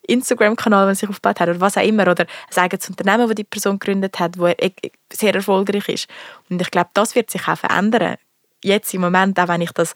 Instagram-Kanal, 0.04 0.88
den 0.88 0.96
sich 0.96 1.10
aufgebaut 1.10 1.40
hat 1.40 1.50
oder 1.50 1.60
was 1.60 1.78
auch 1.78 1.84
immer, 1.84 2.10
oder 2.10 2.26
ein 2.56 2.63
eigenes 2.63 2.90
Unternehmen, 2.90 3.28
das 3.28 3.36
die 3.36 3.44
Person 3.44 3.80
gegründet 3.80 4.20
hat, 4.20 4.38
das 4.38 4.54
e-, 4.60 4.92
sehr 5.12 5.36
erfolgreich 5.36 5.90
ist. 5.90 6.08
Und 6.50 6.62
ich 6.62 6.72
glaube, 6.72 6.90
das 6.94 7.16
wird 7.16 7.30
sich 7.30 7.48
auch 7.48 7.58
verändern. 7.58 8.16
Jetzt 8.63 8.94
im 8.94 9.02
Moment, 9.02 9.38
auch 9.40 9.50
wenn 9.50 9.62
ich 9.62 9.72
das 9.72 9.94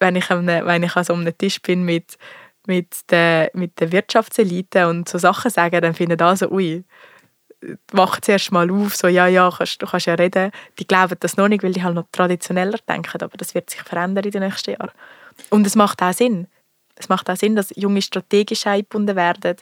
wenn 0.00 0.16
ich, 0.16 0.30
einem, 0.30 0.46
wenn 0.46 0.82
ich 0.82 0.96
an 0.96 1.04
so 1.04 1.14
einem 1.14 1.36
Tisch 1.36 1.60
bin 1.62 1.84
mit, 1.84 2.18
mit, 2.66 3.10
der, 3.10 3.50
mit 3.54 3.78
der 3.80 3.92
Wirtschaftselite 3.92 4.88
und 4.88 5.08
so 5.08 5.18
Sachen 5.18 5.50
sage, 5.50 5.80
dann 5.80 5.94
finden 5.94 6.20
alle 6.20 6.36
so, 6.36 6.50
ui, 6.50 6.84
wach 7.92 8.20
zuerst 8.20 8.52
mal 8.52 8.70
auf, 8.70 8.96
so, 8.96 9.08
ja, 9.08 9.26
ja, 9.26 9.50
kannst, 9.56 9.80
du 9.80 9.86
kannst 9.86 10.06
ja 10.06 10.14
reden. 10.14 10.50
Die 10.78 10.86
glauben 10.86 11.16
das 11.20 11.36
noch 11.36 11.48
nicht, 11.48 11.62
weil 11.62 11.72
die 11.72 11.82
halt 11.82 11.94
noch 11.94 12.06
traditioneller 12.12 12.78
denken, 12.88 13.22
aber 13.22 13.36
das 13.36 13.54
wird 13.54 13.70
sich 13.70 13.80
verändern 13.80 14.24
in 14.24 14.30
den 14.30 14.42
nächsten 14.42 14.72
Jahren. 14.72 14.90
Und 15.50 15.66
es 15.66 15.74
macht 15.74 16.02
auch 16.02 16.12
Sinn. 16.12 16.46
Es 16.96 17.08
macht 17.08 17.28
auch 17.28 17.36
Sinn, 17.36 17.56
dass 17.56 17.72
junge 17.76 18.02
strategisch 18.02 18.66
eingebunden 18.66 19.16
werden 19.16 19.56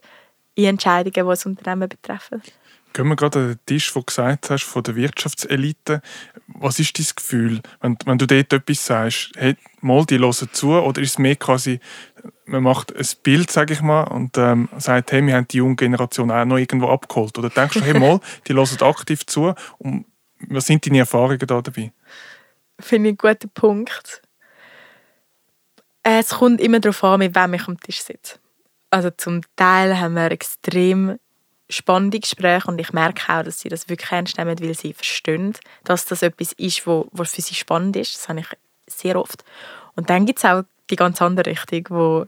in 0.54 0.66
Entscheidungen, 0.66 1.12
die 1.12 1.30
das 1.30 1.46
Unternehmen 1.46 1.88
betreffen. 1.88 2.42
Gehen 2.92 3.08
wir 3.08 3.16
gerade 3.16 3.38
an 3.40 3.48
den 3.48 3.58
Tisch, 3.66 3.94
wo 3.94 4.00
du 4.00 4.06
gesagt 4.06 4.50
hast, 4.50 4.62
von 4.62 4.82
der 4.84 4.94
Wirtschaftselite. 4.94 6.00
Was 6.46 6.78
ist 6.78 6.98
dein 6.98 7.06
Gefühl, 7.16 7.60
wenn, 7.80 7.96
wenn 8.04 8.18
du 8.18 8.26
dort 8.26 8.52
etwas 8.52 8.84
sagst? 8.84 9.32
Hey, 9.36 9.56
mal, 9.80 10.04
die 10.04 10.18
hören 10.18 10.48
zu, 10.52 10.72
oder 10.72 11.00
ist 11.00 11.10
es 11.10 11.18
mehr 11.18 11.36
quasi, 11.36 11.80
man 12.44 12.62
macht 12.62 12.94
ein 12.94 13.06
Bild, 13.22 13.50
sage 13.50 13.72
ich 13.72 13.80
mal, 13.80 14.04
und 14.04 14.36
ähm, 14.36 14.68
sagt, 14.76 15.12
hey, 15.12 15.26
wir 15.26 15.36
haben 15.36 15.48
die 15.48 15.58
junge 15.58 15.76
Generation 15.76 16.30
auch 16.30 16.44
noch 16.44 16.58
irgendwo 16.58 16.88
abgeholt? 16.88 17.38
Oder 17.38 17.48
denkst 17.50 17.74
du, 17.74 17.80
hey, 17.80 17.98
mal, 17.98 18.20
die 18.46 18.54
hören 18.54 18.82
aktiv 18.82 19.24
zu? 19.26 19.54
Und 19.78 20.06
was 20.48 20.66
sind 20.66 20.86
deine 20.86 20.98
Erfahrungen 20.98 21.38
da 21.38 21.62
dabei? 21.62 21.92
Finde 22.78 23.10
ich 23.10 23.20
einen 23.20 23.34
guten 23.34 23.50
Punkt. 23.50 24.22
Es 26.02 26.30
kommt 26.30 26.60
immer 26.60 26.80
darauf 26.80 27.02
an, 27.04 27.20
mit 27.20 27.34
wem 27.34 27.54
ich 27.54 27.66
am 27.66 27.80
Tisch 27.80 28.02
sitze. 28.02 28.38
Also 28.90 29.10
zum 29.10 29.40
Teil 29.56 29.98
haben 29.98 30.14
wir 30.14 30.30
extrem 30.30 31.18
spannende 31.68 32.20
Gespräche 32.20 32.68
und 32.68 32.78
ich 32.78 32.92
merke 32.92 33.32
auch, 33.32 33.42
dass 33.42 33.60
sie 33.60 33.68
das 33.68 33.88
wirklich 33.88 34.10
ernst 34.10 34.38
nehmen, 34.38 34.58
weil 34.60 34.74
sie 34.74 34.92
verstehen, 34.92 35.54
dass 35.84 36.04
das 36.04 36.22
etwas 36.22 36.52
ist, 36.52 36.86
wo, 36.86 37.08
was 37.12 37.34
für 37.34 37.42
sie 37.42 37.54
spannend 37.54 37.96
ist. 37.96 38.14
Das 38.14 38.28
habe 38.28 38.40
ich 38.40 38.46
sehr 38.86 39.16
oft. 39.16 39.44
Und 39.96 40.10
dann 40.10 40.26
gibt 40.26 40.40
es 40.40 40.44
auch 40.44 40.62
die 40.90 40.96
ganz 40.96 41.22
andere 41.22 41.50
Richtung, 41.50 41.84
wo 41.88 42.26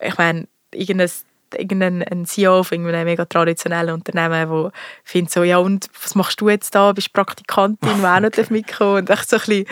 ich 0.00 0.16
meine, 0.16 0.48
irgendein 0.72 1.10
irgendein 1.56 2.26
CEO 2.26 2.64
von 2.64 2.84
einem 2.86 3.04
mega 3.04 3.24
traditionellen 3.24 3.94
Unternehmen, 3.94 4.50
der 4.50 4.72
findet 5.04 5.32
so, 5.32 5.44
ja 5.44 5.58
und, 5.58 5.88
was 6.02 6.16
machst 6.16 6.40
du 6.40 6.48
jetzt 6.48 6.74
da? 6.74 6.92
Bist 6.92 7.12
Praktikantin, 7.12 7.88
die 8.00 8.06
auch 8.06 8.20
noch 8.20 8.50
mitkommen 8.50 8.96
Und 8.96 9.10
echt 9.10 9.30
so 9.30 9.36
ein 9.36 9.42
bisschen, 9.46 9.66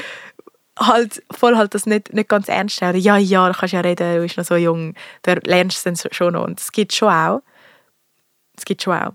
halt, 0.79 1.23
voll 1.31 1.57
halt 1.57 1.75
das 1.75 1.87
nicht, 1.87 2.13
nicht 2.13 2.29
ganz 2.29 2.49
ernst 2.49 2.81
nehmen. 2.81 3.01
Ja, 3.01 3.17
ja, 3.17 3.49
du 3.49 3.55
kannst 3.59 3.75
ja 3.75 3.81
reden, 3.81 4.17
du 4.17 4.23
bist 4.23 4.37
noch 4.37 4.45
so 4.45 4.57
jung, 4.57 4.95
du 5.23 5.35
lernst 5.45 5.79
es 5.79 5.83
dann 5.83 6.13
schon 6.13 6.35
noch. 6.35 6.45
Und 6.45 6.61
es 6.61 6.73
gibt 6.73 6.93
schon 6.93 7.13
auch. 7.13 7.43
Es 8.63 8.65
gibt 8.65 8.81
schon 8.81 8.95
auch. 8.95 9.15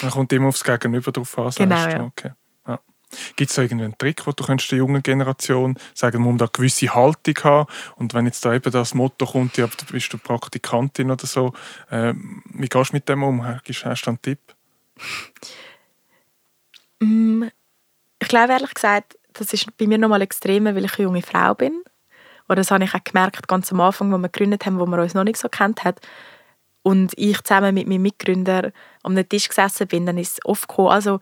Man 0.00 0.12
kommt 0.12 0.32
immer 0.32 0.46
aufs 0.46 0.62
Gegenüber 0.62 1.10
drauf 1.10 1.36
an, 1.36 1.50
genau, 1.56 1.88
ja. 1.88 2.04
Okay. 2.04 2.30
Ja. 2.68 2.78
Gibt 3.34 3.50
es 3.50 3.56
da 3.56 3.62
irgendeinen 3.62 3.98
Trick, 3.98 4.24
wo 4.24 4.30
du 4.30 4.44
der 4.44 4.78
jungen 4.78 5.02
Generation 5.02 5.76
sagen 5.92 6.22
man 6.22 6.32
muss 6.32 6.38
da 6.38 6.44
eine 6.44 6.52
gewisse 6.52 6.94
Haltung 6.94 7.34
haben 7.42 7.66
und 7.96 8.14
wenn 8.14 8.26
jetzt 8.26 8.44
da 8.44 8.54
eben 8.54 8.70
das 8.70 8.94
Motto 8.94 9.26
kommt, 9.26 9.56
ja, 9.56 9.66
du 9.66 9.86
bist 9.86 10.12
du 10.12 10.18
Praktikantin 10.18 11.10
oder 11.10 11.26
so, 11.26 11.52
äh, 11.90 12.14
wie 12.52 12.68
gehst 12.68 12.92
du 12.92 12.96
mit 12.96 13.08
dem 13.08 13.24
um? 13.24 13.44
Hast 13.44 14.06
du 14.06 14.10
einen 14.10 14.22
Tipp? 14.22 14.38
Mm, 17.00 17.44
ich 18.20 18.28
glaube 18.28 18.52
ehrlich 18.52 18.74
gesagt, 18.74 19.18
das 19.32 19.52
ist 19.52 19.76
bei 19.78 19.88
mir 19.88 19.98
nochmal 19.98 20.22
extremer, 20.22 20.76
weil 20.76 20.84
ich 20.84 20.94
eine 20.96 21.04
junge 21.04 21.22
Frau 21.22 21.54
bin. 21.54 21.82
Oder 22.48 22.56
das 22.56 22.70
habe 22.70 22.84
ich 22.84 22.94
auch 22.94 23.02
gemerkt, 23.02 23.48
ganz 23.48 23.72
am 23.72 23.80
Anfang, 23.80 24.12
wo 24.12 24.18
wir 24.18 24.28
gegründet 24.28 24.64
haben, 24.64 24.78
wo 24.78 24.86
wir 24.86 24.98
uns 25.02 25.14
noch 25.14 25.24
nicht 25.24 25.38
so 25.38 25.48
kennt 25.48 25.82
hat. 25.82 26.00
Und 26.82 27.12
ich 27.16 27.42
zusammen 27.42 27.74
mit 27.74 27.86
meinem 27.86 28.02
Mitgründer 28.02 28.72
am 29.02 29.28
Tisch 29.28 29.48
gesessen 29.48 29.86
bin, 29.86 30.06
dann 30.06 30.18
ist 30.18 30.32
es 30.32 30.44
oft 30.44 30.68
gekommen, 30.68 30.88
also 30.88 31.20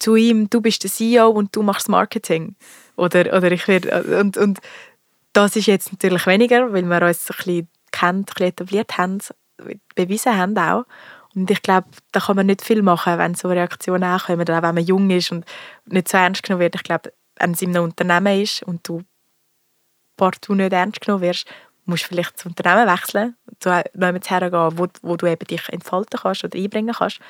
zu 0.00 0.16
ihm, 0.16 0.50
du 0.50 0.60
bist 0.60 0.82
der 0.82 0.90
CEO 0.90 1.28
und 1.28 1.54
du 1.54 1.62
machst 1.62 1.88
Marketing. 1.88 2.56
Oder, 2.96 3.36
oder 3.36 3.52
ich 3.52 3.68
werde, 3.68 4.20
und, 4.20 4.36
und 4.36 4.58
das 5.32 5.56
ist 5.56 5.66
jetzt 5.66 5.92
natürlich 5.92 6.26
weniger, 6.26 6.72
weil 6.72 6.84
wir 6.84 7.02
uns 7.02 7.30
ein 7.30 7.36
bisschen 7.36 7.68
kennt, 7.92 8.30
ein 8.30 8.34
bisschen 8.34 8.48
etabliert 8.48 8.98
haben, 8.98 9.18
bewiesen 9.94 10.36
haben 10.36 10.58
auch. 10.58 10.84
Und 11.34 11.50
ich 11.50 11.62
glaube, 11.62 11.88
da 12.12 12.20
kann 12.20 12.36
man 12.36 12.46
nicht 12.46 12.62
viel 12.62 12.82
machen, 12.82 13.18
wenn 13.18 13.34
so 13.34 13.48
Reaktionen 13.48 14.04
auch 14.04 14.26
kommen, 14.26 14.48
auch 14.48 14.62
wenn 14.62 14.74
man 14.74 14.84
jung 14.84 15.10
ist 15.10 15.32
und 15.32 15.44
nicht 15.86 16.08
so 16.08 16.16
ernst 16.16 16.42
genommen 16.42 16.60
wird. 16.60 16.76
Ich 16.76 16.84
glaube, 16.84 17.12
wenn 17.36 17.52
es 17.52 17.62
in 17.62 17.70
einem 17.70 17.84
Unternehmen 17.84 18.40
ist 18.40 18.62
und 18.62 18.86
du 18.86 19.02
partout 20.16 20.54
nicht 20.54 20.72
ernst 20.72 21.00
genommen 21.00 21.22
wirst, 21.22 21.46
musst 21.86 22.04
du 22.04 22.08
vielleicht 22.08 22.36
das 22.36 22.46
Unternehmen 22.46 22.88
wechseln, 22.88 23.36
zu 23.60 23.70
jemandem 23.94 24.22
hergehen, 24.22 24.78
wo, 24.78 24.86
wo 25.02 25.16
du 25.16 25.26
eben 25.26 25.46
dich 25.46 25.68
entfalten 25.68 26.20
kannst 26.20 26.44
oder 26.44 26.58
einbringen 26.58 26.94
kannst. 26.96 27.20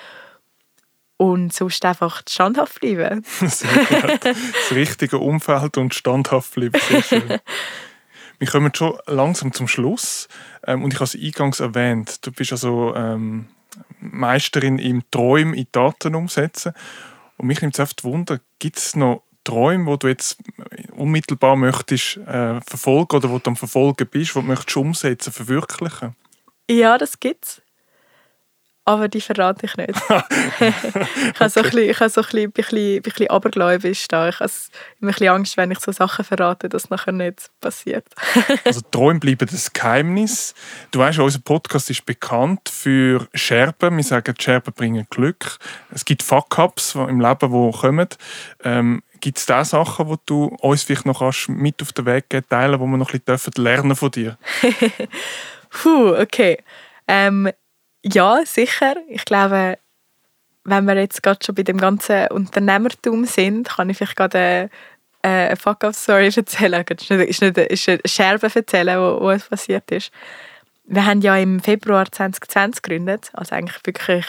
Und 1.16 1.52
sonst 1.52 1.84
einfach 1.84 2.22
standhaft 2.28 2.80
bleiben. 2.80 3.24
Sehr 3.40 3.84
gut. 3.84 4.24
Das 4.24 4.72
richtige 4.72 5.18
Umfeld 5.18 5.78
und 5.78 5.94
standhaft 5.94 6.54
bleiben, 6.54 6.78
sehr 6.88 7.02
schön. 7.02 7.38
Wir 8.40 8.48
kommen 8.48 8.74
schon 8.74 8.98
langsam 9.06 9.52
zum 9.52 9.68
Schluss. 9.68 10.28
Ähm, 10.66 10.82
und 10.82 10.92
ich 10.92 10.98
habe 10.98 11.04
es 11.04 11.14
eingangs 11.14 11.60
erwähnt, 11.60 12.26
du 12.26 12.32
bist 12.32 12.50
also 12.50 12.94
ähm, 12.96 13.46
Meisterin 14.00 14.78
im 14.78 15.02
Träumen 15.12 15.54
in 15.54 15.66
Daten 15.70 16.16
umsetzen. 16.16 16.72
Und 17.36 17.46
mich 17.46 17.62
nimmt 17.62 17.74
es 17.74 17.80
oft 17.80 18.02
Wunder, 18.04 18.40
gibt 18.58 18.78
es 18.78 18.96
noch 18.96 19.22
Träume, 19.44 19.90
die 19.92 19.98
du 19.98 20.08
jetzt 20.08 20.38
unmittelbar 20.96 21.56
möchtest 21.56 22.16
äh, 22.16 22.60
verfolgen 22.62 23.16
oder 23.16 23.30
wo 23.30 23.38
du 23.38 23.50
am 23.50 23.56
Verfolgen 23.56 24.08
bist, 24.08 24.34
die 24.34 24.40
du 24.40 24.42
möchtest 24.42 24.76
umsetzen, 24.76 25.32
verwirklichen? 25.32 26.16
Ja, 26.68 26.98
das 26.98 27.20
gibt 27.20 27.44
es. 27.44 27.62
Aber 28.86 29.08
die 29.08 29.22
verrate 29.22 29.64
ich 29.64 29.76
nicht. 29.78 29.94
ich 30.60 31.40
habe 31.40 31.48
so 31.48 31.60
ein 31.60 31.70
bisschen, 31.70 31.90
ich 31.90 32.00
habe 32.00 32.10
so 32.10 32.20
ein 32.20 32.26
bisschen, 32.26 32.52
bisschen, 32.52 33.02
bisschen 33.02 33.30
abergläubisch 33.30 34.06
da. 34.08 34.28
Ich 34.28 34.40
habe 34.40 34.50
immer 35.00 35.10
ein 35.10 35.14
bisschen 35.14 35.28
Angst, 35.28 35.56
wenn 35.56 35.70
ich 35.70 35.80
so 35.80 35.90
Sachen 35.90 36.22
verrate, 36.22 36.68
dass 36.68 36.90
nachher 36.90 37.12
nicht 37.12 37.50
passiert. 37.62 38.06
also 38.64 38.82
Träume 38.90 39.20
bleiben 39.20 39.48
das 39.50 39.72
Geheimnis. 39.72 40.54
Du 40.90 40.98
weißt, 40.98 41.18
unser 41.18 41.38
Podcast 41.38 41.88
ist 41.88 42.04
bekannt 42.04 42.68
für 42.68 43.26
Scherben. 43.32 43.96
Wir 43.96 44.04
sagen, 44.04 44.34
Scherben 44.38 44.74
bringen 44.74 45.06
Glück. 45.08 45.58
Es 45.90 46.04
gibt 46.04 46.22
Fuck-Ups 46.22 46.94
im 46.94 47.20
Leben, 47.20 47.52
die 47.52 47.78
kommen. 47.78 48.08
Ähm, 48.64 49.02
Gibt 49.24 49.38
es 49.38 49.46
da 49.46 49.64
Sachen, 49.64 50.06
die 50.06 50.16
du 50.26 50.54
uns 50.60 50.82
vielleicht 50.82 51.06
noch 51.06 51.22
mit 51.48 51.80
auf 51.80 51.94
den 51.94 52.04
Weg 52.04 52.28
geben, 52.28 52.46
teilen, 52.46 52.78
wo 52.78 52.84
wir 52.84 52.98
noch 52.98 53.14
ein 53.14 53.20
bisschen 53.20 53.54
lernen 53.56 53.96
von 53.96 54.10
dir? 54.10 54.36
Puh, 55.70 56.14
okay. 56.14 56.62
Ähm, 57.08 57.50
ja, 58.04 58.44
sicher. 58.44 58.96
Ich 59.08 59.24
glaube, 59.24 59.78
wenn 60.64 60.84
wir 60.84 60.96
jetzt 60.96 61.22
gerade 61.22 61.38
schon 61.42 61.54
bei 61.54 61.62
dem 61.62 61.78
ganzen 61.78 62.26
Unternehmertum 62.32 63.24
sind, 63.24 63.70
kann 63.70 63.88
ich 63.88 63.96
vielleicht 63.96 64.16
gerade 64.16 64.68
eine, 65.22 65.46
eine 65.46 65.56
Fuck-Up-Story 65.56 66.30
erzählen. 66.36 66.84
Ist 66.86 67.10
nicht, 67.10 67.26
ist 67.26 67.40
nicht 67.40 67.56
ist 67.56 67.88
eine 67.88 68.00
Scherbe 68.04 68.50
erzählen, 68.54 68.98
wo, 68.98 69.22
wo 69.22 69.30
es 69.30 69.48
passiert 69.48 69.90
ist. 69.90 70.12
Wir 70.84 71.06
haben 71.06 71.22
ja 71.22 71.34
im 71.38 71.60
Februar 71.60 72.12
2020 72.12 72.82
gegründet, 72.82 73.30
also 73.32 73.54
eigentlich 73.54 73.80
wirklich 73.86 74.26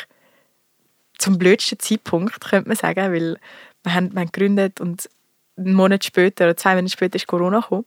zum 1.17 1.37
blödsten 1.37 1.79
Zeitpunkt, 1.79 2.39
könnte 2.39 2.69
man 2.69 2.77
sagen, 2.77 3.11
weil 3.11 3.37
wir 3.85 3.93
haben, 3.93 4.13
wir 4.13 4.21
haben 4.21 4.31
gegründet 4.31 4.81
und 4.81 5.09
einen 5.57 5.73
Monat 5.73 6.03
später 6.03 6.45
oder 6.45 6.57
zwei 6.57 6.75
Monate 6.75 6.91
später 6.91 7.15
ist 7.15 7.27
Corona 7.27 7.59
gekommen. 7.59 7.85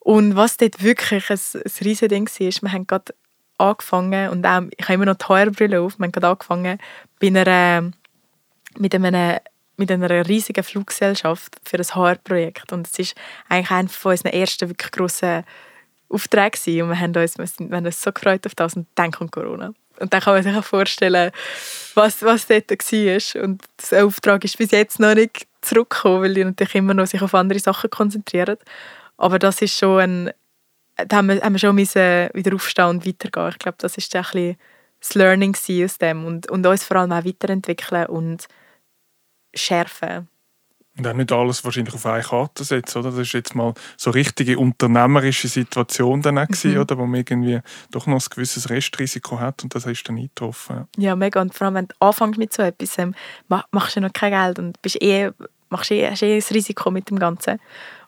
Und 0.00 0.36
was 0.36 0.56
dort 0.56 0.82
wirklich 0.82 1.30
ein, 1.30 1.38
ein 1.54 1.72
riesiges 1.84 2.08
Ding 2.08 2.28
war, 2.28 2.62
wir 2.62 2.72
haben 2.72 2.86
gerade 2.86 3.14
angefangen 3.58 4.30
und 4.30 4.46
auch, 4.46 4.62
ich 4.76 4.84
habe 4.84 4.94
immer 4.94 5.06
noch 5.06 5.16
die 5.16 5.24
HR-Brille 5.24 5.80
auf, 5.80 5.98
wir 5.98 6.04
haben 6.04 6.12
gerade 6.12 6.28
angefangen 6.28 6.78
bei 7.20 7.26
einer, 7.26 7.90
mit, 8.78 8.94
einem, 8.94 9.38
mit 9.76 9.90
einer 9.90 10.28
riesigen 10.28 10.62
Fluggesellschaft 10.62 11.56
für 11.64 11.76
ein 11.76 11.84
HR-Projekt 11.84 12.72
und 12.72 12.86
es 12.86 12.98
war 12.98 13.22
eigentlich 13.48 13.70
einer 13.70 13.88
von 13.88 14.12
unseren 14.12 14.32
ersten 14.32 14.68
wirklich 14.68 14.92
grossen 14.92 15.44
Aufträgen 16.08 16.82
und 16.82 16.88
wir 16.90 17.00
haben 17.00 17.16
uns, 17.16 17.36
wir 17.36 17.76
haben 17.76 17.86
uns 17.86 18.00
so 18.00 18.12
gefreut 18.12 18.46
auf 18.46 18.54
das 18.54 18.76
und 18.76 18.86
dann 18.94 19.10
kommt 19.10 19.32
Corona. 19.32 19.74
Und 19.98 20.12
dann 20.12 20.20
kann 20.20 20.34
man 20.34 20.42
sich 20.42 20.54
auch 20.54 20.64
vorstellen, 20.64 21.30
was, 21.94 22.22
was 22.22 22.46
dort 22.46 22.70
war. 22.70 23.42
Und 23.42 23.62
der 23.90 24.06
Auftrag 24.06 24.44
ist 24.44 24.58
bis 24.58 24.70
jetzt 24.70 25.00
noch 25.00 25.14
nicht 25.14 25.46
zurückgekommen, 25.60 26.22
weil 26.22 26.34
die 26.34 26.44
natürlich 26.44 26.74
immer 26.74 26.94
noch 26.94 27.06
sich 27.06 27.22
auf 27.22 27.34
andere 27.34 27.58
Sachen 27.58 27.90
konzentrieren. 27.90 28.56
Aber 29.16 29.38
das 29.38 29.60
ist 29.62 29.76
schon 29.76 30.00
ein, 30.00 30.30
da 30.96 31.16
haben 31.16 31.28
wir, 31.28 31.40
haben 31.40 31.54
wir 31.54 31.58
schon 31.58 31.74
müssen 31.74 32.28
wieder 32.32 32.54
aufstehen 32.54 32.86
und 32.86 33.06
weitergehen. 33.06 33.50
Ich 33.50 33.58
glaube, 33.58 33.78
das 33.80 33.96
ist 33.96 34.14
ein 34.14 34.22
bisschen 34.22 34.56
das 35.00 35.14
Learning 35.14 35.54
aus 35.84 35.98
dem 35.98 36.24
und, 36.24 36.50
und 36.50 36.66
uns 36.66 36.84
vor 36.84 36.96
allem 36.96 37.12
auch 37.12 37.24
weiterentwickeln 37.24 38.06
und 38.06 38.46
schärfen. 39.54 40.28
Und 40.98 41.06
auch 41.06 41.14
nicht 41.14 41.30
alles 41.30 41.64
wahrscheinlich 41.64 41.94
auf 41.94 42.04
eine 42.06 42.24
Karte 42.24 42.64
setzen, 42.64 42.98
oder? 42.98 43.10
Das 43.10 43.20
ist 43.20 43.32
jetzt 43.32 43.54
mal 43.54 43.72
so 43.96 44.10
eine 44.10 44.16
richtige 44.16 44.58
unternehmerische 44.58 45.46
Situation 45.46 46.22
dann 46.22 46.38
auch 46.38 46.46
gewesen, 46.48 46.74
mhm. 46.74 46.80
oder? 46.80 46.98
Wo 46.98 47.06
man 47.06 47.20
irgendwie 47.20 47.60
doch 47.92 48.06
noch 48.06 48.20
ein 48.20 48.26
gewisses 48.28 48.68
Restrisiko 48.68 49.38
hat 49.38 49.62
und 49.62 49.74
das 49.74 49.86
ist 49.86 50.08
dann 50.08 50.16
eingetroffen. 50.16 50.88
Ja, 50.96 51.14
mega. 51.14 51.40
Und 51.40 51.54
vor 51.54 51.66
allem, 51.66 51.74
wenn 51.74 51.88
du 51.88 51.94
anfängst 52.00 52.38
mit 52.38 52.52
so 52.52 52.62
etwas, 52.62 52.98
ähm, 52.98 53.14
machst 53.70 53.96
du 53.96 54.00
noch 54.00 54.12
kein 54.12 54.32
Geld 54.32 54.58
und 54.58 54.82
bist 54.82 55.00
eh, 55.00 55.30
machst 55.68 55.92
eh, 55.92 56.10
hast 56.10 56.22
eh 56.22 56.36
ein 56.36 56.42
Risiko 56.50 56.90
mit 56.90 57.10
dem 57.10 57.20
Ganzen. 57.20 57.60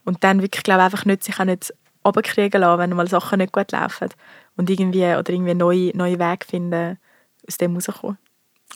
Und 0.05 0.25
dann 0.25 0.43
wirklich, 0.43 0.65
glaube 0.65 0.81
ich, 0.81 0.85
einfach 0.87 1.05
nicht, 1.05 1.23
sich 1.23 1.39
auch 1.39 1.45
nicht 1.45 1.73
runterkriegen 2.05 2.61
lassen, 2.61 2.81
wenn 2.81 2.91
mal 2.91 3.09
Sachen 3.09 3.39
nicht 3.39 3.53
gut 3.53 3.71
laufen. 3.71 4.09
Und 4.57 4.69
irgendwie, 4.69 5.05
oder 5.05 5.31
irgendwie 5.31 5.55
neue, 5.55 5.97
neue 5.97 6.19
Wege 6.19 6.47
finden, 6.47 6.99
aus 7.47 7.57
dem 7.57 7.75
rauskommen. 7.75 8.19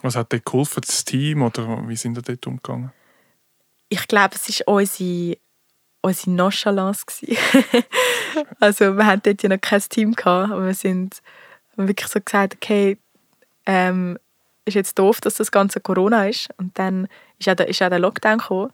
Was 0.02 0.14
hat 0.16 0.32
dir 0.32 0.40
geholfen, 0.40 0.82
das 0.86 1.04
Team, 1.04 1.42
oder 1.42 1.88
wie 1.88 1.96
sind 1.96 2.16
ihr 2.16 2.22
dort 2.22 2.46
umgegangen? 2.46 2.92
Ich 3.88 4.08
glaube, 4.08 4.34
es 4.34 4.48
ist 4.48 4.66
unsere 4.66 5.36
unsere 6.04 6.32
Nonchalance. 6.32 7.06
also 8.60 8.96
wir 8.96 9.06
hatten 9.06 9.22
dort 9.24 9.42
ja 9.42 9.48
noch 9.48 9.60
kein 9.60 9.80
Team, 9.80 10.12
gehabt, 10.12 10.52
aber 10.52 10.66
wir 10.66 10.74
sind 10.74 11.22
wirklich 11.76 12.08
so 12.08 12.20
gesagt, 12.20 12.56
okay, 12.56 12.98
ähm, 13.64 14.18
ist 14.66 14.74
jetzt 14.74 14.98
doof, 14.98 15.20
dass 15.20 15.34
das 15.34 15.50
ganze 15.50 15.80
Corona 15.80 16.28
ist. 16.28 16.48
Und 16.58 16.78
dann 16.78 17.08
ist 17.38 17.48
auch 17.48 17.54
der, 17.54 17.68
ist 17.68 17.82
auch 17.82 17.88
der 17.88 17.98
Lockdown 17.98 18.38
gekommen. 18.38 18.72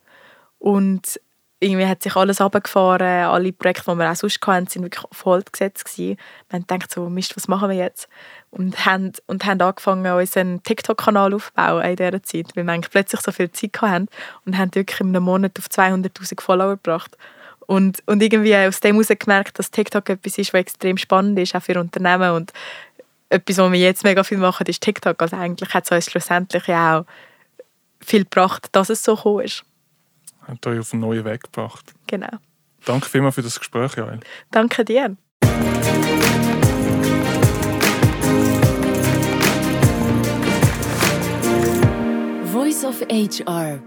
Und 0.59 1.21
irgendwie 1.61 1.87
hat 1.87 2.03
sich 2.03 2.17
alles 2.17 2.41
runtergefahren. 2.41 3.27
Alle 3.27 3.53
Projekte, 3.53 3.91
die 3.91 3.99
wir 3.99 4.11
auch 4.11 4.17
sonst 4.17 4.41
hatten, 4.47 4.67
sind 4.67 4.83
wirklich 4.83 5.05
auf 5.05 5.25
Hold 5.27 5.53
gesetzt 5.53 5.85
gewesen. 5.85 6.17
Wir 6.49 6.57
haben 6.57 6.67
gedacht, 6.67 6.91
so, 6.91 7.09
Mist, 7.11 7.37
was 7.37 7.49
machen 7.49 7.69
wir 7.69 7.77
jetzt? 7.77 8.09
Und 8.51 8.87
haben, 8.87 9.13
und 9.27 9.45
haben 9.45 9.61
angefangen, 9.61 10.11
unseren 10.11 10.63
TikTok-Kanal 10.63 11.35
aufzubauen 11.35 11.85
in 11.85 11.97
dieser 11.97 12.23
Zeit, 12.23 12.57
weil 12.57 12.65
wir 12.65 12.73
eigentlich 12.73 12.91
plötzlich 12.91 13.21
so 13.21 13.31
viel 13.31 13.51
Zeit 13.53 13.81
hatten 13.81 14.09
und 14.47 14.57
haben 14.57 14.75
wirklich 14.75 15.01
in 15.01 15.09
einem 15.09 15.23
Monat 15.23 15.59
auf 15.59 15.67
200'000 15.67 16.41
Follower 16.41 16.77
gebracht. 16.77 17.17
Und, 17.67 18.03
und 18.07 18.23
irgendwie 18.23 18.57
aus 18.57 18.81
dem 18.81 18.97
heraus 18.97 19.17
gemerkt, 19.17 19.59
dass 19.59 19.71
TikTok 19.71 20.09
etwas 20.09 20.39
ist, 20.39 20.53
was 20.53 20.61
extrem 20.63 20.97
spannend 20.97 21.39
ist, 21.39 21.55
auch 21.55 21.63
für 21.63 21.79
Unternehmen. 21.79 22.33
Und 22.33 22.53
etwas, 23.29 23.59
was 23.59 23.71
wir 23.71 23.79
jetzt 23.79 24.03
mega 24.03 24.25
viel 24.25 24.39
machen, 24.39 24.67
ist 24.67 24.83
TikTok. 24.83 25.21
Also 25.21 25.37
eigentlich 25.37 25.73
hat 25.75 25.85
es 25.85 25.91
uns 25.91 26.11
schlussendlich 26.11 26.69
auch 26.69 27.05
viel 28.01 28.25
gebracht, 28.25 28.69
dass 28.73 28.89
es 28.89 29.05
so 29.05 29.15
gekommen 29.15 29.45
ist. 29.45 29.65
Hat 30.51 30.67
euch 30.67 30.81
auf 30.81 30.93
einen 30.93 31.03
neuen 31.03 31.25
Weg 31.25 31.45
gebracht. 31.45 31.95
Genau. 32.07 32.29
Danke 32.85 33.09
vielmals 33.09 33.37
für 33.37 33.43
das 33.43 33.59
Gespräch, 33.59 33.97
Joel. 33.97 34.21
Danke 34.51 34.85
dir. 34.85 35.17
Voice 42.53 42.85
of 42.85 43.01
HR 43.09 43.81